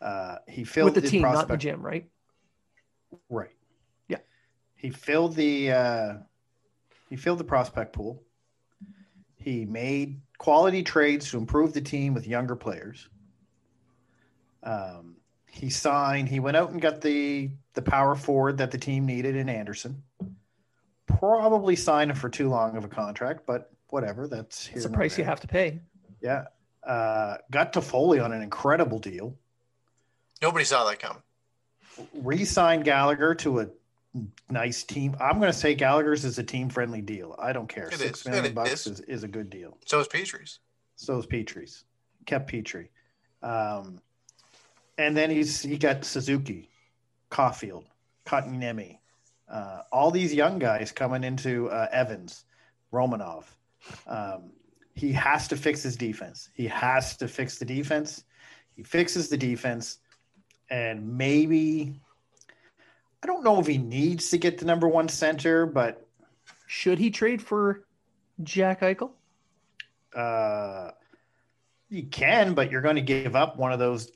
uh, 0.00 0.36
he 0.48 0.64
filled 0.64 0.94
with 0.94 1.02
the 1.02 1.08
team, 1.08 1.22
not 1.22 1.30
the 1.30 1.36
prospect- 1.36 1.62
gym, 1.62 1.82
right? 1.82 2.06
Right. 3.28 3.50
Yeah. 4.08 4.18
He 4.74 4.90
filled 4.90 5.34
the 5.36 5.72
uh, 5.72 6.14
he 7.08 7.16
filled 7.16 7.38
the 7.38 7.44
prospect 7.44 7.92
pool. 7.92 8.22
He 9.36 9.64
made 9.64 10.20
quality 10.38 10.82
trades 10.82 11.30
to 11.30 11.38
improve 11.38 11.72
the 11.72 11.80
team 11.80 12.14
with 12.14 12.26
younger 12.26 12.56
players. 12.56 13.08
Um, 14.62 15.16
he 15.50 15.70
signed. 15.70 16.28
He 16.28 16.40
went 16.40 16.56
out 16.56 16.70
and 16.70 16.80
got 16.80 17.00
the 17.00 17.50
the 17.74 17.82
power 17.82 18.16
forward 18.16 18.58
that 18.58 18.70
the 18.70 18.78
team 18.78 19.06
needed 19.06 19.36
in 19.36 19.48
Anderson. 19.48 20.02
Probably 21.24 21.74
signed 21.76 22.16
for 22.18 22.28
too 22.28 22.48
long 22.48 22.76
of 22.76 22.84
a 22.84 22.88
contract, 22.88 23.46
but 23.46 23.72
whatever. 23.88 24.28
That's 24.28 24.66
here 24.66 24.76
It's 24.76 24.84
a 24.84 24.88
nor 24.88 24.96
price 24.96 25.16
you 25.16 25.24
have 25.24 25.40
to 25.40 25.46
pay. 25.48 25.80
Yeah. 26.20 26.44
Uh, 26.86 27.38
got 27.50 27.72
Toffoli 27.72 28.22
on 28.22 28.32
an 28.32 28.42
incredible 28.42 28.98
deal. 28.98 29.34
Nobody 30.42 30.64
saw 30.64 30.84
that 30.84 30.98
coming. 30.98 31.22
re-signed 32.14 32.84
Gallagher 32.84 33.34
to 33.36 33.60
a 33.60 33.68
nice 34.50 34.82
team. 34.84 35.16
I'm 35.20 35.38
going 35.38 35.50
to 35.50 35.58
say 35.58 35.74
Gallagher's 35.74 36.24
is 36.24 36.38
a 36.38 36.42
team-friendly 36.42 37.00
deal. 37.02 37.34
I 37.38 37.52
don't 37.52 37.68
care. 37.68 37.86
It 37.88 37.94
Six 37.94 38.20
is. 38.20 38.26
million 38.26 38.44
It 38.46 38.54
bucks 38.54 38.86
is. 38.86 38.86
is, 38.86 39.00
is 39.00 39.22
a 39.24 39.28
good 39.28 39.48
deal. 39.48 39.78
So 39.86 40.00
is 40.00 40.08
Petry's. 40.08 40.58
So 40.96 41.18
is 41.18 41.26
Petry's. 41.26 41.84
Kept 42.26 42.50
Petry. 42.50 42.88
Um, 43.42 44.00
and 44.98 45.16
then 45.16 45.30
he's 45.30 45.60
he 45.62 45.76
got 45.76 46.04
Suzuki, 46.04 46.68
Caufield, 47.30 47.84
Kotkaniemi, 48.26 48.98
uh, 49.48 49.82
all 49.92 50.10
these 50.10 50.32
young 50.34 50.58
guys 50.58 50.92
coming 50.92 51.24
into 51.24 51.68
uh, 51.70 51.88
Evans, 51.92 52.44
Romanov. 52.92 53.44
Um, 54.06 54.52
he 54.94 55.12
has 55.12 55.48
to 55.48 55.56
fix 55.56 55.82
his 55.82 55.96
defense. 55.96 56.48
He 56.54 56.66
has 56.68 57.16
to 57.18 57.28
fix 57.28 57.58
the 57.58 57.64
defense. 57.64 58.24
He 58.76 58.82
fixes 58.82 59.28
the 59.28 59.36
defense, 59.36 59.98
and 60.70 61.16
maybe 61.18 62.00
I 63.22 63.26
don't 63.26 63.44
know 63.44 63.60
if 63.60 63.66
he 63.66 63.78
needs 63.78 64.30
to 64.30 64.38
get 64.38 64.58
the 64.58 64.64
number 64.66 64.88
one 64.88 65.08
center, 65.08 65.66
but 65.66 66.06
Should 66.66 66.98
he 66.98 67.10
trade 67.10 67.40
for 67.42 67.84
Jack 68.42 68.80
Eichel? 68.80 69.10
uh, 70.14 70.90
you 71.88 72.04
can, 72.04 72.54
but 72.54 72.70
you're 72.70 72.82
going 72.82 72.96
to 72.96 73.02
give 73.02 73.36
up 73.36 73.56
one 73.56 73.72
of 73.72 73.78
those 73.78 74.10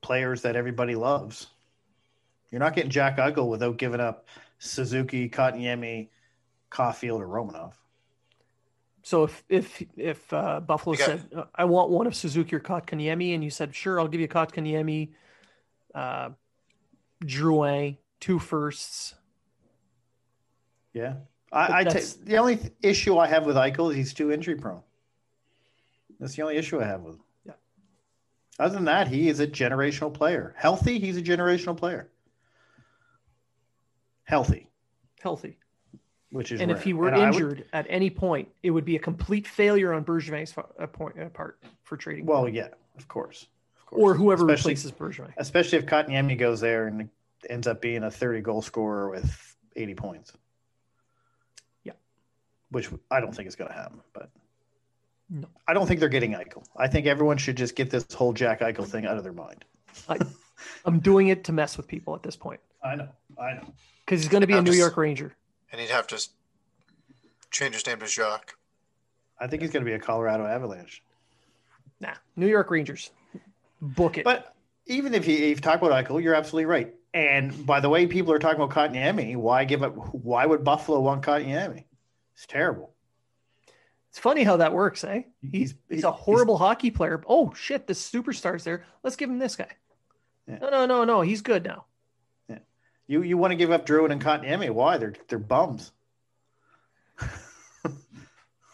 players 0.00 0.42
that 0.42 0.56
everybody 0.56 0.94
loves. 0.94 1.46
You're 2.50 2.60
not 2.60 2.74
getting 2.74 2.90
Jack 2.90 3.18
Eichel 3.18 3.48
without 3.48 3.76
giving 3.76 4.00
up 4.00 4.26
Suzuki, 4.60 5.28
Kotkaniemi, 5.28 6.08
Caufield, 6.70 7.18
or 7.20 7.26
Romanov. 7.26 7.72
So 9.02 9.24
if 9.24 9.42
if 9.48 9.82
if 9.96 10.32
uh, 10.32 10.60
Buffalo 10.60 10.92
You 10.92 10.98
got- 10.98 11.06
said 11.08 11.30
I 11.54 11.64
want 11.64 11.90
one 11.90 12.06
of 12.06 12.14
Suzuki 12.14 12.54
or 12.54 12.60
Kotkaniemi, 12.60 13.34
and 13.34 13.42
you 13.42 13.50
said 13.50 13.74
sure, 13.74 13.98
I'll 13.98 14.06
give 14.06 14.20
you 14.20 14.28
Kotkaniemi, 14.28 15.08
uh, 15.94 16.30
Drouin, 17.24 17.96
two 18.20 18.38
firsts. 18.38 19.14
Yeah, 20.92 21.14
But 21.50 21.70
I, 21.70 21.78
I 21.80 21.84
ta- 21.84 22.00
the 22.24 22.36
only 22.36 22.56
th- 22.56 22.72
issue 22.82 23.16
I 23.16 23.26
have 23.28 23.46
with 23.46 23.56
Eichel 23.56 23.90
is 23.90 23.96
he's 23.96 24.12
too 24.12 24.32
injury 24.32 24.56
prone. 24.56 24.82
That's 26.18 26.34
the 26.34 26.42
only 26.42 26.56
issue 26.56 26.80
I 26.80 26.84
have 26.84 27.00
with 27.02 27.14
him. 27.14 27.20
Yeah. 27.46 27.52
Other 28.58 28.74
than 28.74 28.84
that, 28.86 29.06
he 29.08 29.28
is 29.28 29.38
a 29.40 29.46
generational 29.46 30.12
player. 30.12 30.52
Healthy, 30.58 30.98
he's 30.98 31.16
a 31.16 31.22
generational 31.22 31.76
player. 31.76 32.10
Healthy, 34.30 34.68
healthy. 35.20 35.58
which 36.30 36.52
is 36.52 36.60
And 36.60 36.70
if 36.70 36.76
rare. 36.78 36.84
he 36.84 36.92
were 36.92 37.08
And 37.08 37.16
I 37.16 37.18
would- 37.30 37.34
injured 37.34 37.64
at 37.72 37.84
any 37.88 38.10
point, 38.10 38.48
it 38.62 38.70
would 38.70 38.84
be 38.84 38.94
a 38.94 38.98
complete 39.00 39.46
failure 39.46 39.92
on 39.92 40.04
Bergevin's 40.04 40.54
uh, 40.56 40.86
point, 40.86 41.18
uh, 41.18 41.28
part 41.30 41.58
for 41.82 41.96
trading. 41.96 42.26
well, 42.26 42.48
yeah, 42.48 42.68
of 42.96 43.08
course, 43.08 43.48
of 43.80 43.86
course. 43.86 44.00
or 44.02 44.14
whoever 44.14 44.44
especially, 44.44 44.74
replaces 44.74 44.92
Bergevin. 44.92 45.32
especially 45.36 45.78
if 45.78 45.86
Kotkaniemi 45.86 46.38
goes 46.38 46.60
there 46.60 46.86
and 46.86 47.08
ends 47.48 47.66
up 47.66 47.80
being 47.80 48.04
a 48.04 48.10
30 48.10 48.40
goal 48.40 48.62
scorer 48.62 49.10
with 49.10 49.56
80 49.74 49.94
points. 49.96 50.32
Yeah. 51.82 51.94
Which 52.70 52.88
I 53.10 53.18
don't 53.20 53.34
think 53.34 53.48
is 53.48 53.56
going 53.56 53.68
to 53.70 53.76
happen, 53.76 54.00
but 54.12 54.30
No. 55.28 55.48
I 55.66 55.74
don't 55.74 55.86
think 55.88 55.98
they're 55.98 56.08
getting 56.08 56.34
Eichel. 56.34 56.64
I 56.76 56.86
think 56.86 57.06
everyone 57.06 57.38
should 57.38 57.56
just 57.56 57.74
get 57.74 57.90
this 57.90 58.06
whole 58.14 58.32
Jack 58.32 58.60
Eichel 58.60 58.86
thing 58.86 59.06
out 59.06 59.16
of 59.16 59.24
their 59.24 59.32
mind. 59.32 59.64
I'm 60.84 61.00
doing 61.00 61.28
it 61.28 61.42
to 61.44 61.52
mess 61.52 61.76
with 61.76 61.88
people 61.88 62.14
at 62.14 62.22
this 62.22 62.36
point 62.36 62.60
I 62.82 62.94
know. 62.94 63.08
I 63.38 63.54
know. 63.54 63.74
Because 64.10 64.24
he's 64.24 64.28
going 64.28 64.40
to 64.40 64.48
be 64.48 64.54
a 64.54 64.56
I'm 64.56 64.64
New 64.64 64.70
just- 64.72 64.80
York 64.80 64.96
Ranger. 64.96 65.36
And 65.70 65.80
he'd 65.80 65.90
have 65.90 66.08
to 66.08 66.20
change 67.52 67.74
his 67.74 67.86
name 67.86 68.00
to 68.00 68.06
Jacques. 68.06 68.56
I 69.38 69.46
think 69.46 69.62
he's 69.62 69.70
going 69.70 69.84
to 69.84 69.88
be 69.88 69.94
a 69.94 70.00
Colorado 70.00 70.44
Avalanche. 70.44 71.00
Nah, 72.00 72.14
New 72.34 72.48
York 72.48 72.72
Rangers. 72.72 73.12
Book 73.80 74.18
it. 74.18 74.24
But 74.24 74.52
even 74.86 75.14
if 75.14 75.28
you, 75.28 75.36
if 75.36 75.42
you 75.42 75.56
talk 75.56 75.80
about 75.80 75.92
Eichel, 75.92 76.20
you're 76.20 76.34
absolutely 76.34 76.64
right. 76.66 76.92
And 77.14 77.64
by 77.64 77.78
the 77.78 77.88
way, 77.88 78.08
people 78.08 78.32
are 78.32 78.40
talking 78.40 78.60
about 78.60 78.74
Kotkaniemi. 78.74 79.36
Why 79.36 79.64
give 79.64 79.84
up? 79.84 79.94
Why 80.12 80.44
would 80.44 80.64
Buffalo 80.64 80.98
want 80.98 81.22
Kotkaniemi? 81.22 81.84
It's 82.34 82.46
terrible. 82.46 82.92
It's 84.08 84.18
funny 84.18 84.42
how 84.42 84.56
that 84.56 84.72
works, 84.72 85.04
eh? 85.04 85.22
He's 85.40 85.74
he's 85.88 86.04
a 86.04 86.10
horrible 86.10 86.58
hockey 86.58 86.90
player. 86.90 87.22
Oh 87.28 87.54
shit, 87.54 87.86
the 87.86 87.92
superstar's 87.92 88.64
there. 88.64 88.84
Let's 89.04 89.16
give 89.16 89.30
him 89.30 89.38
this 89.38 89.54
guy. 89.54 89.70
Yeah. 90.48 90.58
No, 90.58 90.70
no, 90.70 90.86
no, 90.86 91.04
no. 91.04 91.20
He's 91.20 91.42
good 91.42 91.64
now. 91.64 91.84
You 93.10 93.22
you 93.22 93.36
want 93.36 93.50
to 93.50 93.56
give 93.56 93.72
up 93.72 93.84
Drouin 93.86 94.12
and 94.12 94.20
Cotton 94.20 94.48
Kotkaniemi? 94.48 94.70
Why? 94.70 94.96
They're 94.96 95.14
they're 95.28 95.40
bums. 95.40 95.90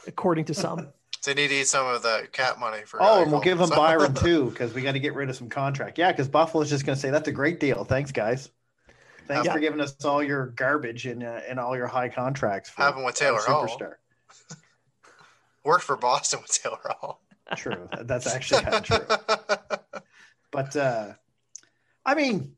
According 0.06 0.44
to 0.46 0.54
some. 0.54 0.88
They 1.24 1.32
need 1.32 1.48
to 1.48 1.54
eat 1.54 1.66
some 1.66 1.86
of 1.86 2.02
the 2.02 2.28
cat 2.32 2.60
money 2.60 2.82
for. 2.84 3.02
Oh, 3.02 3.22
and 3.22 3.32
we'll 3.32 3.40
Eichel. 3.40 3.44
give 3.44 3.58
them 3.58 3.68
So- 3.70 3.76
Byron 3.76 4.12
too 4.14 4.50
because 4.50 4.74
we 4.74 4.82
got 4.82 4.92
to 4.92 4.98
get 5.00 5.14
rid 5.14 5.30
of 5.30 5.36
some 5.36 5.48
contract. 5.48 5.96
Yeah, 5.98 6.12
because 6.12 6.28
Buffalo's 6.28 6.68
just 6.68 6.84
going 6.84 6.96
to 6.96 7.00
say 7.00 7.08
that's 7.10 7.28
a 7.28 7.32
great 7.32 7.58
deal. 7.60 7.84
Thanks, 7.84 8.12
guys. 8.12 8.50
Thanks 9.26 9.46
Yeah. 9.46 9.54
for 9.54 9.58
giving 9.58 9.80
us 9.80 10.04
all 10.04 10.22
your 10.22 10.48
garbage 10.48 11.06
and 11.06 11.22
uh, 11.22 11.40
and 11.48 11.58
all 11.58 11.74
your 11.74 11.86
high 11.86 12.10
contracts. 12.10 12.68
For 12.68 12.82
Happened 12.82 13.06
with 13.06 13.14
Taylor 13.16 13.40
Hall. 13.40 13.66
superstar. 13.66 13.94
Worked 15.64 15.84
for 15.84 15.96
Boston 15.96 16.40
with 16.42 16.52
Taylor 16.52 16.78
Hall. 16.84 17.22
True, 17.56 17.88
that's 18.02 18.26
actually 18.26 18.62
kind 18.64 18.74
of 18.76 18.82
true. 18.82 20.00
But 20.52 20.76
uh, 20.76 21.12
I 22.04 22.14
mean, 22.14 22.55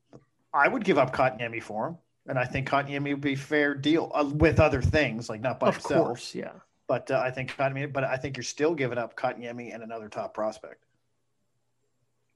I 0.58 0.66
would 0.68 0.84
give 0.84 0.98
up 0.98 1.12
Kotkaniemi 1.12 1.62
for 1.62 1.86
him, 1.88 1.98
and 2.26 2.38
I 2.38 2.44
think 2.44 2.68
Kotkaniemi 2.68 3.10
would 3.12 3.20
be 3.20 3.34
a 3.34 3.36
fair 3.36 3.74
deal 3.74 4.10
uh, 4.14 4.24
with 4.34 4.58
other 4.58 4.82
things, 4.82 5.28
like 5.28 5.40
not 5.40 5.60
by 5.60 5.68
of 5.68 5.74
himself. 5.76 6.06
course, 6.06 6.34
yeah. 6.34 6.52
But 6.88 7.10
uh, 7.10 7.20
I 7.24 7.30
think 7.30 7.54
Kotkaniemi, 7.54 7.92
but 7.92 8.02
I 8.04 8.16
think 8.16 8.36
you're 8.36 8.44
still 8.44 8.74
giving 8.74 8.98
up 8.98 9.16
Kotkaniemi 9.16 9.72
and 9.72 9.82
another 9.82 10.08
top 10.08 10.34
prospect. 10.34 10.84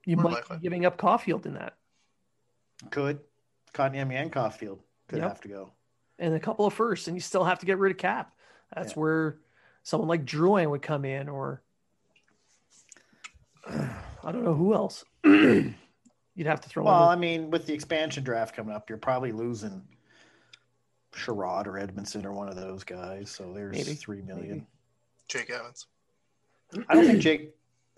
You 0.06 0.16
More 0.16 0.24
might 0.24 0.34
likely. 0.34 0.56
be 0.58 0.62
giving 0.62 0.86
up 0.86 0.98
Caufield 0.98 1.46
in 1.46 1.54
that. 1.54 1.74
Could 2.90 3.20
Kotkaniemi 3.74 4.14
and 4.14 4.32
Caufield 4.32 4.78
could 5.08 5.18
Yep. 5.18 5.28
have 5.28 5.40
to 5.40 5.48
go. 5.48 5.72
And 6.18 6.34
a 6.34 6.40
couple 6.40 6.66
of 6.66 6.74
firsts, 6.74 7.08
and 7.08 7.16
you 7.16 7.20
still 7.20 7.44
have 7.44 7.58
to 7.60 7.66
get 7.66 7.78
rid 7.78 7.90
of 7.90 7.98
cap. 7.98 8.36
That's 8.74 8.92
Yeah. 8.94 9.00
where 9.00 9.38
someone 9.82 10.08
like 10.08 10.24
Drouin 10.24 10.70
would 10.70 10.82
come 10.82 11.04
in, 11.04 11.28
or 11.28 11.62
I 13.68 14.30
don't 14.30 14.44
know 14.44 14.54
who 14.54 14.74
else. 14.74 15.04
You'd 16.34 16.46
have 16.46 16.60
to 16.62 16.68
throw 16.68 16.84
Well, 16.84 16.94
I 17.08 17.16
mean, 17.16 17.50
with 17.50 17.66
the 17.66 17.74
expansion 17.74 18.24
draft 18.24 18.54
coming 18.56 18.74
up, 18.74 18.88
you're 18.88 18.98
probably 18.98 19.32
losing 19.32 19.82
Chiarot 21.12 21.66
or 21.66 21.72
Edmundson 21.72 22.24
or 22.24 22.32
one 22.32 22.48
of 22.48 22.56
those 22.56 22.84
guys. 22.84 23.30
So 23.30 23.52
there's 23.52 23.76
Maybe. 23.76 23.94
three 23.94 24.22
million. 24.22 24.48
Maybe. 24.48 24.66
Jake 25.28 25.50
Evans. 25.50 25.86
I 26.88 26.94
don't 26.94 27.06
think 27.06 27.18
Jake 27.22 27.54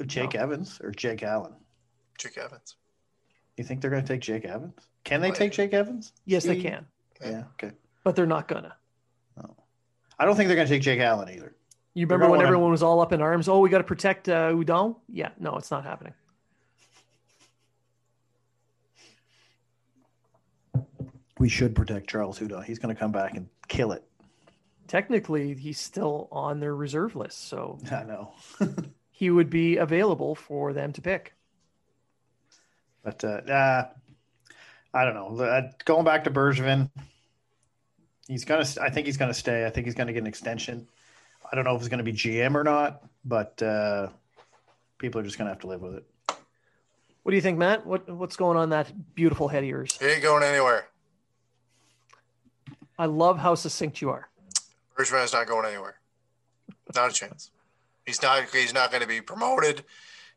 Jake 0.06 0.34
Evans 0.34 0.80
or 0.82 0.90
Jake 0.90 1.22
Allen. 1.22 1.52
Jake 2.18 2.36
Evans. 2.38 2.76
You 3.56 3.62
think 3.62 3.80
they're 3.80 3.90
going 3.90 4.02
to 4.02 4.08
take 4.12 4.20
Jake 4.20 4.44
Evans? 4.44 4.74
Can 5.04 5.20
they 5.20 5.30
take 5.30 5.52
Jake 5.52 5.72
Evans? 5.72 6.12
Yes, 6.24 6.44
they 6.44 6.60
can, 6.60 6.86
Yeah. 7.20 7.44
Okay. 7.54 7.72
but 8.02 8.16
they're 8.16 8.26
not 8.26 8.48
gonna. 8.48 8.74
I 10.18 10.24
don't 10.26 10.36
think 10.36 10.46
they're 10.48 10.56
going 10.56 10.68
to 10.68 10.72
take 10.72 10.82
Jake 10.82 11.00
Allen 11.00 11.28
either. 11.28 11.54
You 11.94 12.06
remember 12.06 12.26
when 12.26 12.38
wanna- 12.38 12.46
everyone 12.48 12.70
was 12.70 12.82
all 12.84 13.00
up 13.00 13.12
in 13.12 13.20
arms? 13.20 13.48
Oh, 13.48 13.58
we 13.60 13.68
got 13.68 13.78
to 13.78 13.84
protect 13.84 14.28
uh, 14.28 14.50
Hudon. 14.50 14.96
Yeah, 15.08 15.30
no, 15.40 15.56
it's 15.56 15.70
not 15.72 15.84
happening. 15.84 16.14
We 21.38 21.48
should 21.48 21.74
protect 21.74 22.08
Charles 22.08 22.38
Hudon. 22.38 22.64
He's 22.64 22.78
going 22.78 22.94
to 22.94 22.98
come 22.98 23.12
back 23.12 23.34
and 23.34 23.48
kill 23.68 23.92
it. 23.92 24.04
Technically, 24.86 25.54
he's 25.54 25.80
still 25.80 26.28
on 26.30 26.60
their 26.60 26.74
reserve 26.74 27.16
list, 27.16 27.48
so 27.48 27.78
I 27.90 28.04
know. 28.04 28.32
he 29.10 29.30
would 29.30 29.50
be 29.50 29.76
available 29.76 30.34
for 30.34 30.72
them 30.72 30.92
to 30.92 31.00
pick. 31.00 31.34
But 33.02 33.22
uh, 33.24 33.28
uh, 33.28 33.88
I 34.92 35.04
don't 35.04 35.14
know. 35.14 35.44
Uh, 35.44 35.70
going 35.84 36.04
back 36.04 36.24
to 36.24 36.30
Bergevin, 36.30 36.90
he's 38.26 38.44
gonna. 38.44 38.66
I 38.80 38.90
think 38.90 39.06
he's 39.06 39.18
gonna 39.18 39.34
stay. 39.34 39.66
I 39.66 39.70
think 39.70 39.86
he's 39.86 39.94
gonna 39.94 40.12
get 40.12 40.20
an 40.20 40.26
extension. 40.26 40.88
I 41.50 41.54
don't 41.54 41.64
know 41.64 41.74
if 41.74 41.80
it's 41.80 41.88
gonna 41.88 42.02
be 42.02 42.14
GM 42.14 42.54
or 42.54 42.64
not, 42.64 43.02
but 43.24 43.62
uh, 43.62 44.08
people 44.96 45.20
are 45.20 45.24
just 45.24 45.36
gonna 45.36 45.50
have 45.50 45.60
to 45.60 45.66
live 45.66 45.82
with 45.82 45.96
it. 45.96 46.04
What 47.22 47.30
do 47.30 47.36
you 47.36 47.42
think, 47.42 47.58
Matt? 47.58 47.86
What 47.86 48.08
what's 48.08 48.36
going 48.36 48.56
on 48.56 48.70
that 48.70 49.14
beautiful 49.14 49.48
head 49.48 49.62
of 49.62 49.68
yours? 49.68 49.98
He 50.00 50.06
ain't 50.06 50.22
going 50.22 50.42
anywhere. 50.42 50.86
I 52.98 53.06
love 53.06 53.38
how 53.38 53.54
succinct 53.54 54.00
you 54.00 54.10
are. 54.10 54.28
Bergevin's 54.96 55.32
not 55.32 55.46
going 55.46 55.66
anywhere. 55.66 55.96
Not 56.94 57.10
a 57.10 57.14
chance. 57.14 57.50
He's 58.06 58.22
not. 58.22 58.44
He's 58.52 58.74
not 58.74 58.90
going 58.90 59.02
to 59.02 59.08
be 59.08 59.20
promoted. 59.20 59.84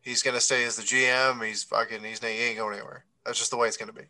He's 0.01 0.23
going 0.23 0.35
to 0.35 0.41
stay 0.41 0.63
as 0.63 0.77
the 0.77 0.83
GM. 0.83 1.45
He's 1.45 1.63
fucking. 1.63 2.03
He's 2.03 2.19
he 2.19 2.27
ain't 2.27 2.57
going 2.57 2.75
anywhere. 2.75 3.05
That's 3.25 3.37
just 3.37 3.51
the 3.51 3.57
way 3.57 3.67
it's 3.67 3.77
going 3.77 3.89
to 3.89 3.93
be. 3.93 4.05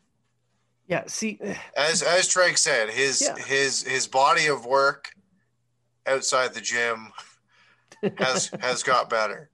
Yeah. 0.87 1.03
See, 1.07 1.37
eh. 1.41 1.55
As 1.75 2.01
as 2.03 2.27
Drake 2.27 2.57
said, 2.57 2.89
his 2.89 3.21
Yeah. 3.21 3.35
his 3.43 3.83
his 3.83 4.07
body 4.07 4.47
of 4.47 4.65
work 4.65 5.11
outside 6.05 6.53
the 6.53 6.61
gym 6.61 7.11
has 8.17 8.51
has 8.61 8.83
got 8.83 9.09
better, 9.09 9.49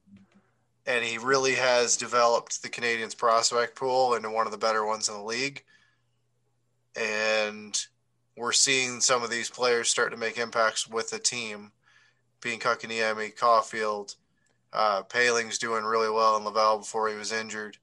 and 0.86 1.04
he 1.04 1.18
really 1.18 1.56
has 1.56 1.98
developed 1.98 2.62
the 2.62 2.70
Canadiens 2.70 3.18
prospect 3.18 3.76
pool 3.76 4.14
into 4.14 4.30
one 4.30 4.46
of 4.46 4.52
the 4.52 4.58
better 4.60 4.86
ones 4.86 5.08
in 5.08 5.16
the 5.16 5.24
league. 5.24 5.64
And 6.96 7.84
we're 8.36 8.52
seeing 8.52 9.00
some 9.00 9.24
of 9.24 9.30
these 9.30 9.50
players 9.50 9.90
start 9.90 10.12
to 10.12 10.18
make 10.18 10.38
impacts 10.38 10.88
with 10.88 11.10
the 11.10 11.20
team, 11.20 11.72
being 12.42 12.60
Kotkaniemi, 12.60 13.36
Caufield, 13.38 14.16
uh, 14.74 15.04
Poehling's 15.04 15.60
doing 15.60 15.84
really 15.84 16.10
well 16.10 16.36
in 16.36 16.44
Laval 16.44 16.80
before 16.80 17.08
he 17.08 17.16
was 17.16 17.32
injured. 17.32 17.78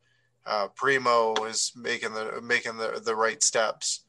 Uh, 0.45 0.69
Primeau 0.75 1.35
is 1.47 1.73
making 1.77 2.13
the 2.13 2.41
making 2.43 2.77
the, 2.77 3.01
the 3.05 3.15
right 3.15 3.43
steps. 3.43 4.05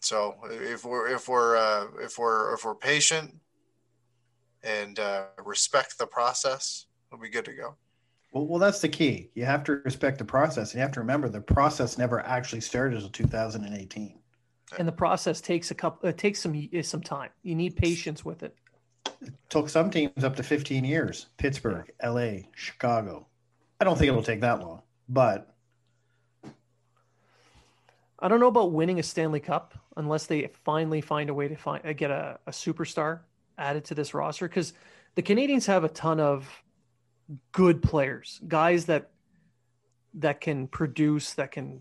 So 0.00 0.36
if 0.44 0.84
we're 0.84 1.08
if 1.08 1.28
we're 1.28 1.56
uh, 1.56 1.86
if 2.00 2.18
we're 2.18 2.54
if 2.54 2.64
we're 2.64 2.74
patient 2.74 3.34
and 4.62 4.98
uh, 4.98 5.24
respect 5.44 5.98
the 5.98 6.06
process, 6.06 6.86
we'll 7.10 7.20
be 7.20 7.30
good 7.30 7.46
to 7.46 7.52
go. 7.52 7.74
Well, 8.30 8.46
well, 8.46 8.58
that's 8.58 8.80
the 8.80 8.88
key. 8.88 9.30
You 9.34 9.44
have 9.44 9.64
to 9.64 9.74
respect 9.84 10.18
the 10.18 10.24
process, 10.24 10.72
and 10.72 10.78
you 10.78 10.82
have 10.82 10.92
to 10.92 11.00
remember 11.00 11.28
the 11.28 11.40
process 11.40 11.98
never 11.98 12.20
actually 12.20 12.60
started 12.60 12.96
until 12.96 13.10
2018. 13.10 14.18
And 14.78 14.88
the 14.88 14.92
process 14.92 15.40
takes 15.40 15.70
a 15.70 15.74
couple. 15.74 16.08
It 16.08 16.18
takes 16.18 16.40
some 16.40 16.68
some 16.82 17.02
time. 17.02 17.30
You 17.42 17.54
need 17.54 17.76
patience 17.76 18.24
with 18.24 18.42
it. 18.42 18.56
took 19.48 19.68
some 19.68 19.90
teams 19.90 20.24
up 20.24 20.36
to 20.36 20.42
15 20.42 20.84
years 20.84 21.26
Pittsburgh, 21.36 21.90
LA, 22.02 22.48
Chicago. 22.54 23.26
I 23.80 23.84
don't 23.84 23.98
think 23.98 24.08
it'll 24.08 24.22
take 24.22 24.40
that 24.40 24.60
long, 24.60 24.82
but 25.08 25.54
I 28.18 28.28
don't 28.28 28.40
know 28.40 28.46
about 28.48 28.72
winning 28.72 28.98
a 28.98 29.02
Stanley 29.02 29.40
Cup 29.40 29.74
unless 29.96 30.26
they 30.26 30.50
finally 30.64 31.00
find 31.00 31.28
a 31.28 31.34
way 31.34 31.48
to 31.48 31.56
find 31.56 31.82
get 31.96 32.10
a, 32.10 32.38
a 32.46 32.50
superstar 32.50 33.20
added 33.58 33.84
to 33.86 33.94
this 33.94 34.14
roster 34.14 34.48
because 34.48 34.72
the 35.14 35.22
Canadiens 35.22 35.66
have 35.66 35.84
a 35.84 35.88
ton 35.88 36.20
of 36.20 36.48
good 37.52 37.82
players, 37.82 38.40
guys 38.48 38.86
that 38.86 39.10
that 40.14 40.40
can 40.40 40.68
produce, 40.68 41.34
that 41.34 41.50
can 41.50 41.80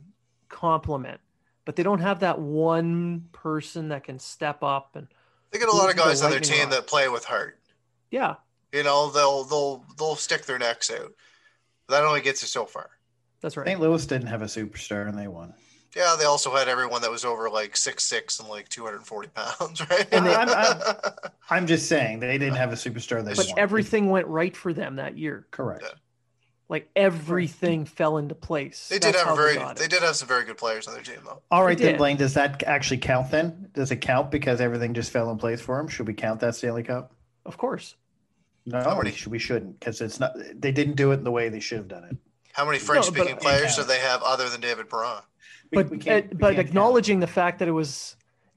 complement, 0.50 1.22
but 1.66 1.76
they 1.76 1.84
don't 1.84 2.00
have 2.02 2.20
that 2.22 2.40
one 2.40 3.28
person 3.32 3.90
that 3.90 4.04
can 4.04 4.20
step 4.20 4.64
up 4.64 4.96
and 4.96 5.08
They 5.52 5.60
get 5.60 5.70
a 5.70 5.72
lot 5.72 5.90
of 5.90 5.96
Who's 5.96 6.04
the 6.04 6.10
guys 6.10 6.22
on 6.24 6.32
their 6.32 6.40
team 6.40 6.64
rod? 6.66 6.72
that 6.74 6.88
play 6.88 7.10
with 7.10 7.26
heart. 7.26 7.60
yeah, 8.12 8.36
You 8.72 8.84
know, 8.84 9.10
they'll 9.12 9.44
they'll 9.44 9.86
they'll 9.98 10.16
stick 10.16 10.46
their 10.46 10.60
necks 10.60 10.92
out. 10.92 11.14
That 11.90 12.04
only 12.04 12.22
gets 12.22 12.42
you 12.42 12.48
so 12.48 12.66
far. 12.66 12.90
that's 13.42 13.58
right. 13.58 13.68
St. 13.68 13.80
Louis 13.80 14.06
didn't 14.06 14.28
have 14.28 14.42
a 14.42 14.46
superstar 14.46 15.08
and 15.08 15.18
they 15.18 15.28
won. 15.28 15.54
Yeah, 15.96 16.16
they 16.18 16.26
also 16.26 16.56
had 16.56 16.68
everyone 16.68 17.04
that 17.04 17.12
was 17.12 17.24
over 17.24 17.50
like 17.52 17.78
six 17.78 18.04
six 18.04 18.40
and 18.40 18.50
like 18.50 18.68
two 18.68 18.84
hundred 18.84 18.98
and 18.98 19.06
forty 19.08 19.30
pounds, 19.30 19.80
right? 19.90 20.08
And 20.12 20.26
they- 20.26 20.34
I'm- 20.34 20.50
I'm- 20.50 21.02
I'm 21.50 21.68
just 21.68 21.88
saying 21.88 22.20
they 22.20 22.38
didn't 22.40 22.56
have 22.56 22.72
a 22.74 22.76
superstar. 22.76 23.24
They 23.24 23.36
But 23.36 23.46
won. 23.48 23.60
everything 23.60 24.10
went 24.10 24.26
right 24.28 24.56
for 24.58 24.74
them 24.74 24.96
that 24.96 25.18
year. 25.18 25.46
correct. 25.52 25.84
Yeah. 25.84 25.92
Like 26.74 26.90
everything 26.96 27.86
fell 27.86 28.18
into 28.18 28.34
place. 28.34 28.88
they 28.90 28.98
did 28.98 29.14
That's 29.14 29.26
have 29.26 29.34
a 29.34 29.36
very 29.36 29.54
got 29.58 29.76
it. 29.76 29.78
they 29.78 29.88
did 29.88 30.02
have 30.02 30.16
some 30.16 30.28
very 30.28 30.44
good 30.44 30.58
players 30.58 30.88
on 30.88 30.96
their 30.96 31.04
team 31.04 31.20
though. 31.24 31.40
All 31.52 31.64
right, 31.64 31.78
then, 31.78 31.90
did. 31.92 31.98
Blaine. 32.00 32.18
Does 32.18 32.34
that 32.34 32.64
actually 32.64 32.98
count 32.98 33.30
then? 33.30 33.70
Does 33.76 33.92
it 33.92 33.98
count 33.98 34.32
because 34.32 34.60
everything 34.60 34.96
just 34.96 35.12
fell 35.12 35.30
in 35.30 35.38
place 35.38 35.62
for 35.62 35.80
him? 35.80 35.88
Should 35.88 36.08
we 36.08 36.16
count 36.16 36.40
that 36.40 36.56
Stanley 36.56 36.82
Cup? 36.82 37.14
Of 37.46 37.58
course. 37.60 37.96
No, 38.66 38.80
How 38.82 38.98
many- 38.98 39.12
we, 39.12 39.16
should, 39.16 39.32
we 39.32 39.38
shouldn't 39.38 39.80
because 39.80 40.02
it's 40.02 40.20
not. 40.20 40.32
They 40.56 40.72
didn't 40.72 40.96
do 40.96 41.12
it 41.12 41.20
in 41.20 41.24
the 41.24 41.30
way 41.30 41.48
they 41.50 41.60
should 41.60 41.78
have 41.78 41.88
done 41.88 42.06
it. 42.06 42.18
How 42.54 42.66
many 42.66 42.80
French 42.80 43.06
but- 43.06 43.14
speaking 43.14 43.36
It 43.36 43.40
players 43.40 43.76
do 43.76 43.84
they 43.84 44.00
have 44.00 44.24
other 44.24 44.50
than 44.50 44.60
David 44.60 44.90
Perron? 44.90 45.22
But 45.72 45.92
we 45.92 46.00
can't- 46.00 46.26
uh, 46.26 46.28
we 46.32 46.38
but 46.38 46.48
can't 46.48 46.56
count. 46.56 46.68
acknowledging 46.70 47.20
the 47.20 47.28
fact 47.28 47.60
that 47.60 47.68
it 47.68 47.72
was 47.72 48.16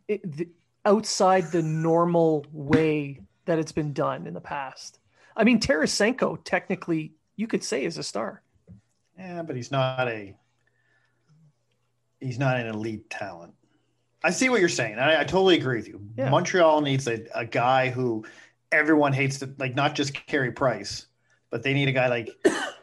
it, 0.08 0.22
the, 0.38 0.48
outside 0.86 1.52
the 1.52 1.60
normal 1.62 2.46
way 2.50 3.20
that 3.44 3.58
it's 3.58 3.72
been 3.72 3.92
done 3.92 4.26
in 4.26 4.32
the 4.32 4.40
past. 4.40 5.00
I 5.36 5.44
mean, 5.44 5.60
Tarasenko 5.60 6.38
technically 6.44 7.12
you 7.37 7.47
could 7.47 7.62
say 7.62 7.84
is 7.84 7.99
a 7.99 8.03
star. 8.03 8.43
Yeah, 9.18 9.43
but 9.43 9.57
he's 9.57 9.70
not 9.70 10.09
a 10.09 10.34
he's 12.20 12.39
not 12.39 12.59
an 12.59 12.66
elite 12.66 13.09
talent. 13.11 13.53
I 14.24 14.30
see 14.30 14.49
what 14.49 14.61
you're 14.61 14.68
saying. 14.68 14.99
I, 14.99 15.20
I 15.20 15.24
totally 15.24 15.57
agree 15.57 15.76
with 15.76 15.89
you. 15.89 16.01
Yeah. 16.16 16.30
Montreal 16.30 16.80
needs 16.80 17.07
a, 17.07 17.24
a 17.34 17.45
guy 17.45 17.91
who 17.91 18.24
everyone 18.72 19.12
hates 19.12 19.39
to 19.41 19.51
like 19.59 19.74
not 19.74 19.95
just 19.95 20.14
Carey 20.26 20.51
Price, 20.53 21.07
but 21.51 21.62
they 21.62 21.74
need 21.74 21.89
a 21.89 21.93
guy 21.93 22.09
like 22.09 22.30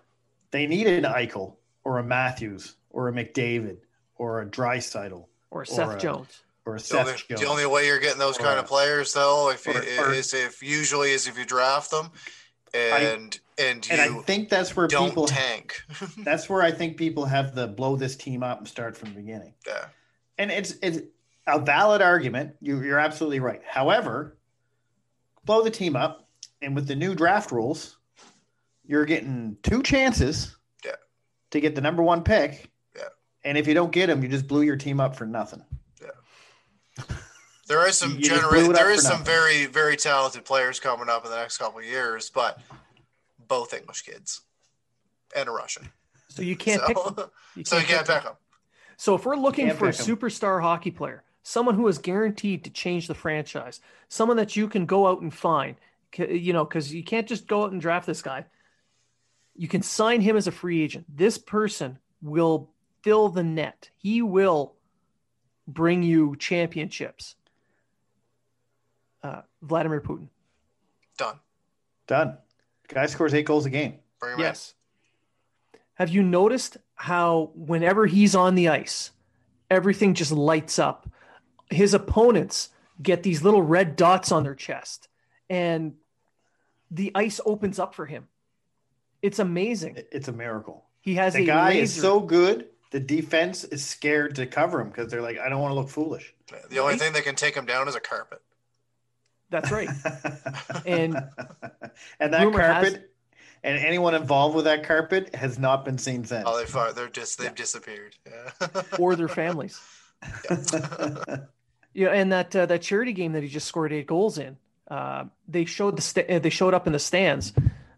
they 0.51 0.67
need 0.67 0.87
an 0.87 1.03
Eichel 1.03 1.55
or 1.83 1.99
a 1.99 2.03
Matthews 2.03 2.75
or 2.89 3.09
a 3.09 3.11
McDavid 3.11 3.77
or 4.15 4.41
a 4.41 4.45
Draisaitl 4.45 5.25
Or 5.51 5.65
Seth 5.65 5.95
a- 5.95 5.99
Jones. 5.99 6.43
or 6.65 6.75
a 6.75 6.77
The 6.77 6.83
Seth 6.85 7.07
only, 7.07 7.13
Jones. 7.27 7.41
the 7.41 7.47
only 7.47 7.65
way 7.65 7.87
you're 7.87 7.99
getting 7.99 8.19
those 8.19 8.37
Or, 8.39 8.43
kind 8.43 8.59
of 8.59 8.65
players 8.67 9.11
though, 9.13 9.49
if 9.49 9.65
you, 9.65 9.73
or- 9.73 10.07
or- 10.09 10.13
is 10.13 10.33
if 10.33 10.61
usually 10.63 11.11
is 11.11 11.27
if 11.27 11.37
you 11.37 11.45
draft 11.45 11.91
them 11.91 12.11
and 12.73 13.39
and 13.57 13.85
you 13.87 13.93
and 13.93 14.01
I 14.01 14.21
think 14.23 14.49
that's 14.49 14.75
where 14.75 14.87
don't 14.87 15.09
people 15.09 15.27
tank. 15.27 15.81
that's 16.19 16.49
where 16.49 16.61
I 16.61 16.71
think 16.71 16.97
people 16.97 17.25
have 17.25 17.53
the 17.55 17.67
blow 17.67 17.95
this 17.95 18.15
team 18.15 18.41
up 18.43 18.57
and 18.59 18.67
start 18.67 18.97
from 18.97 19.09
the 19.09 19.15
beginning. 19.19 19.53
yeah. 19.67 19.85
and 20.37 20.51
it's 20.51 20.75
it's 20.81 20.99
a 21.45 21.59
valid 21.59 22.01
argument. 22.01 22.55
You, 22.61 22.81
you're 22.81 22.99
absolutely 22.99 23.39
right. 23.41 23.61
However, 23.67 24.37
blow 25.45 25.61
the 25.63 25.69
team 25.71 25.95
up, 25.95 26.27
and 26.61 26.73
with 26.73 26.87
the 26.87 26.95
new 26.95 27.13
draft 27.15 27.51
rules, 27.51 27.97
you're 28.85 29.05
getting 29.05 29.57
two 29.61 29.83
chances 29.83 30.55
Yeah. 30.85 30.95
to 31.51 31.59
get 31.59 31.75
the 31.75 31.81
number 31.81 32.01
one 32.01 32.23
pick. 32.23 32.71
Yeah. 32.95 33.03
And 33.43 33.57
if 33.57 33.67
you 33.67 33.73
don't 33.73 33.91
get 33.91 34.07
them, 34.07 34.23
you 34.23 34.29
just 34.29 34.47
blew 34.47 34.61
your 34.61 34.77
team 34.77 34.99
up 35.01 35.15
for 35.17 35.25
nothing. 35.25 35.63
There 37.73 37.87
is 37.87 37.97
some 37.97 38.17
You 38.17 38.25
genera- 38.29 38.49
blew 38.51 38.65
it 38.65 38.69
up 38.69 38.75
there 38.75 38.85
for 38.85 38.91
is 38.91 39.01
some 39.01 39.11
nothing. 39.13 39.25
very 39.25 39.65
very 39.65 39.97
talented 39.97 40.45
players 40.45 40.79
coming 40.79 41.09
up 41.09 41.25
in 41.25 41.31
the 41.31 41.37
next 41.37 41.57
couple 41.57 41.79
of 41.79 41.85
years, 41.85 42.29
but 42.29 42.59
both 43.47 43.73
English 43.73 44.03
kids 44.03 44.41
and 45.35 45.49
a 45.49 45.51
Russian. 45.51 45.89
So 46.27 46.43
you 46.43 46.55
can't 46.55 46.81
so, 46.81 46.87
pick 46.87 46.97
them. 47.15 47.29
You 47.55 47.65
so 47.65 47.77
you 47.77 47.85
can't 47.85 48.05
pick 48.05 48.15
pick 48.17 48.23
them. 48.25 48.35
So 48.97 49.15
if 49.15 49.25
we're 49.25 49.37
looking 49.37 49.71
for 49.71 49.89
a 49.89 49.91
pick 49.91 50.01
'em. 50.01 50.05
superstar 50.15 50.61
hockey 50.61 50.91
player, 50.91 51.23
someone 51.41 51.73
who 51.73 51.87
is 51.87 51.97
guaranteed 51.97 52.63
to 52.65 52.69
change 52.69 53.07
the 53.07 53.15
franchise, 53.15 53.81
someone 54.07 54.37
that 54.37 54.55
you 54.55 54.67
can 54.67 54.85
go 54.85 55.07
out 55.07 55.21
and 55.21 55.33
find, 55.33 55.75
you 56.15 56.53
know, 56.53 56.65
because 56.65 56.93
you 56.93 57.03
can't 57.03 57.27
just 57.27 57.47
go 57.47 57.63
out 57.63 57.71
and 57.71 57.81
draft 57.81 58.05
this 58.05 58.21
guy. 58.21 58.45
You 59.55 59.67
can 59.67 59.81
sign 59.81 60.21
him 60.21 60.37
as 60.37 60.45
a 60.45 60.51
free 60.51 60.83
agent. 60.83 61.05
This 61.09 61.39
person 61.39 61.97
will 62.21 62.69
fill 63.01 63.29
the 63.29 63.43
net. 63.43 63.89
He 63.97 64.21
will 64.21 64.75
bring 65.67 66.03
you 66.03 66.35
championships. 66.35 67.33
Vladimir 69.63 70.01
Putin. 70.01 70.27
Done. 71.17 71.39
Done. 72.07 72.37
Guy 72.87 73.05
scores 73.07 73.33
eight 73.33 73.45
goals 73.45 73.65
a 73.65 73.69
game. 73.69 73.95
Bring 74.19 74.33
him 74.35 74.39
Yes. 74.41 74.75
Have 75.95 76.09
you 76.09 76.21
noticed 76.23 76.77
how 76.95 77.51
whenever 77.55 78.05
he's 78.05 78.35
on 78.35 78.55
the 78.55 78.69
ice, 78.69 79.11
everything 79.69 80.13
just 80.13 80.31
lights 80.31 80.79
up? 80.79 81.07
His 81.69 81.93
opponents 81.93 82.69
get 83.01 83.23
these 83.23 83.43
little 83.43 83.61
red 83.61 83.95
dots 83.95 84.31
on 84.31 84.43
their 84.43 84.55
chest, 84.55 85.07
and 85.49 85.93
the 86.91 87.11
ice 87.15 87.39
opens 87.45 87.79
up 87.79 87.93
for 87.95 88.05
him. 88.05 88.27
It's 89.21 89.39
amazing. 89.39 89.97
It's 90.11 90.27
a 90.27 90.33
miracle. 90.33 90.83
He 91.01 91.15
has 91.15 91.33
The 91.33 91.43
a 91.43 91.45
guy 91.45 91.69
laser. 91.69 91.83
is 91.83 91.93
so 91.95 92.19
good 92.19 92.67
the 92.91 92.99
defense 92.99 93.63
is 93.63 93.83
scared 93.83 94.35
to 94.35 94.45
cover 94.45 94.79
him 94.79 94.89
because 94.89 95.09
they're 95.09 95.21
like, 95.21 95.39
I 95.39 95.49
don't 95.49 95.59
want 95.61 95.71
to 95.71 95.75
look 95.75 95.89
foolish. 95.89 96.31
The 96.69 96.77
only 96.77 96.95
thing 96.97 97.11
that 97.13 97.23
can 97.23 97.33
take 97.33 97.55
him 97.55 97.65
down 97.65 97.87
is 97.87 97.95
a 97.95 97.99
carpet. 97.99 98.39
That's 99.53 99.69
right. 99.69 99.87
and 100.83 101.15
and 102.19 102.33
that 102.33 102.51
carpet 102.51 102.93
has... 102.93 102.99
and 103.63 103.77
anyone 103.77 104.15
involved 104.15 104.55
with 104.55 104.65
that 104.65 104.83
carpet 104.83 105.35
has 105.35 105.59
not 105.59 105.85
been 105.85 105.99
seen 105.99 106.25
since. 106.25 106.43
Oh, 106.47 106.57
they 106.57 106.79
are 106.79 106.91
they're 106.91 107.07
just 107.07 107.37
they've 107.37 107.49
yeah. 107.49 107.53
disappeared. 107.53 108.15
Yeah. 108.25 108.81
or 108.99 109.15
their 109.15 109.27
families. 109.27 109.79
Yeah. 110.49 111.37
yeah, 111.93 112.07
and 112.07 112.31
that 112.31 112.55
uh, 112.55 112.65
that 112.65 112.81
charity 112.81 113.13
game 113.13 113.33
that 113.33 113.43
he 113.43 113.49
just 113.49 113.67
scored 113.67 113.93
eight 113.93 114.07
goals 114.07 114.39
in. 114.39 114.57
Uh, 114.89 115.25
they 115.47 115.65
showed 115.65 115.97
the 115.97 116.01
st- 116.01 116.27
uh, 116.27 116.39
they 116.39 116.49
showed 116.49 116.73
up 116.73 116.87
in 116.87 116.93
the 116.93 116.99
stands. 116.99 117.53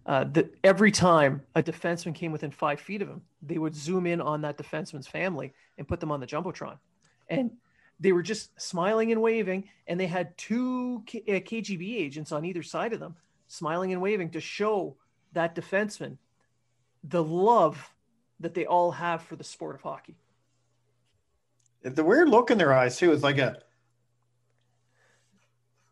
Uh, 0.05 0.25
that 0.25 0.53
every 0.63 0.91
time 0.91 1.41
a 1.55 1.63
defenseman 1.63 2.13
came 2.13 2.31
within 2.31 2.51
five 2.51 2.79
feet 2.81 3.01
of 3.01 3.07
him, 3.07 3.21
they 3.41 3.57
would 3.57 3.73
zoom 3.73 4.05
in 4.05 4.21
on 4.21 4.41
that 4.41 4.55
defenseman's 4.55 5.07
family 5.07 5.51
and 5.79 5.87
put 5.87 6.01
them 6.01 6.11
on 6.11 6.19
the 6.19 6.27
jumbotron, 6.27 6.77
and 7.29 7.51
they 7.99 8.11
were 8.11 8.23
just 8.23 8.59
smiling 8.59 9.11
and 9.11 9.21
waving. 9.21 9.69
And 9.87 9.99
they 9.99 10.07
had 10.07 10.37
two 10.37 11.03
K- 11.05 11.23
uh, 11.27 11.39
KGB 11.39 11.95
agents 11.95 12.31
on 12.31 12.45
either 12.45 12.63
side 12.63 12.93
of 12.93 12.99
them, 12.99 13.15
smiling 13.47 13.93
and 13.93 14.01
waving 14.01 14.31
to 14.31 14.41
show 14.41 14.95
that 15.33 15.55
defenseman 15.55 16.17
the 17.03 17.23
love 17.23 17.91
that 18.39 18.53
they 18.53 18.65
all 18.65 18.91
have 18.91 19.21
for 19.21 19.35
the 19.35 19.43
sport 19.43 19.75
of 19.75 19.81
hockey. 19.81 20.15
The 21.83 22.03
weird 22.03 22.29
look 22.29 22.49
in 22.49 22.57
their 22.57 22.73
eyes 22.73 22.97
too 22.97 23.11
is 23.11 23.21
like 23.21 23.37
a 23.37 23.59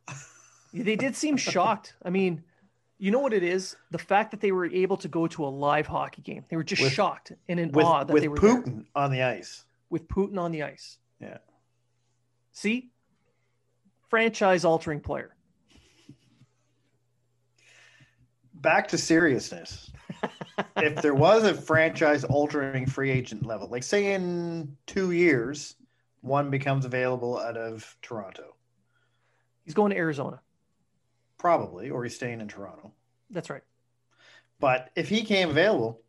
they 0.73 0.95
did 0.95 1.15
seem 1.15 1.37
shocked. 1.37 1.93
I 2.03 2.09
mean, 2.09 2.43
you 2.97 3.11
know 3.11 3.19
what 3.19 3.33
it 3.33 3.43
is? 3.43 3.75
The 3.91 3.99
fact 3.99 4.31
that 4.31 4.41
they 4.41 4.51
were 4.51 4.65
able 4.65 4.97
to 4.97 5.07
go 5.07 5.27
to 5.27 5.45
a 5.45 5.47
live 5.47 5.85
hockey 5.85 6.21
game. 6.23 6.45
They 6.49 6.55
were 6.55 6.63
just 6.63 6.81
with, 6.81 6.93
shocked 6.93 7.31
and 7.47 7.59
in 7.59 7.71
with, 7.71 7.85
awe 7.85 8.03
that 8.03 8.13
with 8.13 8.23
they 8.23 8.27
were 8.27 8.37
Putin 8.37 8.65
there. 8.65 8.85
on 8.95 9.11
the 9.11 9.21
ice. 9.21 9.65
With 9.89 10.07
Putin 10.07 10.39
on 10.39 10.51
the 10.51 10.63
ice. 10.63 10.97
Yeah. 11.19 11.37
See? 12.53 12.89
Franchise 14.09 14.63
altering 14.63 15.01
player. 15.01 15.35
Back 18.53 18.87
to 18.89 18.97
seriousness. 18.97 19.91
if 20.77 21.01
there 21.01 21.15
was 21.15 21.43
a 21.43 21.53
franchise 21.53 22.23
altering 22.23 22.85
free 22.85 23.11
agent 23.11 23.45
level, 23.45 23.67
like 23.67 23.83
say 23.83 24.13
in 24.13 24.77
two 24.87 25.11
years, 25.11 25.75
one 26.21 26.49
becomes 26.49 26.85
available 26.85 27.37
out 27.39 27.57
of 27.57 27.97
Toronto. 28.01 28.55
He's 29.65 29.73
going 29.73 29.91
to 29.91 29.97
Arizona 29.97 30.39
probably, 31.43 31.89
or 31.89 32.05
he's 32.05 32.15
staying 32.15 32.39
in 32.39 32.47
Toronto. 32.47 32.93
That's 33.29 33.49
right. 33.49 33.63
But 34.61 34.91
if 34.95 35.09
he 35.09 35.23
came 35.25 35.49
available, 35.49 35.99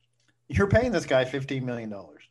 you're 0.47 0.69
paying 0.69 0.93
this 0.93 1.07
guy 1.07 1.25
fifteen 1.25 1.67
million 1.67 1.91
dollars. 1.91 2.23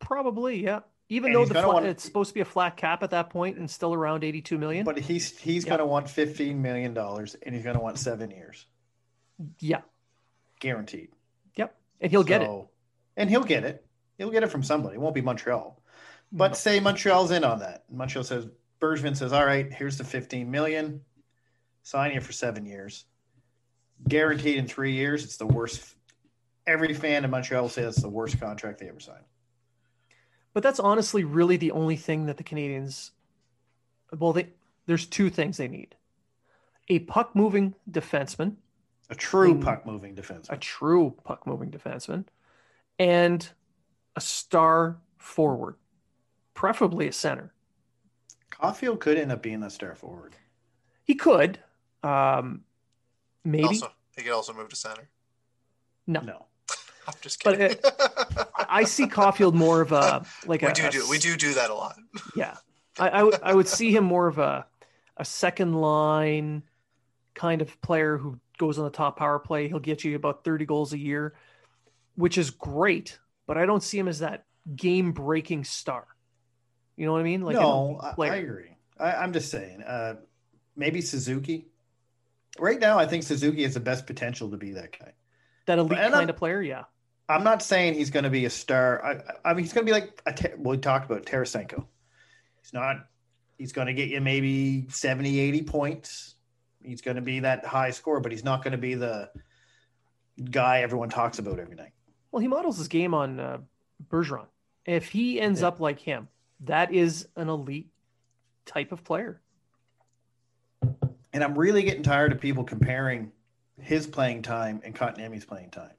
Probably, 0.00 0.62
yeah. 0.62 0.80
Even 1.08 1.26
and 1.26 1.36
though 1.36 1.44
the 1.44 1.54
flat, 1.54 1.68
want, 1.68 1.86
it's 1.86 2.02
supposed 2.02 2.30
to 2.30 2.34
be 2.34 2.40
a 2.40 2.46
flat 2.46 2.76
cap 2.76 3.02
at 3.02 3.10
that 3.10 3.28
point 3.28 3.58
and 3.58 3.70
still 3.70 3.92
around 3.92 4.24
eighty-two 4.24 4.56
million. 4.56 4.84
But 4.84 4.98
he's 4.98 5.36
he's 5.38 5.64
yeah. 5.64 5.70
going 5.70 5.78
to 5.80 5.86
want 5.86 6.08
fifteen 6.08 6.62
million 6.62 6.94
dollars, 6.94 7.36
and 7.42 7.54
he's 7.54 7.64
going 7.64 7.76
to 7.76 7.82
want 7.82 7.98
seven 7.98 8.30
years. 8.30 8.66
Yeah, 9.58 9.82
guaranteed. 10.60 11.10
Yep, 11.56 11.76
and 12.00 12.10
he'll 12.10 12.22
so, 12.22 12.28
get 12.28 12.42
it. 12.42 12.50
And 13.16 13.28
he'll 13.28 13.44
get 13.44 13.64
it. 13.64 13.84
He'll 14.16 14.30
get 14.30 14.42
it 14.42 14.50
from 14.50 14.62
somebody. 14.62 14.94
It 14.94 15.00
won't 15.00 15.14
be 15.14 15.20
Montreal. 15.20 15.80
But 16.32 16.48
no. 16.48 16.54
say 16.54 16.80
Montreal's 16.80 17.30
in 17.30 17.44
on 17.44 17.58
that. 17.60 17.84
Montreal 17.90 18.24
says, 18.24 18.48
Bergevin 18.80 19.16
says, 19.16 19.32
"All 19.32 19.44
right, 19.44 19.70
here's 19.72 19.98
the 19.98 20.04
15 20.04 20.50
million. 20.50 21.02
Sign 21.82 22.12
you 22.12 22.20
for 22.22 22.32
seven 22.32 22.64
years, 22.64 23.04
guaranteed 24.08 24.56
in 24.56 24.66
three 24.66 24.92
years. 24.92 25.22
It's 25.22 25.36
the 25.36 25.46
worst. 25.46 25.94
Every 26.66 26.94
fan 26.94 27.24
in 27.24 27.30
Montreal 27.30 27.64
will 27.64 27.68
say 27.68 27.82
that's 27.82 28.00
the 28.00 28.08
worst 28.08 28.40
contract 28.40 28.78
they 28.78 28.88
ever 28.88 29.00
signed. 29.00 29.24
But 30.54 30.62
that's 30.62 30.80
honestly 30.80 31.24
really 31.24 31.56
the 31.56 31.72
only 31.72 31.96
thing 31.96 32.26
that 32.26 32.38
the 32.38 32.44
Canadiens 32.44 33.10
Well, 34.16 34.32
they 34.32 34.48
there's 34.86 35.06
two 35.06 35.28
things 35.28 35.56
they 35.56 35.68
need: 35.68 35.96
a 36.88 37.00
puck 37.00 37.34
moving 37.34 37.74
defenseman, 37.90 38.56
a 39.10 39.14
true 39.14 39.60
puck 39.60 39.84
moving 39.84 40.14
defenseman, 40.14 40.52
a 40.52 40.56
true 40.56 41.14
puck 41.24 41.46
moving 41.46 41.70
defenseman, 41.70 42.24
and 42.98 43.48
a 44.16 44.20
star 44.20 44.98
forward, 45.18 45.74
preferably 46.54 47.08
a 47.08 47.12
center. 47.12 47.52
Caufield 48.52 49.00
could 49.00 49.18
end 49.18 49.32
up 49.32 49.42
being 49.42 49.62
a 49.64 49.70
star 49.70 49.96
forward. 49.96 50.36
He 51.02 51.16
could. 51.16 51.58
Um, 52.04 52.62
maybe. 53.44 53.64
Also, 53.64 53.92
he 54.16 54.22
could 54.22 54.32
also 54.32 54.52
move 54.52 54.68
to 54.68 54.76
center. 54.76 55.08
No. 56.06 56.20
No. 56.20 56.46
I'm 57.06 57.14
just 57.20 57.40
kidding. 57.40 57.76
But 57.82 58.30
uh, 58.38 58.44
I 58.68 58.84
see 58.84 59.06
Caufield 59.06 59.54
more 59.54 59.80
of 59.80 59.92
a 59.92 60.24
like 60.46 60.62
we 60.62 60.68
a, 60.68 60.72
do 60.72 60.86
a, 60.86 60.90
do 60.90 61.08
we 61.08 61.18
do 61.18 61.36
do 61.36 61.54
that 61.54 61.70
a 61.70 61.74
lot. 61.74 61.96
Yeah, 62.36 62.56
I, 62.98 63.08
I, 63.08 63.18
w- 63.18 63.38
I 63.42 63.54
would 63.54 63.68
see 63.68 63.94
him 63.94 64.04
more 64.04 64.26
of 64.26 64.38
a 64.38 64.66
a 65.16 65.24
second 65.24 65.74
line 65.74 66.62
kind 67.34 67.62
of 67.62 67.80
player 67.80 68.16
who 68.16 68.38
goes 68.58 68.78
on 68.78 68.84
the 68.84 68.90
top 68.90 69.18
power 69.18 69.38
play. 69.38 69.68
He'll 69.68 69.78
get 69.78 70.04
you 70.04 70.16
about 70.16 70.44
30 70.44 70.64
goals 70.66 70.92
a 70.92 70.98
year, 70.98 71.34
which 72.16 72.38
is 72.38 72.50
great. 72.50 73.18
But 73.46 73.58
I 73.58 73.66
don't 73.66 73.82
see 73.82 73.98
him 73.98 74.08
as 74.08 74.20
that 74.20 74.44
game 74.74 75.12
breaking 75.12 75.64
star. 75.64 76.06
You 76.96 77.06
know 77.06 77.12
what 77.12 77.20
I 77.20 77.24
mean? 77.24 77.42
Like 77.42 77.56
no, 77.56 77.98
I, 78.00 78.28
I, 78.28 78.36
agree. 78.36 78.76
I, 78.98 79.24
am 79.24 79.32
just 79.32 79.50
saying, 79.50 79.82
uh, 79.82 80.14
maybe 80.76 81.00
Suzuki. 81.00 81.66
Right 82.58 82.78
now, 82.78 82.98
I 82.98 83.06
think 83.06 83.24
Suzuki 83.24 83.64
has 83.64 83.74
the 83.74 83.80
best 83.80 84.06
potential 84.06 84.50
to 84.50 84.56
be 84.56 84.72
that 84.72 84.96
guy. 84.98 85.12
That 85.66 85.80
elite 85.80 85.98
kind 85.98 86.14
I'm, 86.14 86.28
of 86.28 86.36
player, 86.36 86.62
yeah. 86.62 86.84
I'm 87.28 87.44
not 87.44 87.62
saying 87.62 87.94
he's 87.94 88.10
going 88.10 88.24
to 88.24 88.30
be 88.30 88.44
a 88.44 88.50
star. 88.50 89.04
I, 89.04 89.50
I 89.50 89.54
mean, 89.54 89.64
he's 89.64 89.72
going 89.72 89.86
to 89.86 89.92
be 89.92 89.98
like 89.98 90.20
a. 90.26 90.50
Well, 90.56 90.72
we 90.72 90.78
talked 90.78 91.10
about 91.10 91.24
Tarasenko. 91.24 91.86
He's 92.60 92.72
not. 92.72 93.06
He's 93.58 93.72
going 93.72 93.86
to 93.86 93.94
get 93.94 94.08
you 94.08 94.20
maybe 94.20 94.86
70, 94.88 95.38
80 95.38 95.62
points. 95.62 96.34
He's 96.82 97.00
going 97.00 97.16
to 97.16 97.22
be 97.22 97.40
that 97.40 97.64
high 97.64 97.92
score, 97.92 98.20
but 98.20 98.32
he's 98.32 98.44
not 98.44 98.62
going 98.62 98.72
to 98.72 98.78
be 98.78 98.94
the 98.94 99.30
guy 100.50 100.80
everyone 100.80 101.08
talks 101.08 101.38
about 101.38 101.58
every 101.58 101.76
night. 101.76 101.92
Well, 102.30 102.40
he 102.40 102.48
models 102.48 102.78
his 102.78 102.88
game 102.88 103.14
on 103.14 103.38
uh, 103.38 103.58
Bergeron. 104.08 104.46
If 104.84 105.08
he 105.08 105.40
ends 105.40 105.60
yeah. 105.60 105.68
up 105.68 105.80
like 105.80 106.00
him, 106.00 106.28
that 106.60 106.92
is 106.92 107.28
an 107.36 107.48
elite 107.48 107.88
type 108.66 108.92
of 108.92 109.04
player. 109.04 109.40
And 111.32 111.42
I'm 111.42 111.56
really 111.56 111.82
getting 111.82 112.02
tired 112.02 112.32
of 112.32 112.40
people 112.40 112.64
comparing 112.64 113.32
his 113.80 114.06
playing 114.06 114.42
time 114.42 114.80
and 114.84 114.94
Kotkaniemi's 114.94 115.44
playing 115.44 115.70
time. 115.70 115.92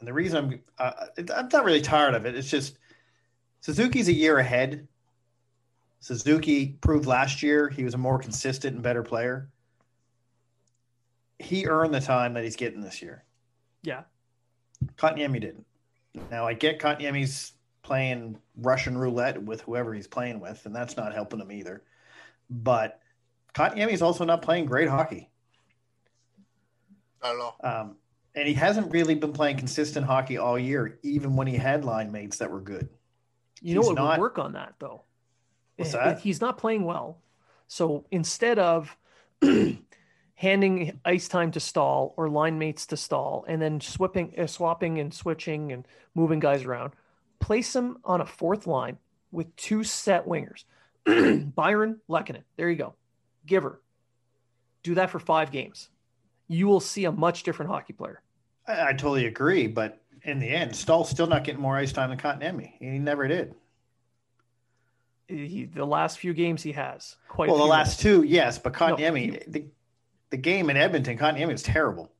And 0.00 0.08
the 0.08 0.12
reason 0.12 0.44
I'm 0.44 0.60
uh, 0.78 1.06
I'm 1.36 1.48
not 1.52 1.64
really 1.64 1.82
tired 1.82 2.14
of 2.14 2.26
it. 2.26 2.34
It's 2.34 2.50
just 2.50 2.78
Suzuki's 3.60 4.08
a 4.08 4.12
year 4.12 4.38
ahead. 4.38 4.88
Suzuki 6.00 6.78
proved 6.80 7.06
last 7.06 7.42
year 7.42 7.68
he 7.68 7.84
was 7.84 7.94
a 7.94 7.98
more 7.98 8.18
consistent 8.18 8.74
and 8.74 8.82
better 8.82 9.02
player. 9.02 9.50
He 11.38 11.66
earned 11.66 11.94
the 11.94 12.00
time 12.00 12.34
that 12.34 12.44
he's 12.44 12.56
getting 12.56 12.80
this 12.80 13.02
year. 13.02 13.24
Yeah. 13.82 14.02
Kotkaniemi 14.96 15.40
didn't. 15.40 15.66
Now 16.30 16.46
I 16.46 16.54
get 16.54 16.80
Kotkaniemi's 16.80 17.52
playing 17.82 18.38
Russian 18.56 18.96
roulette 18.96 19.42
with 19.42 19.60
whoever 19.60 19.92
he's 19.92 20.06
playing 20.06 20.40
with, 20.40 20.64
and 20.64 20.74
that's 20.74 20.96
not 20.96 21.14
helping 21.14 21.40
him 21.40 21.52
either. 21.52 21.82
But 22.48 23.00
is 23.58 24.02
also 24.02 24.24
not 24.24 24.42
playing 24.42 24.66
great 24.66 24.88
hockey. 24.88 25.28
I 27.22 27.28
don't 27.28 27.38
know. 27.38 27.54
Um, 27.62 27.96
and 28.34 28.46
he 28.46 28.54
hasn't 28.54 28.92
really 28.92 29.14
been 29.14 29.32
playing 29.32 29.56
consistent 29.56 30.06
hockey 30.06 30.38
all 30.38 30.58
year, 30.58 30.98
even 31.02 31.36
when 31.36 31.46
he 31.46 31.56
had 31.56 31.84
line 31.84 32.12
mates 32.12 32.38
that 32.38 32.50
were 32.50 32.60
good. 32.60 32.88
You 33.60 33.74
he's 33.74 33.74
know 33.74 33.88
what 33.88 33.96
not, 33.96 34.18
would 34.18 34.20
work 34.20 34.38
on 34.38 34.52
that 34.52 34.74
though? 34.78 35.02
What's 35.76 35.92
that? 35.92 36.20
He's 36.20 36.40
not 36.40 36.58
playing 36.58 36.84
well. 36.84 37.18
So 37.66 38.04
instead 38.10 38.58
of 38.58 38.96
handing 40.34 41.00
ice 41.04 41.28
time 41.28 41.50
to 41.52 41.60
Staal 41.60 42.14
or 42.16 42.28
line 42.28 42.58
mates 42.58 42.86
to 42.86 42.96
Staal 42.96 43.44
and 43.48 43.60
then 43.60 43.80
swapping, 43.80 44.34
uh, 44.38 44.46
swapping 44.46 44.98
and 44.98 45.12
switching 45.12 45.72
and 45.72 45.86
moving 46.14 46.40
guys 46.40 46.64
around, 46.64 46.92
place 47.38 47.74
him 47.74 47.98
on 48.04 48.20
a 48.20 48.26
fourth 48.26 48.66
line 48.66 48.98
with 49.32 49.54
two 49.56 49.84
set 49.84 50.26
wingers. 50.26 50.64
Byron 51.54 52.00
Lehkonen. 52.08 52.42
There 52.56 52.68
you 52.68 52.76
go. 52.76 52.94
Giver. 53.46 53.80
Do 54.82 54.94
that 54.96 55.10
for 55.10 55.18
five 55.18 55.50
games. 55.50 55.88
You 56.50 56.66
will 56.66 56.80
see 56.80 57.04
a 57.04 57.12
much 57.12 57.44
different 57.44 57.70
hockey 57.70 57.92
player. 57.92 58.22
I, 58.66 58.88
I 58.88 58.92
totally 58.92 59.26
agree, 59.26 59.68
but 59.68 60.00
in 60.24 60.40
the 60.40 60.48
end, 60.48 60.74
Staal's 60.74 61.08
still 61.08 61.28
not 61.28 61.44
getting 61.44 61.60
more 61.60 61.76
ice 61.76 61.92
time 61.92 62.10
than 62.10 62.18
Kotkaniemi. 62.18 62.72
He 62.80 62.98
never 62.98 63.28
did. 63.28 63.54
He, 65.28 65.64
the 65.64 65.84
last 65.84 66.18
few 66.18 66.34
games 66.34 66.60
he 66.60 66.72
has 66.72 67.14
quite 67.28 67.48
well. 67.48 67.58
the 67.58 67.64
last 67.64 68.00
two, 68.00 68.24
yes, 68.24 68.58
but 68.58 68.72
Kotkaniemi, 68.72 69.32
no, 69.32 69.38
the, 69.46 69.66
the 70.30 70.36
game 70.36 70.70
in 70.70 70.76
Edmonton, 70.76 71.16
Kotkaniemi 71.16 71.52
was 71.52 71.62
terrible. 71.62 72.10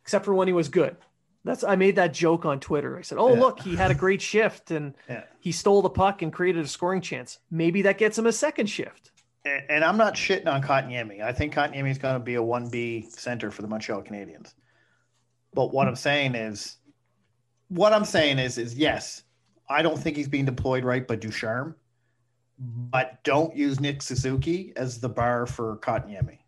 Except 0.00 0.24
for 0.24 0.32
when 0.32 0.48
he 0.48 0.54
was 0.54 0.70
good. 0.70 0.96
That's 1.44 1.64
I 1.64 1.76
made 1.76 1.96
that 1.96 2.14
joke 2.14 2.46
on 2.46 2.58
Twitter. 2.58 2.96
I 2.98 3.02
said, 3.02 3.18
"Oh, 3.18 3.34
yeah. 3.34 3.40
look, 3.40 3.60
he 3.60 3.76
had 3.76 3.90
a 3.90 3.94
great 3.94 4.22
shift 4.22 4.70
and 4.70 4.94
yeah. 5.08 5.24
he 5.40 5.52
stole 5.52 5.82
the 5.82 5.90
puck 5.90 6.22
and 6.22 6.32
created 6.32 6.64
a 6.64 6.68
scoring 6.68 7.02
chance. 7.02 7.38
Maybe 7.50 7.82
that 7.82 7.98
gets 7.98 8.16
him 8.16 8.26
a 8.26 8.32
second 8.32 8.68
shift." 8.68 9.10
And, 9.44 9.84
I'm 9.84 9.96
not 9.96 10.14
shitting 10.14 10.46
on 10.46 10.62
Kotkaniemi. 10.62 11.20
I 11.20 11.32
think 11.32 11.54
Kotkaniemi 11.54 11.90
is 11.90 11.98
going 11.98 12.14
to 12.14 12.20
be 12.20 12.34
a 12.34 12.42
one 12.42 12.68
B 12.68 13.06
center 13.10 13.50
for 13.50 13.62
the 13.62 13.68
Montreal 13.68 14.02
Canadiens. 14.02 14.54
But 15.52 15.72
what 15.72 15.88
I'm 15.88 15.96
saying 15.96 16.34
is, 16.34 16.76
what 17.68 17.92
I'm 17.92 18.04
saying 18.04 18.38
is, 18.38 18.56
is 18.56 18.74
yes, 18.74 19.24
I 19.68 19.82
don't 19.82 19.98
think 19.98 20.16
he's 20.16 20.28
being 20.28 20.44
deployed 20.44 20.84
right, 20.84 21.06
but 21.06 21.20
Ducharme. 21.20 21.74
But 22.58 23.24
don't 23.24 23.56
use 23.56 23.80
Nick 23.80 24.02
Suzuki 24.02 24.72
as 24.76 25.00
the 25.00 25.08
bar 25.08 25.46
for 25.46 25.78
Kotkaniemi. 25.78 26.38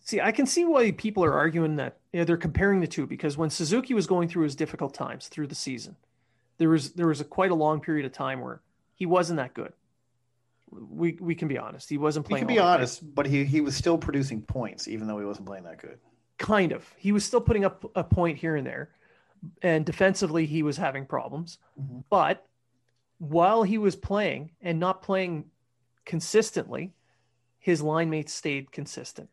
See, 0.00 0.20
I 0.20 0.32
can 0.32 0.44
see 0.44 0.64
why 0.64 0.90
people 0.90 1.24
are 1.24 1.32
arguing 1.32 1.76
that 1.76 1.98
you 2.12 2.18
know, 2.18 2.24
they're 2.24 2.36
comparing 2.36 2.80
the 2.80 2.86
two 2.86 3.06
because 3.06 3.38
when 3.38 3.48
Suzuki 3.48 3.94
was 3.94 4.06
going 4.06 4.28
through 4.28 4.44
his 4.44 4.56
difficult 4.56 4.92
times 4.92 5.28
through 5.28 5.46
the 5.46 5.54
season, 5.54 5.96
there 6.58 6.68
was 6.68 6.92
there 6.92 7.06
was 7.06 7.20
a 7.20 7.24
quite 7.24 7.50
a 7.50 7.54
long 7.54 7.80
period 7.80 8.04
of 8.04 8.12
time 8.12 8.40
where 8.40 8.60
he 8.94 9.06
wasn't 9.06 9.38
that 9.38 9.54
good. 9.54 9.72
We 10.72 11.16
we 11.20 11.34
can 11.34 11.48
be 11.48 11.58
honest. 11.58 11.88
He 11.88 11.98
wasn't 11.98 12.26
We 12.26 12.30
playing. 12.30 12.46
can 12.46 12.54
be 12.54 12.58
honest, 12.60 13.14
but 13.14 13.26
he 13.26 13.44
he 13.44 13.60
was 13.60 13.74
still 13.76 13.98
producing 13.98 14.42
points, 14.42 14.86
even 14.88 15.06
though 15.06 15.18
he 15.18 15.24
wasn't 15.24 15.46
playing 15.46 15.64
that 15.64 15.78
good. 15.78 15.98
Kind 16.38 16.72
of. 16.72 16.88
He 16.96 17.12
was 17.12 17.24
still 17.24 17.40
putting 17.40 17.64
up 17.64 17.84
a 17.94 18.04
point 18.04 18.38
here 18.38 18.56
and 18.56 18.66
there, 18.66 18.90
and 19.62 19.84
defensively 19.84 20.46
he 20.46 20.62
was 20.62 20.76
having 20.76 21.06
problems. 21.06 21.58
Mhm. 21.80 22.04
But 22.08 22.46
while 23.18 23.62
he 23.64 23.78
was 23.78 23.96
playing 23.96 24.50
and 24.62 24.78
not 24.80 25.02
playing 25.02 25.50
consistently, 26.04 26.92
his 27.58 27.82
line 27.82 28.08
mates 28.10 28.32
stayed 28.32 28.72
consistent. 28.72 29.28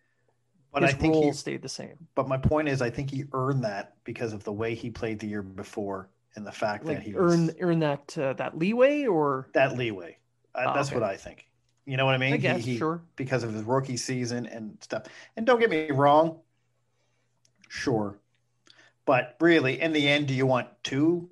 But 0.74 0.84
his 0.84 0.94
I 0.94 0.98
think 0.98 1.14
role 1.14 1.24
he, 1.24 1.32
stayed 1.32 1.62
the 1.62 1.70
same. 1.70 2.08
but 2.14 2.28
my 2.28 2.38
point 2.38 2.68
is, 2.68 2.82
I 2.82 2.90
think 2.90 3.10
he 3.10 3.24
earned 3.32 3.64
that 3.64 3.96
because 4.04 4.34
of 4.34 4.44
the 4.44 4.52
way 4.52 4.76
he 4.76 4.90
played 4.90 5.20
the 5.20 5.28
year 5.28 5.42
before 5.42 6.10
and 6.36 6.46
the 6.46 6.52
fact 6.52 6.86
Like 6.86 6.98
that 6.98 7.04
he 7.04 7.14
was 7.14 7.34
earn 7.34 7.52
earn 7.62 7.80
that 7.80 8.18
uh, 8.18 8.34
that 8.34 8.58
leeway, 8.58 9.06
or 9.06 9.48
that 9.54 9.78
leeway. 9.78 10.17
I, 10.58 10.66
Oh, 10.66 10.74
that's 10.74 10.90
okay. 10.90 11.00
what 11.00 11.04
I 11.10 11.16
think. 11.16 11.48
You 11.86 11.96
know 11.96 12.06
what 12.06 12.16
I 12.16 12.18
mean? 12.18 12.34
I 12.34 12.38
guess 12.38 12.66
he- 12.66 12.78
sure. 12.78 13.02
because 13.16 13.44
of 13.44 13.54
his 13.54 13.64
rookie 13.64 13.96
season 13.98 14.46
and 14.48 14.78
stuff. 14.82 15.04
And 15.38 15.46
don't 15.46 15.60
get 15.60 15.70
me 15.70 15.90
wrong, 15.92 16.40
sure. 17.70 18.18
But 19.06 19.36
really, 19.40 19.80
in 19.80 19.94
the 19.94 20.08
end, 20.08 20.28
do 20.28 20.34
you 20.34 20.46
want 20.46 20.68
two 20.84 21.30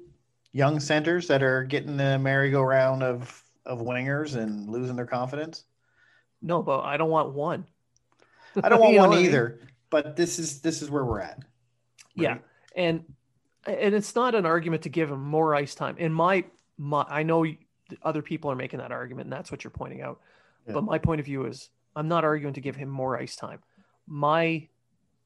young 0.53 0.79
centers 0.79 1.27
that 1.27 1.43
are 1.43 1.63
getting 1.63 1.97
the 1.97 2.17
merry-go-round 2.19 3.03
of 3.03 3.43
of 3.65 3.79
wingers 3.81 4.35
and 4.35 4.69
losing 4.69 4.95
their 4.95 5.05
confidence? 5.07 5.65
No, 6.41 6.61
but 6.61 6.81
I 6.81 6.95
don't 6.97 7.09
want 7.09 7.33
one. 7.33 7.65
I 8.63 8.69
don't 8.69 8.79
want 8.79 8.93
know 8.95 9.01
one 9.01 9.09
what 9.09 9.17
I 9.17 9.21
mean? 9.21 9.25
either. 9.29 9.59
But 9.89 10.15
this 10.15 10.39
is 10.39 10.61
this 10.61 10.81
is 10.81 10.89
where 10.89 11.03
we're 11.03 11.19
at. 11.21 11.39
Yeah, 12.13 12.37
and 12.77 13.03
and 13.67 13.93
it's 13.93 14.15
not 14.15 14.35
an 14.35 14.45
argument 14.45 14.83
to 14.83 14.89
give 14.89 15.11
him 15.11 15.21
more 15.21 15.53
ice 15.53 15.75
time. 15.75 15.97
In 15.97 16.13
my, 16.13 16.45
my 16.77 17.05
I 17.09 17.23
know 17.23 17.45
other 18.01 18.21
people 18.21 18.51
are 18.51 18.55
making 18.55 18.79
that 18.79 18.91
argument, 18.91 19.25
and 19.25 19.33
that's 19.33 19.51
what 19.51 19.63
you're 19.63 19.71
pointing 19.71 20.01
out. 20.01 20.19
Yeah. 20.67 20.73
But 20.73 20.83
my 20.83 20.97
point 20.97 21.19
of 21.19 21.25
view 21.25 21.45
is, 21.45 21.69
I'm 21.95 22.07
not 22.07 22.23
arguing 22.23 22.53
to 22.55 22.61
give 22.61 22.75
him 22.75 22.89
more 22.89 23.17
ice 23.17 23.35
time. 23.35 23.59
My 24.07 24.67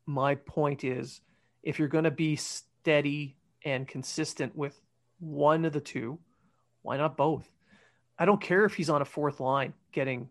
my 0.06 0.36
point 0.36 0.84
is, 0.84 1.22
if 1.64 1.78
you're 1.78 1.88
going 1.88 2.06
to 2.06 2.12
be 2.12 2.36
steady 2.36 3.38
and 3.64 3.88
consistent 3.88 4.56
with 4.56 4.80
one 5.20 5.66
of 5.66 5.74
the 5.74 5.82
two, 5.82 6.18
why 6.82 6.98
not 6.98 7.18
both? 7.18 7.48
I 8.18 8.26
don't 8.26 8.42
care 8.42 8.66
if 8.66 8.74
he's 8.74 8.90
on 8.90 9.02
a 9.02 9.06
fourth 9.06 9.40
line 9.40 9.74
getting 9.92 10.30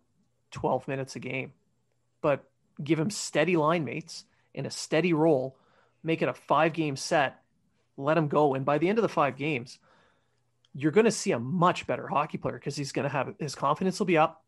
12 0.50 0.88
minutes 0.88 1.16
a 1.16 1.20
game, 1.20 1.52
but 2.22 2.44
give 2.82 2.98
him 2.98 3.10
steady 3.10 3.56
line 3.56 3.84
mates 3.84 4.24
in 4.54 4.66
a 4.66 4.70
steady 4.70 5.12
role, 5.12 5.56
make 6.02 6.22
it 6.22 6.28
a 6.28 6.34
five 6.34 6.72
game 6.72 6.96
set, 6.96 7.40
let 7.96 8.18
him 8.18 8.28
go. 8.28 8.54
And 8.54 8.64
by 8.64 8.78
the 8.78 8.88
end 8.88 8.98
of 8.98 9.02
the 9.02 9.08
five 9.08 9.36
games, 9.36 9.78
you're 10.78 10.92
going 10.92 11.06
to 11.06 11.10
see 11.10 11.32
a 11.32 11.40
much 11.40 11.86
better 11.88 12.06
hockey 12.06 12.38
player 12.38 12.54
because 12.54 12.76
he's 12.76 12.92
going 12.92 13.02
to 13.02 13.08
have 13.08 13.34
his 13.40 13.56
confidence 13.56 13.98
will 13.98 14.06
be 14.06 14.16
up. 14.16 14.44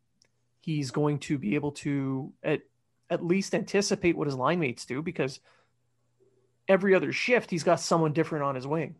He's 0.60 0.92
going 0.92 1.18
to 1.20 1.38
be 1.38 1.56
able 1.56 1.72
to 1.72 2.32
at, 2.44 2.60
at 3.08 3.24
least 3.24 3.52
anticipate 3.54 4.16
what 4.16 4.28
his 4.28 4.36
line 4.36 4.60
mates 4.60 4.84
do 4.84 5.02
because 5.02 5.40
every 6.68 6.94
other 6.94 7.12
shift 7.12 7.50
he's 7.50 7.64
got 7.64 7.80
someone 7.80 8.12
different 8.12 8.44
on 8.44 8.54
his 8.54 8.66
wing. 8.66 8.94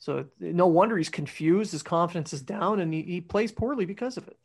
So 0.00 0.24
no 0.40 0.66
wonder 0.66 0.96
he's 0.96 1.10
confused. 1.10 1.70
His 1.70 1.82
confidence 1.84 2.32
is 2.32 2.42
down, 2.42 2.80
and 2.80 2.92
he, 2.92 3.02
he 3.02 3.20
plays 3.20 3.52
poorly 3.52 3.84
because 3.84 4.16
of 4.16 4.26
it. 4.26 4.36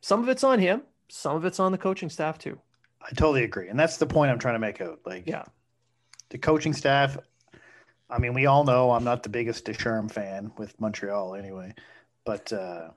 Some 0.00 0.22
of 0.22 0.28
it's 0.28 0.44
on 0.44 0.58
him. 0.58 0.82
Some 1.08 1.36
of 1.36 1.44
it's 1.44 1.60
on 1.60 1.72
the 1.72 1.78
coaching 1.78 2.10
staff 2.10 2.38
too. 2.38 2.60
I 3.00 3.10
totally 3.10 3.44
agree, 3.44 3.68
and 3.68 3.78
that's 3.78 3.96
the 3.96 4.06
point 4.06 4.30
I'm 4.30 4.38
trying 4.38 4.56
to 4.56 4.58
make 4.58 4.80
out. 4.80 4.98
Like, 5.06 5.26
Yeah. 5.26 5.44
the 6.28 6.38
coaching 6.38 6.72
staff. 6.72 7.16
I 8.08 8.18
mean, 8.18 8.34
we 8.34 8.46
all 8.46 8.64
know 8.64 8.92
I'm 8.92 9.04
not 9.04 9.22
the 9.22 9.28
biggest 9.28 9.64
Deschamps 9.64 10.12
fan 10.12 10.52
with 10.56 10.78
Montreal, 10.80 11.34
anyway, 11.34 11.74
but 12.24 12.52
uh, 12.52 12.90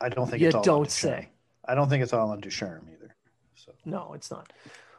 I 0.00 0.08
don't 0.08 0.28
think 0.28 0.42
You 0.42 0.48
it's 0.48 0.54
all 0.54 0.60
on 0.60 0.64
don't 0.64 0.82
Ducharme. 0.84 0.90
say. 0.90 1.28
I 1.64 1.74
don't 1.74 1.88
think 1.88 2.02
it's 2.02 2.12
all 2.12 2.30
on 2.30 2.40
Ducharme 2.40 2.88
either. 2.92 3.14
So 3.54 3.72
No, 3.84 4.12
it's 4.14 4.30
not. 4.30 4.52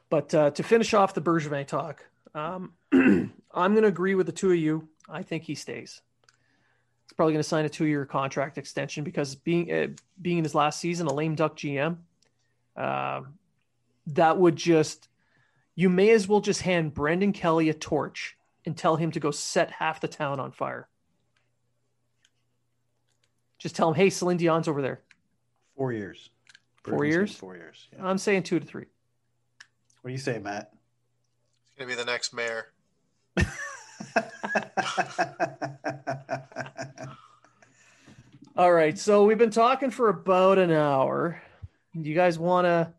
But 0.09 0.33
uh, 0.33 0.51
to 0.51 0.63
finish 0.63 0.93
off 0.93 1.13
the 1.13 1.21
Bergevin 1.21 1.67
talk, 1.67 2.03
um, 2.33 2.73
I'm 2.93 3.31
going 3.53 3.81
to 3.83 3.87
agree 3.87 4.15
with 4.15 4.25
the 4.25 4.31
two 4.31 4.51
of 4.51 4.57
you. 4.57 4.87
I 5.09 5.21
think 5.21 5.43
he 5.43 5.55
stays. 5.55 6.01
He's 7.03 7.13
probably 7.13 7.33
going 7.33 7.43
to 7.43 7.47
sign 7.47 7.65
a 7.65 7.69
two-year 7.69 8.05
contract 8.05 8.57
extension 8.57 9.03
because 9.03 9.35
being 9.35 9.71
uh, 9.71 9.87
being 10.21 10.39
in 10.39 10.43
his 10.43 10.55
last 10.55 10.79
season, 10.79 11.07
a 11.07 11.13
lame 11.13 11.35
duck 11.35 11.55
GM, 11.55 11.97
uh, 12.75 13.21
that 14.07 14.37
would 14.37 14.55
just 14.55 15.07
you 15.75 15.89
may 15.89 16.09
as 16.09 16.27
well 16.27 16.41
just 16.41 16.61
hand 16.63 16.93
Brendan 16.93 17.31
Kelly 17.33 17.69
a 17.69 17.73
torch 17.73 18.35
and 18.67 18.75
tell 18.77 18.97
him 18.97 19.09
to 19.11 19.19
go 19.21 19.31
set 19.31 19.71
half 19.71 20.01
the 20.01 20.09
town 20.09 20.41
on 20.41 20.51
fire. 20.51 20.89
Just 23.57 23.77
tell 23.77 23.87
him, 23.87 23.95
hey, 23.95 24.09
Celine 24.09 24.35
Dion's 24.35 24.67
over 24.67 24.81
there. 24.81 24.99
four 25.77 25.93
years. 25.93 26.29
Four 26.83 26.99
Bergen's 26.99 27.15
years? 27.15 27.33
Four 27.35 27.55
years. 27.55 27.87
Yeah. 27.95 28.05
I'm 28.05 28.17
saying 28.17 28.43
two 28.43 28.59
to 28.59 28.65
three. 28.65 28.85
What 30.01 30.09
do 30.09 30.11
you 30.11 30.17
say, 30.19 30.37
Matt? 30.39 30.73
He's 31.69 31.77
gonna 31.79 31.89
be 31.89 31.95
the 31.95 32.03
next 32.05 32.33
mayor. 32.33 32.67
All 38.57 38.73
right, 38.73 38.97
so 38.99 39.23
we've 39.23 39.37
been 39.37 39.49
talking 39.49 39.91
for 39.91 40.09
about 40.09 40.57
an 40.57 40.71
hour. 40.71 41.41
Do 41.99 42.09
you 42.09 42.15
guys 42.15 42.37
want 42.37 42.65
to 42.65 42.91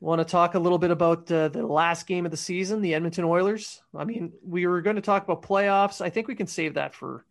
want 0.00 0.18
to 0.20 0.24
talk 0.24 0.54
a 0.54 0.58
little 0.58 0.78
bit 0.78 0.90
about 0.90 1.30
uh, 1.30 1.48
the 1.48 1.66
last 1.66 2.06
game 2.06 2.24
of 2.24 2.30
the 2.30 2.36
season, 2.36 2.80
the 2.80 2.94
Edmonton 2.94 3.24
Oilers? 3.24 3.82
I 3.94 4.04
mean, 4.04 4.32
we 4.42 4.66
were 4.66 4.80
going 4.80 4.96
to 4.96 5.02
talk 5.02 5.24
about 5.24 5.42
playoffs. 5.42 6.00
I 6.00 6.10
think 6.10 6.26
we 6.26 6.34
can 6.34 6.46
save 6.46 6.74
that 6.74 6.94
for. 6.94 7.24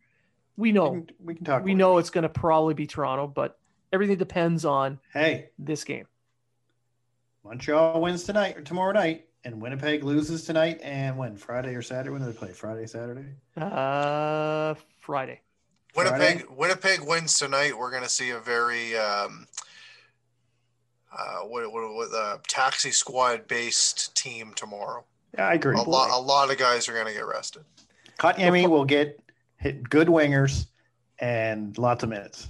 We 0.56 0.70
we, 0.70 0.74
know 0.74 0.92
can, 0.92 1.10
we 1.24 1.36
can 1.36 1.46
talk. 1.46 1.64
we 1.64 1.72
Oilers. 1.72 1.78
know 1.80 1.98
it's 1.98 2.10
going 2.10 2.24
to 2.24 2.30
probably 2.30 2.74
be 2.74 2.86
Toronto, 2.88 3.28
but 3.28 3.58
everything 3.92 4.18
depends 4.18 4.66
on 4.66 5.00
Hey, 5.14 5.50
this 5.58 5.84
game. 5.84 6.06
Montreal 7.44 8.02
wins 8.02 8.24
tonight 8.26 8.58
or 8.58 8.62
tomorrow 8.62 8.92
night, 8.92 9.28
and 9.44 9.62
Winnipeg 9.62 10.04
loses 10.04 10.44
tonight. 10.44 10.80
And 10.84 11.18
when 11.18 11.38
Friday 11.38 11.74
or 11.76 11.82
Saturday? 11.82 12.10
When 12.10 12.22
do 12.22 12.28
they 12.28 12.38
play? 12.38 12.52
Friday, 12.52 12.86
Saturday. 12.86 13.26
Uh, 13.58 14.76
Friday. 15.00 15.42
Winnipeg 15.96 16.20
Friday? 16.20 16.44
Winnipeg 16.56 17.00
wins 17.02 17.40
tonight. 17.40 17.78
We're 17.78 17.92
going 17.92 18.04
to 18.04 18.10
see 18.10 18.30
a 18.32 18.40
very 18.40 18.96
um, 18.98 19.48
uh, 21.18 21.40
what 21.42 21.72
what, 21.72 21.94
what 21.94 22.14
uh, 22.14 22.38
taxi 22.48 22.92
squad 22.92 23.48
based 23.48 24.16
team 24.16 24.54
tomorrow. 24.56 25.04
Yeah, 25.36 25.48
I 25.48 25.54
agree. 25.54 25.76
A 25.76 25.82
lot 25.82 26.10
a 26.12 26.22
lot 26.22 26.52
of 26.52 26.58
guys 26.58 26.88
are 26.90 26.94
going 26.94 27.08
to 27.08 27.14
get 27.14 27.26
rested. 27.26 27.64
Kotkaniemi 28.20 28.68
will 28.68 28.86
get 28.86 29.20
hit 29.58 29.90
good 29.90 30.08
wingers 30.08 30.68
and 31.20 31.78
lots 31.78 32.04
of 32.04 32.10
minutes. 32.10 32.50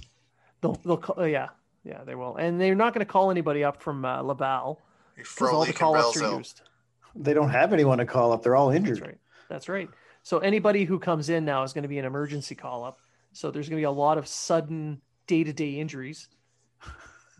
They'll, 0.60 0.78
they'll 0.84 0.96
call, 0.96 1.26
yeah, 1.26 1.48
yeah, 1.84 2.04
they 2.04 2.14
will, 2.14 2.36
and 2.36 2.60
they're 2.60 2.74
not 2.74 2.92
going 2.92 3.04
to 3.04 3.10
call 3.10 3.30
anybody 3.30 3.64
up 3.64 3.80
from 3.82 4.04
uh, 4.04 4.20
Laval 4.22 4.80
because 5.16 5.52
all 5.52 5.64
the 5.64 5.72
call 5.72 5.96
ups 5.96 6.20
are 6.20 6.36
used. 6.36 6.62
They 7.14 7.34
don't 7.34 7.50
have 7.50 7.72
anyone 7.72 7.98
to 7.98 8.06
call 8.06 8.32
up. 8.32 8.42
They're 8.42 8.56
all 8.56 8.70
injured. 8.70 8.98
That's 8.98 9.06
right. 9.06 9.18
That's 9.48 9.68
right. 9.68 9.88
So 10.22 10.38
anybody 10.38 10.84
who 10.84 10.98
comes 10.98 11.28
in 11.28 11.44
now 11.44 11.62
is 11.62 11.72
going 11.72 11.82
to 11.82 11.88
be 11.88 11.98
an 11.98 12.04
emergency 12.04 12.54
call 12.54 12.84
up. 12.84 12.98
So 13.32 13.50
there's 13.50 13.68
going 13.68 13.78
to 13.78 13.80
be 13.80 13.84
a 13.84 13.90
lot 13.90 14.18
of 14.18 14.26
sudden 14.26 15.00
day 15.26 15.44
to 15.44 15.52
day 15.52 15.78
injuries. 15.78 16.28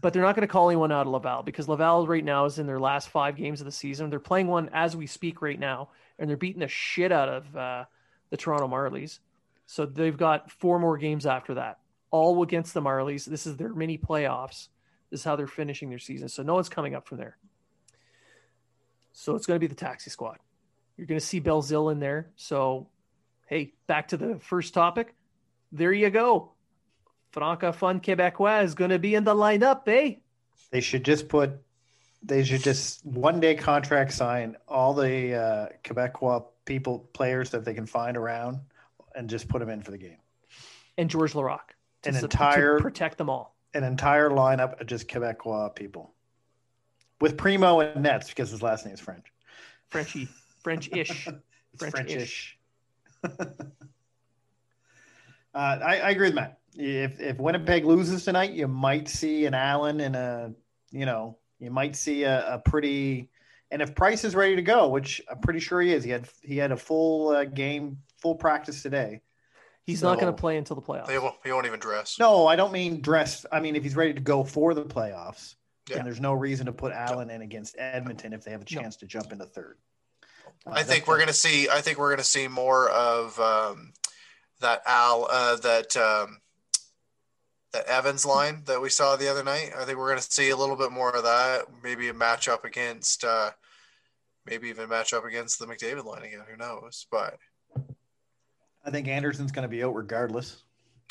But 0.00 0.12
they're 0.12 0.22
not 0.22 0.34
going 0.34 0.46
to 0.46 0.52
call 0.52 0.70
anyone 0.70 0.92
out 0.92 1.06
of 1.06 1.12
Laval 1.12 1.42
because 1.42 1.68
Laval 1.68 2.06
right 2.06 2.24
now 2.24 2.44
is 2.46 2.58
in 2.58 2.66
their 2.66 2.80
last 2.80 3.08
five 3.08 3.36
games 3.36 3.60
of 3.60 3.66
the 3.66 3.72
season. 3.72 4.08
They're 4.08 4.18
playing 4.18 4.46
one 4.46 4.70
as 4.72 4.96
we 4.96 5.06
speak 5.06 5.42
right 5.42 5.58
now, 5.58 5.90
and 6.18 6.28
they're 6.28 6.36
beating 6.36 6.60
the 6.60 6.68
shit 6.68 7.12
out 7.12 7.28
of 7.28 7.56
uh, 7.56 7.84
the 8.30 8.36
Toronto 8.36 8.68
Marlies. 8.68 9.18
So 9.66 9.86
they've 9.86 10.16
got 10.16 10.50
four 10.50 10.78
more 10.78 10.96
games 10.96 11.26
after 11.26 11.54
that, 11.54 11.78
all 12.10 12.42
against 12.42 12.72
the 12.72 12.80
Marlies. 12.80 13.24
This 13.24 13.46
is 13.46 13.56
their 13.56 13.74
mini 13.74 13.98
playoffs. 13.98 14.68
This 15.10 15.20
is 15.20 15.24
how 15.24 15.36
they're 15.36 15.46
finishing 15.46 15.90
their 15.90 15.98
season. 15.98 16.28
So 16.28 16.42
no 16.42 16.54
one's 16.54 16.68
coming 16.68 16.94
up 16.94 17.06
from 17.06 17.18
there. 17.18 17.36
So 19.12 19.34
it's 19.34 19.46
going 19.46 19.56
to 19.56 19.60
be 19.60 19.66
the 19.66 19.74
taxi 19.74 20.10
squad. 20.10 20.38
You're 20.96 21.06
going 21.06 21.20
to 21.20 21.26
see 21.26 21.40
Belzile 21.40 21.92
in 21.92 21.98
there. 21.98 22.30
So, 22.36 22.88
hey, 23.46 23.74
back 23.86 24.08
to 24.08 24.16
the 24.16 24.38
first 24.38 24.72
topic. 24.72 25.14
There 25.72 25.92
you 25.92 26.10
go. 26.10 26.52
Francophone 27.32 28.02
Quebecois 28.02 28.64
is 28.64 28.74
going 28.74 28.90
to 28.90 28.98
be 28.98 29.14
in 29.14 29.24
the 29.24 29.34
lineup, 29.34 29.86
eh? 29.86 30.16
They 30.70 30.80
should 30.80 31.04
just 31.04 31.28
put. 31.28 31.52
They 32.22 32.44
should 32.44 32.62
just 32.62 33.04
one 33.06 33.40
day 33.40 33.54
contract 33.54 34.12
sign 34.12 34.56
all 34.68 34.92
the 34.92 35.34
uh, 35.34 35.66
Quebecois 35.84 36.44
people 36.66 37.08
players 37.14 37.50
that 37.50 37.64
they 37.64 37.72
can 37.72 37.86
find 37.86 38.16
around, 38.16 38.58
and 39.14 39.28
just 39.28 39.48
put 39.48 39.60
them 39.60 39.70
in 39.70 39.82
for 39.82 39.90
the 39.90 39.98
game. 39.98 40.18
And 40.98 41.08
George 41.08 41.32
to 41.32 41.58
An 42.04 42.16
entire- 42.16 42.78
protect 42.78 43.16
them 43.18 43.30
all. 43.30 43.56
An 43.72 43.84
entire 43.84 44.30
lineup 44.30 44.80
of 44.80 44.86
just 44.86 45.08
Quebecois 45.08 45.74
people, 45.74 46.12
with 47.20 47.36
Primeau 47.36 47.80
and 47.80 48.02
Nets 48.02 48.28
because 48.28 48.50
his 48.50 48.62
last 48.62 48.84
name 48.84 48.94
is 48.94 49.00
French. 49.00 49.26
Frenchy, 49.88 50.28
French-ish. 50.62 51.28
French-ish. 51.78 52.58
French-ish. 53.22 53.48
Uh, 55.52 55.80
I, 55.84 55.98
I 55.98 56.10
agree 56.10 56.28
with 56.28 56.34
Matt. 56.36 56.59
If 56.74 57.20
if 57.20 57.38
Winnipeg 57.38 57.84
loses 57.84 58.24
tonight, 58.24 58.52
you 58.52 58.68
might 58.68 59.08
see 59.08 59.46
an 59.46 59.54
Allen 59.54 60.00
and 60.00 60.14
a 60.16 60.54
you 60.90 61.06
know 61.06 61.38
you 61.58 61.70
might 61.70 61.96
see 61.96 62.22
a, 62.24 62.54
a 62.54 62.58
pretty 62.58 63.28
and 63.70 63.82
if 63.82 63.94
Price 63.94 64.24
is 64.24 64.34
ready 64.34 64.56
to 64.56 64.62
go, 64.62 64.88
which 64.88 65.20
I'm 65.30 65.40
pretty 65.40 65.60
sure 65.60 65.80
he 65.80 65.92
is, 65.92 66.04
he 66.04 66.10
had 66.10 66.28
he 66.42 66.56
had 66.56 66.72
a 66.72 66.76
full 66.76 67.28
uh, 67.30 67.44
game, 67.44 67.98
full 68.18 68.34
practice 68.36 68.82
today. 68.82 69.20
He's 69.84 70.00
So- 70.00 70.08
not 70.08 70.20
going 70.20 70.32
to 70.32 70.38
play 70.40 70.56
until 70.58 70.76
the 70.76 70.82
playoffs. 70.82 71.10
He 71.10 71.18
won't, 71.18 71.36
he 71.42 71.50
won't 71.52 71.66
even 71.66 71.80
dress. 71.80 72.16
No, 72.18 72.46
I 72.46 72.54
don't 72.54 72.72
mean 72.72 73.00
dress. 73.00 73.44
I 73.50 73.60
mean 73.60 73.74
if 73.76 73.82
he's 73.82 73.96
ready 73.96 74.12
to 74.12 74.20
go 74.20 74.44
for 74.44 74.74
the 74.74 74.84
playoffs, 74.84 75.54
Yeah. 75.88 75.96
then 75.96 76.04
there's 76.04 76.20
no 76.20 76.32
reason 76.34 76.66
to 76.66 76.72
put 76.72 76.92
Allen 76.92 77.30
in 77.30 77.42
against 77.42 77.76
Edmonton 77.78 78.32
if 78.32 78.44
they 78.44 78.50
have 78.52 78.60
a 78.60 78.74
No. 78.74 78.80
chance 78.82 78.96
to 78.98 79.06
jump 79.06 79.32
into 79.32 79.46
third. 79.46 79.78
Uh, 80.66 80.70
I 80.72 80.82
think 80.84 81.06
we're 81.08 81.18
gonna 81.18 81.32
see. 81.32 81.68
I 81.68 81.80
think 81.80 81.98
we're 81.98 82.10
gonna 82.10 82.22
see 82.22 82.46
more 82.46 82.88
of 82.90 83.38
um, 83.40 83.92
that 84.60 84.82
Al 84.86 85.26
uh, 85.30 85.56
that 85.56 85.96
um, 85.96 86.38
that 87.72 87.86
Evans 87.86 88.24
line 88.26 88.62
that 88.66 88.80
we 88.80 88.88
saw 88.88 89.16
the 89.16 89.28
other 89.28 89.44
night. 89.44 89.70
I 89.78 89.84
think 89.84 89.98
we're 89.98 90.08
gonna 90.08 90.20
see 90.22 90.50
a 90.50 90.56
little 90.56 90.76
bit 90.76 90.90
more 90.92 91.10
of 91.14 91.22
that. 91.24 91.66
Maybe 91.82 92.08
a 92.08 92.12
matchup 92.14 92.64
against, 92.64 93.24
uh, 93.24 93.50
maybe 94.46 94.68
even 94.68 94.88
match 94.88 95.12
up 95.12 95.24
against 95.24 95.58
the 95.58 95.66
McDavid 95.66 96.04
line 96.04 96.22
again. 96.22 96.42
Who 96.50 96.56
knows? 96.56 97.06
But 97.10 97.38
I 98.84 98.90
think 98.90 99.08
Anderson's 99.08 99.52
going 99.52 99.62
to 99.64 99.68
be 99.68 99.84
out 99.84 99.94
regardless. 99.94 100.62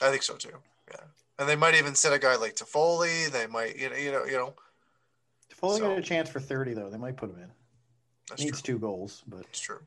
I 0.01 0.09
think 0.09 0.23
so 0.23 0.35
too. 0.35 0.57
Yeah, 0.91 1.01
and 1.37 1.47
they 1.47 1.55
might 1.55 1.75
even 1.75 1.95
sit 1.95 2.11
a 2.13 2.19
guy 2.19 2.35
like 2.35 2.55
Toffoli. 2.55 3.29
They 3.29 3.47
might, 3.47 3.77
you 3.77 3.89
know, 3.89 3.95
you 3.95 4.11
know, 4.11 4.25
you 4.25 4.33
know. 4.37 4.53
Foley 5.55 5.79
So- 5.79 5.89
got 5.89 5.97
a 5.97 6.01
chance 6.01 6.29
for 6.29 6.39
30 6.39 6.73
though. 6.73 6.89
They 6.89 6.97
might 6.97 7.17
put 7.17 7.29
him 7.29 7.37
in. 7.37 7.51
That's 8.29 8.41
Needs 8.43 8.61
true. 8.61 8.75
two 8.75 8.79
goals, 8.79 9.23
but 9.27 9.43
That's 9.43 9.59
true. 9.59 9.79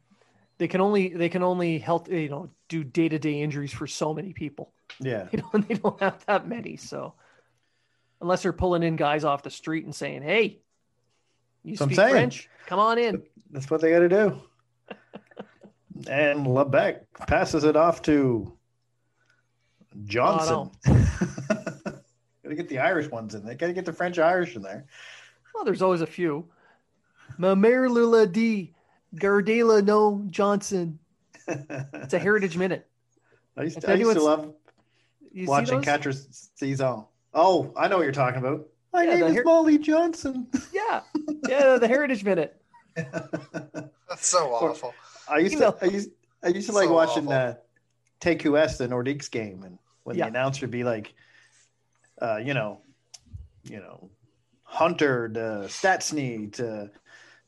They 0.62 0.68
can 0.68 0.80
only 0.80 1.08
they 1.08 1.28
can 1.28 1.42
only 1.42 1.80
help 1.80 2.08
you 2.08 2.28
know 2.28 2.48
do 2.68 2.84
day 2.84 3.08
to 3.08 3.18
day 3.18 3.42
injuries 3.42 3.72
for 3.72 3.88
so 3.88 4.14
many 4.14 4.32
people. 4.32 4.72
yeah. 5.00 5.26
They 5.32 5.38
don't 5.38 5.68
they 5.68 5.74
don't 5.74 5.98
have 5.98 6.24
that 6.26 6.46
many. 6.46 6.76
So 6.76 7.14
unless 8.20 8.44
they're 8.44 8.52
pulling 8.52 8.84
in 8.84 8.94
guys 8.94 9.24
off 9.24 9.42
the 9.42 9.50
street 9.50 9.84
and 9.86 9.92
saying, 9.92 10.22
"Hey, 10.22 10.60
you 11.64 11.76
That's 11.76 11.92
speak. 11.92 12.10
French? 12.10 12.48
Come 12.66 12.78
on 12.78 12.96
in." 12.96 13.24
That's 13.50 13.68
what 13.72 13.80
they 13.80 13.90
got 13.90 13.98
to 13.98 14.08
do. 14.08 14.40
and 16.08 16.46
Lebec 16.46 17.06
passes 17.26 17.64
it 17.64 17.74
off 17.74 18.00
to 18.02 18.56
Johnson. 20.04 20.70
got 20.86 22.04
to 22.44 22.54
get 22.54 22.68
the 22.68 22.78
Irish 22.78 23.10
ones 23.10 23.34
in. 23.34 23.44
They 23.44 23.56
got 23.56 23.66
to 23.66 23.72
get 23.72 23.84
the 23.84 23.92
French 23.92 24.20
Irish 24.20 24.54
in 24.54 24.62
there. 24.62 24.86
Well, 25.56 25.64
there's 25.64 25.82
always 25.82 26.02
a 26.02 26.06
few. 26.06 26.46
Ma 27.36 27.56
mère 27.56 27.90
Lula 27.90 28.28
D. 28.28 28.72
Gardela 29.14 29.84
no 29.84 30.22
Johnson. 30.30 30.98
It's 31.48 32.14
a 32.14 32.18
heritage 32.18 32.56
minute. 32.56 32.86
I 33.56 33.64
used, 33.64 33.80
to, 33.80 33.90
I 33.90 33.94
used 33.94 34.12
to 34.12 34.22
love 34.22 34.52
see 35.34 35.44
watching 35.46 35.76
those? 35.76 35.84
Catcher 35.84 36.12
Saison. 36.12 37.04
Oh, 37.34 37.72
I 37.76 37.88
know 37.88 37.96
what 37.98 38.04
you're 38.04 38.12
talking 38.12 38.38
about. 38.40 38.68
My 38.92 39.02
Yeah, 39.04 39.14
name 39.16 39.24
is 39.24 39.36
her- 39.36 39.44
Molly 39.44 39.78
Johnson. 39.78 40.46
Yeah, 40.72 41.00
yeah, 41.48 41.78
the 41.78 41.88
heritage 41.88 42.24
minute. 42.24 42.60
That's 42.96 44.26
so 44.26 44.48
Or- 44.48 44.70
awful. 44.70 44.94
I 45.28 45.38
used 45.38 45.52
You 45.54 45.58
to, 45.60 45.64
know. 45.66 45.76
I 45.82 45.84
used, 45.86 46.10
I 46.44 46.48
used 46.48 46.68
to 46.68 46.74
like 46.74 46.88
So 46.88 46.94
watching 46.94 47.26
awful. 47.28 47.32
uh, 47.32 47.54
TQS, 48.20 48.78
the 48.78 48.88
Nordiques 48.88 49.30
game, 49.30 49.62
and 49.64 49.78
when 50.04 50.16
Yeah. 50.16 50.24
the 50.24 50.28
announcer 50.30 50.62
would 50.66 50.70
be 50.70 50.84
like, 50.84 51.14
uh, 52.20 52.36
you 52.36 52.54
know, 52.54 52.80
you 53.64 53.78
know, 53.78 54.10
Hunter 54.64 55.28
to 55.28 55.40
Stastny 55.68 56.52
to, 56.54 56.90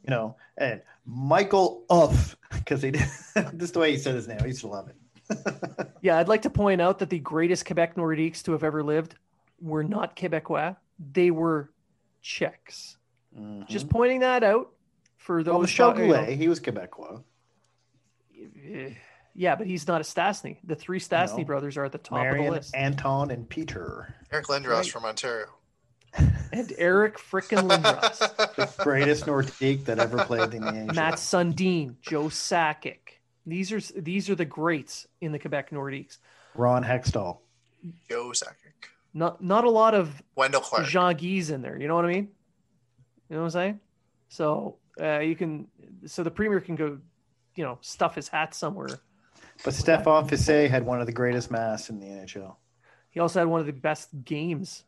you 0.03 0.11
know, 0.11 0.37
and 0.57 0.83
Michael 1.07 1.85
Uff, 1.91 2.37
because 2.53 2.83
he 2.83 2.91
did 2.93 3.03
just 3.57 3.75
the 3.75 3.81
way 3.81 3.93
he 3.93 3.99
said 3.99 4.15
his 4.15 4.27
name. 4.29 4.39
I 4.41 4.47
used 4.47 4.61
to 4.61 4.69
love 4.69 4.89
it. 4.89 4.97
Yeah, 6.03 6.19
I'd 6.19 6.29
like 6.29 6.43
to 6.43 6.51
point 6.51 6.83
out 6.83 6.99
that 6.99 7.09
the 7.09 7.19
greatest 7.19 7.65
Quebec 7.65 7.95
Nordiques 7.97 8.43
to 8.43 8.53
have 8.53 8.63
ever 8.63 8.83
lived 8.83 9.15
were 9.59 9.83
not 9.83 10.17
Quebecois; 10.17 10.77
they 11.13 11.31
were 11.31 11.71
Czechs. 12.21 12.99
Just 13.69 13.89
pointing 13.89 14.21
that 14.21 14.45
out 14.45 14.71
for 15.17 15.41
Mm-hmm. 15.41 15.51
well, 15.51 15.59
those. 15.61 15.69
Michel 15.69 15.93
thought- 15.93 15.99
you 16.03 16.09
know- 16.09 16.25
he 16.25 16.49
was 16.49 16.61
Quebecois. 16.61 17.23
Eh, 18.71 18.91
Yeah, 19.35 19.57
but 19.57 19.67
he's 19.67 19.89
not 19.89 20.01
a 20.01 20.05
Stastny. 20.05 20.59
The 20.65 20.77
three 20.77 21.01
Stastny 21.01 21.39
No. 21.39 21.45
brothers 21.45 21.77
are 21.79 21.85
at 21.87 21.93
the 21.93 21.99
top 21.99 22.27
of 22.27 22.37
the 22.37 22.51
list. 22.51 22.75
Anton, 22.75 23.31
and 23.31 23.49
Peter. 23.49 24.15
Eric 24.31 24.47
Lindros 24.49 24.69
right. 24.69 24.87
from 24.87 25.05
Ontario. 25.07 25.47
And 26.53 26.73
Eric 26.79 27.19
frickin' 27.19 27.69
Lindros, 27.69 28.55
The 28.57 28.83
greatest 28.83 29.27
Nordique 29.27 29.85
that 29.87 29.99
ever 29.99 30.25
played 30.25 30.55
in 30.55 30.63
the 30.63 30.71
NHL. 30.71 30.95
Mats 30.95 31.23
Sundin, 31.23 31.97
Joe 32.01 32.25
Sakic. 32.27 32.99
These 33.47 33.73
are 33.73 33.81
these 34.01 34.31
are 34.31 34.35
the 34.35 34.45
greats 34.45 35.07
in 35.21 35.33
the 35.33 35.39
Quebec 35.39 35.71
Nordiques. 35.71 36.19
Ron 36.55 36.85
Hextall. 36.85 37.39
Joe 38.09 38.31
Sakic. 38.31 38.89
Not 39.13 39.43
not 39.43 39.65
a 39.65 39.71
lot 39.71 39.95
of 39.95 40.23
Wendell 40.37 40.61
Clark. 40.61 40.87
Jean 40.87 41.17
Guys 41.17 41.51
in 41.51 41.61
there. 41.61 41.79
You 41.79 41.89
know 41.89 41.95
what 41.95 42.05
I 42.05 42.09
mean? 42.09 42.29
You 43.29 43.37
know 43.37 43.43
what 43.43 43.47
I'm 43.47 43.51
saying? 43.51 43.81
So 44.29 44.77
uh, 45.01 45.19
you 45.19 45.37
can 45.37 45.67
so 46.07 46.23
the 46.23 46.31
premier 46.31 46.61
can 46.61 46.77
go, 46.77 46.99
you 47.57 47.65
know, 47.65 47.79
stuff 47.81 48.15
his 48.15 48.29
hat 48.29 48.55
somewhere. 48.55 49.01
But 49.65 49.75
Stéphane 49.75 50.29
Fiset 50.29 50.71
had 50.71 50.85
one 50.85 51.01
of 51.01 51.07
the 51.07 51.13
greatest 51.13 51.51
masks 51.51 51.91
in 51.91 52.01
the 52.01 52.07
NHL. 52.07 52.57
He 53.11 53.21
also 53.21 53.39
had 53.39 53.49
one 53.49 53.61
of 53.61 53.67
the 53.67 53.73
best 53.73 54.09
games. 54.25 54.85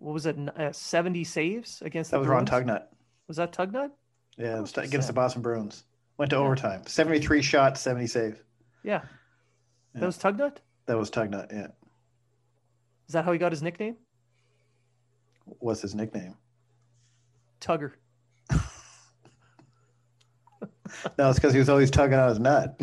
What 0.00 0.14
was 0.14 0.26
it? 0.26 0.36
Uh, 0.58 0.72
70 0.72 1.22
saves 1.24 1.82
against 1.82 2.10
That 2.10 2.16
the 2.16 2.20
was 2.22 2.28
Ron 2.28 2.46
Tugnutt. 2.46 2.84
Was 3.28 3.36
that 3.36 3.52
Tugnutt? 3.52 3.90
Yeah, 4.36 4.56
it 4.56 4.60
was 4.60 4.72
Percent. 4.72 4.88
against 4.88 5.06
the 5.06 5.12
Boston 5.12 5.42
Bruins. 5.42 5.84
Went 6.16 6.30
to 6.30 6.36
Yeah. 6.36 6.42
overtime. 6.42 6.84
73 6.86 7.42
shots, 7.42 7.80
70 7.82 8.06
saves. 8.06 8.38
Yeah. 8.82 9.02
Yeah. 9.94 10.00
That 10.00 10.06
was 10.06 10.18
Tugnutt? 10.18 10.56
That 10.86 10.96
was 10.98 11.10
Tugnutt, 11.10 11.52
yeah. 11.52 11.68
Is 13.06 13.12
that 13.12 13.24
how 13.24 13.32
he 13.32 13.38
got 13.38 13.52
his 13.52 13.62
nickname? 13.62 13.96
What's 15.44 15.82
his 15.82 15.94
nickname? 15.94 16.34
Tugger. 17.60 17.92
No, 21.16 21.30
it's 21.30 21.38
because 21.38 21.52
he 21.52 21.58
was 21.60 21.68
always 21.68 21.88
tugging 21.90 22.18
on 22.18 22.28
his 22.30 22.40
nut. 22.40 22.78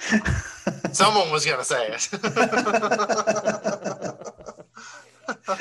Someone 0.92 1.30
was 1.30 1.44
gonna 1.44 1.62
say 1.62 1.88
it. 1.88 2.08
Yeah, 5.48 5.56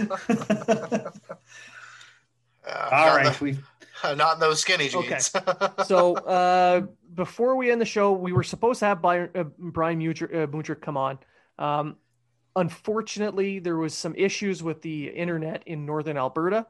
All 2.92 3.08
not 3.08 3.16
right, 3.16 3.42
in 3.42 3.46
we 3.46 3.52
the- 4.04 4.16
not 4.20 4.36
in 4.36 4.40
those 4.40 4.60
skinny 4.60 4.90
Okay. 4.94 5.08
jeans. 5.10 5.34
So 5.88 6.16
uh, 6.16 6.82
before 7.14 7.56
we 7.56 7.72
end 7.72 7.82
the 7.82 7.86
show, 7.86 8.12
we 8.14 8.34
were 8.34 8.44
supposed 8.44 8.80
to 8.80 8.86
have 8.86 9.02
Brian, 9.02 9.30
uh, 9.36 9.44
Brian 9.58 10.00
Mudrick, 10.00 10.72
uh, 10.74 10.76
come 10.76 10.98
on. 10.98 11.20
Um, 11.58 11.96
unfortunately, 12.56 13.60
there 13.60 13.78
was 13.78 13.94
some 13.94 14.16
issues 14.16 14.64
with 14.64 14.82
the 14.82 15.08
internet 15.10 15.64
in 15.66 15.86
northern 15.86 16.18
Alberta. 16.18 16.68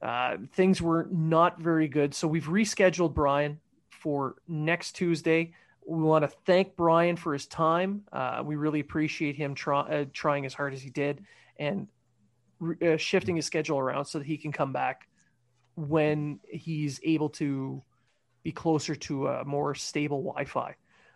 Uh, 0.00 0.38
things 0.54 0.80
were 0.80 1.08
not 1.10 1.60
very 1.60 1.88
good, 1.88 2.14
so 2.14 2.26
we've 2.26 2.46
rescheduled 2.46 3.12
Brian 3.12 3.60
for 3.90 4.36
next 4.48 4.92
Tuesday. 4.92 5.52
We 5.86 6.02
want 6.02 6.24
to 6.24 6.28
thank 6.46 6.76
Brian 6.76 7.16
for 7.16 7.32
his 7.32 7.46
time. 7.46 8.02
Uh, 8.12 8.42
we 8.44 8.56
really 8.56 8.80
appreciate 8.80 9.36
him 9.36 9.54
try, 9.54 9.80
uh, 9.80 10.04
trying 10.12 10.46
as 10.46 10.54
hard 10.54 10.72
as 10.72 10.80
he 10.80 10.90
did 10.90 11.24
and 11.60 11.86
uh, 12.82 12.96
shifting 12.96 13.36
his 13.36 13.46
schedule 13.46 13.78
around 13.78 14.06
so 14.06 14.18
that 14.18 14.26
he 14.26 14.36
can 14.36 14.50
come 14.50 14.72
back 14.72 15.06
when 15.76 16.40
he's 16.48 16.98
able 17.04 17.28
to 17.28 17.80
be 18.42 18.50
closer 18.50 18.94
to 18.94 19.28
a 19.28 19.44
more 19.44 19.74
stable 19.74 20.22
Wi-Fi. 20.22 20.74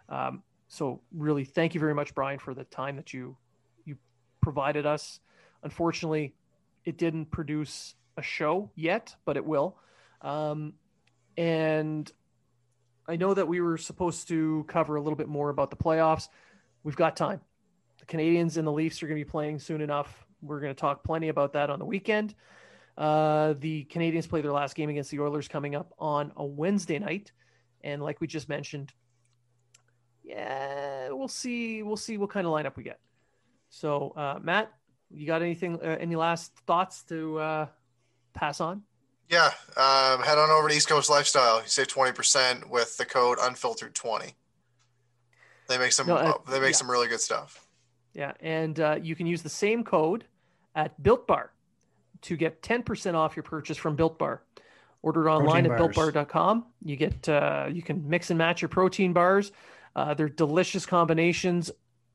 Um, 0.09 0.43
so 0.69 1.01
really, 1.13 1.45
thank 1.45 1.75
you 1.75 1.81
very 1.81 1.95
much, 1.95 2.15
Brian, 2.15 2.39
for 2.39 2.55
the 2.55 2.65
time 2.65 2.97
that 2.97 3.13
you 3.13 3.37
you 3.85 3.97
provided 4.41 4.87
us. 4.87 5.21
Unfortunately, 5.63 6.35
it 6.85 6.99
didn't 6.99 7.27
produce 7.27 7.95
a 8.17 8.23
show 8.23 8.71
yet, 8.75 9.17
but 9.25 9.37
it 9.37 9.45
will. 9.45 9.77
Um, 10.21 10.75
and 11.37 12.11
I 13.09 13.17
know 13.17 13.35
that 13.35 13.49
we 13.49 13.61
were 13.61 13.79
supposed 13.79 14.29
to 14.29 14.65
cover 14.69 14.97
a 14.97 15.03
little 15.03 15.17
bit 15.17 15.29
more 15.29 15.51
about 15.51 15.71
the 15.71 15.77
playoffs. 15.77 16.29
We've 16.83 16.97
got 16.97 17.17
time. 17.17 17.41
The 18.01 18.07
Canadiens 18.07 18.57
and 18.57 18.67
the 18.67 18.73
Leafs 18.73 19.03
are 19.03 19.07
going 19.07 19.19
to 19.19 19.25
be 19.25 19.31
playing 19.31 19.59
soon 19.59 19.81
enough. 19.81 20.24
We're 20.45 20.61
going 20.61 20.75
to 20.75 20.81
talk 20.81 21.05
plenty 21.05 21.29
about 21.29 21.53
that 21.55 21.71
on 21.71 21.79
the 21.79 21.85
weekend. 21.85 22.35
Uh, 22.97 23.55
the 23.59 23.87
Canadiens 23.91 24.29
play 24.29 24.41
their 24.41 24.53
last 24.53 24.77
game 24.77 24.89
against 24.89 25.11
the 25.11 25.21
Oilers 25.21 25.49
coming 25.49 25.75
up 25.75 25.93
on 25.99 26.33
a 26.37 26.45
Wednesday 26.45 26.99
night, 26.99 27.33
and 27.83 28.03
like 28.03 28.21
we 28.21 28.27
just 28.27 28.49
mentioned, 28.49 28.93
yeah, 30.23 31.09
we'll 31.11 31.29
see. 31.29 31.83
We'll 31.83 31.97
see 31.97 32.17
what 32.19 32.31
kind 32.31 32.47
of 32.47 32.53
lineup 32.53 32.77
we 32.77 32.85
get. 32.85 33.01
So, 33.69 34.13
uh, 34.17 34.39
Matt, 34.41 34.73
you 35.11 35.27
got 35.27 35.43
anything? 35.43 35.81
Uh, 35.83 35.97
any 35.99 36.15
last 36.15 36.53
thoughts 36.67 37.03
to 37.05 37.39
uh, 37.39 37.67
pass 38.33 38.61
on? 38.61 38.83
yeah, 39.29 39.47
um, 39.77 40.23
head 40.23 40.39
on 40.39 40.51
over 40.51 40.69
to 40.69 40.75
East 40.75 40.89
Coast 40.89 41.11
Lifestyle. 41.11 41.63
You 41.63 41.69
save 41.69 41.89
twenty 41.89 42.13
percent 42.13 42.69
with 42.69 42.97
the 42.97 43.05
code 43.05 43.39
unfiltered 43.41 43.95
twenty. 43.95 44.35
They 45.69 45.79
make 45.79 45.93
some. 45.93 46.07
No, 46.07 46.17
uh, 46.17 46.39
they 46.51 46.61
make 46.61 46.71
yeah. 46.71 46.77
some 46.77 46.91
really 46.91 47.09
good 47.09 47.21
stuff. 47.21 47.67
Yeah, 48.13 48.33
and 48.41 48.79
uh, 48.79 48.99
you 49.01 49.17
can 49.17 49.27
use 49.27 49.43
the 49.43 49.49
same 49.49 49.83
code 49.83 50.25
at 50.75 51.01
Built 51.03 51.27
Bar 51.27 51.53
to 52.23 52.37
get 52.37 52.63
10% 52.63 53.15
off 53.15 53.37
your 53.37 53.43
purchase 53.43 53.77
from 53.77 53.97
Built 53.97 54.19
Bar. 54.19 54.43
Order 55.03 55.29
it 55.29 55.31
online 55.31 55.67
Protein 55.67 55.73
at 55.73 55.95
bars. 55.95 56.15
builtbar.com. 56.15 56.67
You 56.83 56.97
get 56.97 57.29
uh, 57.29 57.69
you 57.71 57.83
can 57.83 58.09
mix 58.09 58.31
and 58.31 58.39
match 58.39 58.63
your 58.63 58.71
protein 58.71 59.13
bars. 59.13 59.53
Uh, 59.95 60.15
they're 60.15 60.31
delicious 60.31 60.87
combinations 60.87 61.71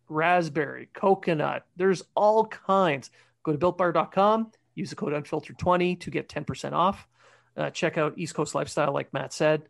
raspberry, 0.10 0.89
coconut. 0.93 1.66
There's 1.78 2.03
all 2.16 2.45
kinds. 2.47 3.12
Go 3.43 3.53
to 3.53 3.57
builtbar.com, 3.57 4.51
use 4.76 4.89
the 4.89 4.95
code 4.95 5.14
unfiltered20 5.14 5.99
to 6.01 6.12
get 6.12 6.28
10% 6.28 6.74
off. 6.74 7.07
Uh, 7.55 7.70
check 7.70 7.97
out 7.97 8.14
East 8.18 8.36
Coast 8.36 8.55
Lifestyle, 8.55 8.93
like 8.93 9.14
Matt 9.14 9.32
said. 9.32 9.64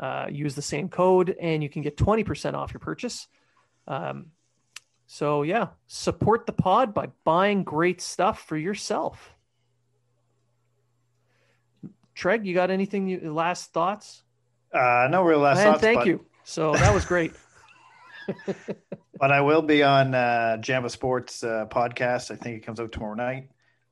Uh, 0.00 0.26
use 0.30 0.54
the 0.54 0.62
same 0.62 0.88
code 0.88 1.36
and 1.40 1.62
you 1.62 1.68
can 1.68 1.82
get 1.82 1.96
20% 1.96 2.54
off 2.54 2.72
your 2.72 2.80
purchase. 2.80 3.28
Um, 3.86 4.26
so, 5.06 5.42
yeah, 5.42 5.68
support 5.86 6.46
the 6.46 6.52
pod 6.52 6.94
by 6.94 7.08
buying 7.24 7.64
great 7.64 8.00
stuff 8.00 8.42
for 8.46 8.56
yourself. 8.56 9.34
Treg, 12.16 12.44
you 12.44 12.54
got 12.54 12.70
anything? 12.70 13.08
You, 13.08 13.32
last 13.32 13.72
thoughts? 13.72 14.22
Uh, 14.72 15.08
no 15.10 15.22
real 15.22 15.40
last 15.40 15.62
thoughts. 15.62 15.80
Thank 15.80 16.00
but... 16.00 16.06
you. 16.06 16.24
So 16.44 16.72
that 16.72 16.94
was 16.94 17.04
great. 17.04 17.32
but 19.18 19.32
I 19.32 19.40
will 19.40 19.62
be 19.62 19.82
on 19.82 20.14
uh, 20.14 20.56
Jamba 20.60 20.90
Sports 20.90 21.42
uh, 21.42 21.66
podcast. 21.70 22.30
I 22.30 22.36
think 22.36 22.56
it 22.56 22.66
comes 22.66 22.80
out 22.80 22.92
tomorrow 22.92 23.14
night. 23.14 23.48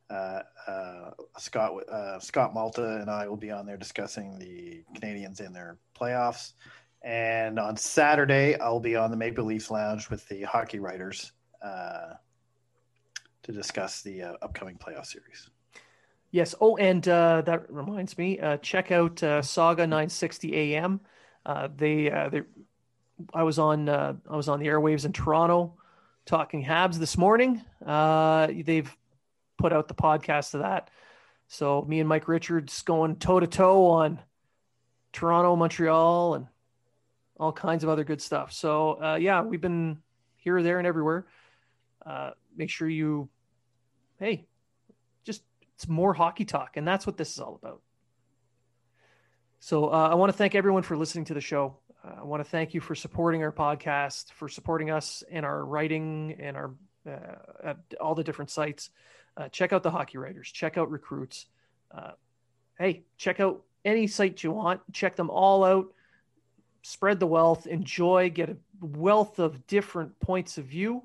Uh, 0.08 0.42
uh, 0.66 1.10
Scott 1.38 1.88
uh, 1.88 2.18
Scott 2.18 2.52
Malta 2.52 2.96
and 3.00 3.08
I 3.08 3.28
will 3.28 3.36
be 3.36 3.52
on 3.52 3.64
there 3.64 3.76
discussing 3.76 4.38
the 4.40 4.82
Canadiens 4.98 5.38
and 5.38 5.54
their 5.54 5.78
playoffs. 5.98 6.54
And 7.02 7.58
on 7.58 7.76
Saturday, 7.76 8.58
I'll 8.58 8.80
be 8.80 8.96
on 8.96 9.10
the 9.10 9.16
Maple 9.16 9.44
Leafs 9.44 9.70
Lounge 9.70 10.10
with 10.10 10.28
the 10.28 10.42
hockey 10.42 10.78
writers 10.78 11.32
uh, 11.62 12.14
to 13.42 13.52
discuss 13.52 14.02
the 14.02 14.22
uh, 14.22 14.32
upcoming 14.42 14.76
playoff 14.76 15.06
series. 15.06 15.48
Yes. 16.30 16.54
Oh, 16.60 16.76
and 16.76 17.06
uh, 17.08 17.42
that 17.42 17.70
reminds 17.72 18.18
me. 18.18 18.38
Uh, 18.38 18.58
check 18.58 18.92
out 18.92 19.22
uh, 19.22 19.42
Saga 19.42 19.86
960 19.86 20.74
AM. 20.74 21.00
Uh, 21.46 21.68
they 21.74 22.10
they 22.30 22.42
I 23.34 23.42
was 23.42 23.58
on 23.58 23.88
I 23.88 24.14
was 24.28 24.48
on 24.48 24.60
the 24.60 24.66
airwaves 24.66 25.04
in 25.04 25.12
Toronto 25.12 25.74
talking 26.26 26.64
Habs 26.64 26.96
this 26.98 27.16
morning. 27.16 27.62
They've 27.80 28.96
put 29.58 29.72
out 29.72 29.88
the 29.88 29.94
podcast 29.94 30.54
of 30.54 30.60
that. 30.60 30.90
So 31.48 31.84
me 31.88 31.98
and 31.98 32.08
Mike 32.08 32.28
Richards 32.28 32.82
going 32.82 33.16
toe 33.16 33.40
to 33.40 33.46
toe 33.46 33.86
on 33.86 34.20
Toronto, 35.12 35.56
Montreal, 35.56 36.34
and 36.34 36.46
all 37.40 37.52
kinds 37.52 37.82
of 37.82 37.90
other 37.90 38.04
good 38.04 38.20
stuff. 38.20 38.52
So 38.52 39.02
uh, 39.02 39.14
yeah, 39.16 39.40
we've 39.42 39.60
been 39.60 39.98
here, 40.36 40.62
there, 40.62 40.78
and 40.78 40.86
everywhere. 40.86 41.26
Uh, 42.04 42.30
make 42.54 42.70
sure 42.70 42.88
you, 42.88 43.28
hey, 44.18 44.46
just 45.24 45.42
it's 45.74 45.88
more 45.88 46.12
hockey 46.12 46.44
talk, 46.44 46.76
and 46.76 46.86
that's 46.86 47.06
what 47.06 47.16
this 47.16 47.32
is 47.32 47.38
all 47.40 47.58
about. 47.60 47.80
So 49.58 49.92
uh, 49.92 50.08
I 50.10 50.14
want 50.14 50.30
to 50.30 50.36
thank 50.36 50.54
everyone 50.54 50.82
for 50.82 50.96
listening 50.96 51.24
to 51.26 51.34
the 51.34 51.40
show. 51.40 51.76
Uh, 52.04 52.20
I 52.20 52.24
want 52.24 52.44
to 52.44 52.48
thank 52.48 52.74
you 52.74 52.80
for 52.80 52.94
supporting 52.94 53.42
our 53.42 53.52
podcast, 53.52 54.32
for 54.32 54.48
supporting 54.48 54.90
us 54.90 55.22
in 55.30 55.44
our 55.44 55.64
writing 55.64 56.36
and 56.38 56.56
our 56.56 56.74
uh, 57.06 57.36
at 57.64 57.78
all 58.00 58.14
the 58.14 58.24
different 58.24 58.50
sites. 58.50 58.90
Uh, 59.36 59.48
check 59.48 59.72
out 59.72 59.82
the 59.82 59.90
hockey 59.90 60.18
writers. 60.18 60.50
Check 60.50 60.76
out 60.76 60.90
recruits. 60.90 61.46
Hey, 62.78 63.02
check 63.18 63.40
out 63.40 63.62
any 63.84 64.06
site 64.06 64.42
you 64.42 64.52
want. 64.52 64.80
Check 64.92 65.16
them 65.16 65.28
all 65.30 65.64
out. 65.64 65.92
Spread 66.82 67.20
the 67.20 67.26
wealth. 67.26 67.66
Enjoy. 67.66 68.30
Get 68.30 68.50
a 68.50 68.56
wealth 68.80 69.38
of 69.38 69.66
different 69.66 70.18
points 70.20 70.58
of 70.58 70.64
view. 70.64 71.02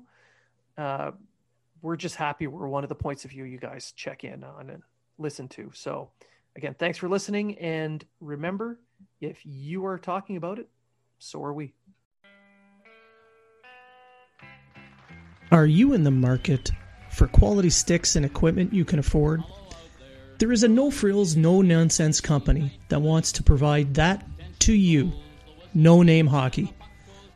Uh, 0.76 1.12
we're 1.82 1.96
just 1.96 2.16
happy 2.16 2.46
we're 2.46 2.66
one 2.66 2.84
of 2.84 2.88
the 2.88 2.94
points 2.94 3.24
of 3.24 3.30
view 3.30 3.44
you 3.44 3.58
guys 3.58 3.92
check 3.92 4.24
in 4.24 4.42
on 4.42 4.70
and 4.70 4.82
listen 5.18 5.48
to. 5.48 5.70
So, 5.74 6.10
again, 6.56 6.74
thanks 6.78 6.98
for 6.98 7.08
listening. 7.08 7.58
And 7.58 8.04
remember, 8.20 8.78
if 9.20 9.38
you 9.44 9.86
are 9.86 9.98
talking 9.98 10.36
about 10.36 10.58
it, 10.58 10.68
so 11.18 11.42
are 11.44 11.52
we. 11.52 11.72
Are 15.52 15.66
you 15.66 15.92
in 15.92 16.02
the 16.02 16.10
market 16.10 16.72
for 17.10 17.28
quality 17.28 17.70
sticks 17.70 18.16
and 18.16 18.26
equipment 18.26 18.72
you 18.72 18.84
can 18.84 18.98
afford? 18.98 19.42
There 20.38 20.52
is 20.52 20.64
a 20.64 20.68
no 20.68 20.90
frills, 20.90 21.36
no 21.36 21.62
nonsense 21.62 22.20
company 22.20 22.78
that 22.88 23.00
wants 23.00 23.32
to 23.32 23.42
provide 23.42 23.94
that 23.94 24.26
to 24.60 24.74
you. 24.74 25.12
No 25.76 26.00
Name 26.00 26.26
Hockey. 26.26 26.72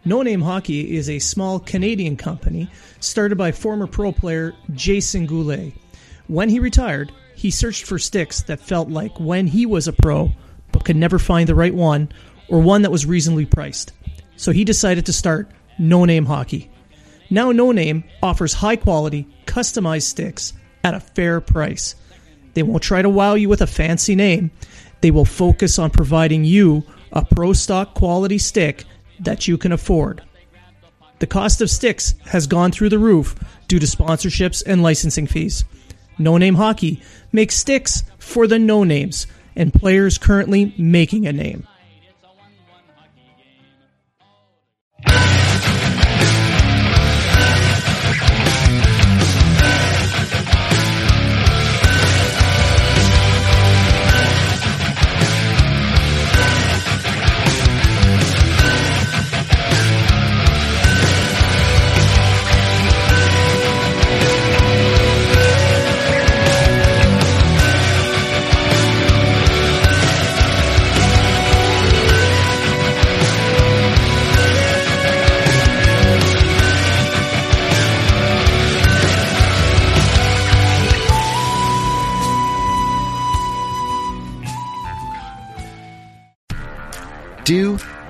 No 0.07 0.23
Name 0.23 0.41
Hockey 0.41 0.97
is 0.97 1.11
a 1.11 1.19
small 1.19 1.61
Canadian 1.61 2.17
company 2.17 2.71
started 2.99 3.37
by 3.37 3.53
former 3.53 3.87
pro 3.87 4.13
player 4.13 4.55
Jason 4.73 5.27
Goulet. 5.27 5.75
When 6.27 6.49
he 6.49 6.59
retired, 6.59 7.13
he 7.37 7.51
searched 7.51 7.85
for 7.85 7.99
sticks 7.99 8.41
that 8.45 8.59
felt 8.59 8.89
like 8.89 9.21
when 9.21 9.47
he 9.47 9.67
was 9.67 9.89
a 9.89 9.93
pro, 9.93 10.33
but 10.73 10.87
could 10.87 10.97
never 10.97 11.19
find 11.19 11.47
the 11.47 11.55
right 11.55 11.75
one 11.75 12.11
or 12.49 12.61
one 12.61 12.81
that 12.81 12.91
was 12.91 13.05
reasonably 13.05 13.45
priced. 13.45 13.93
So 14.37 14.53
he 14.53 14.65
decided 14.65 15.05
to 15.05 15.13
start 15.13 15.51
No 15.79 16.07
Name 16.07 16.25
Hockey. 16.25 16.71
Now, 17.29 17.53
No 17.53 17.73
Name 17.73 18.05
offers 18.23 18.55
high 18.55 18.77
quality, 18.77 19.29
customized 19.45 20.05
sticks 20.05 20.55
at 20.83 20.95
a 20.95 21.01
fair 21.01 21.43
price. 21.43 21.95
They 22.55 22.63
won't 22.63 22.83
try 22.83 23.03
to 23.03 23.11
wow 23.11 23.35
you 23.35 23.51
with 23.51 23.61
a 23.61 23.67
fancy 23.67 24.15
name. 24.15 24.51
They 25.03 25.11
will 25.11 25.27
focus 25.27 25.79
on 25.79 25.91
providing 25.91 26.47
you 26.47 26.87
a 27.13 27.25
pro 27.25 27.53
stock 27.53 27.95
quality 27.95 28.39
stick 28.39 28.85
that 29.21 29.49
you 29.49 29.59
can 29.59 29.73
afford. 29.73 30.23
The 31.19 31.27
cost 31.27 31.61
of 31.61 31.71
sticks 31.71 32.15
has 32.27 32.47
gone 32.47 32.73
through 32.73 32.89
the 32.89 32.99
roof 32.99 33.37
due 33.69 33.79
to 33.79 33.87
sponsorships 33.87 34.63
and 34.67 34.83
licensing 34.83 35.27
fees. 35.27 35.65
No 36.19 36.39
Name 36.39 36.55
Hockey 36.55 37.03
makes 37.33 37.57
sticks 37.57 38.03
for 38.19 38.47
the 38.47 38.59
no 38.59 38.85
names 38.85 39.27
and 39.55 39.73
players 39.73 40.19
currently 40.19 40.75
making 40.79 41.27
a 41.27 41.33
name. 41.33 41.67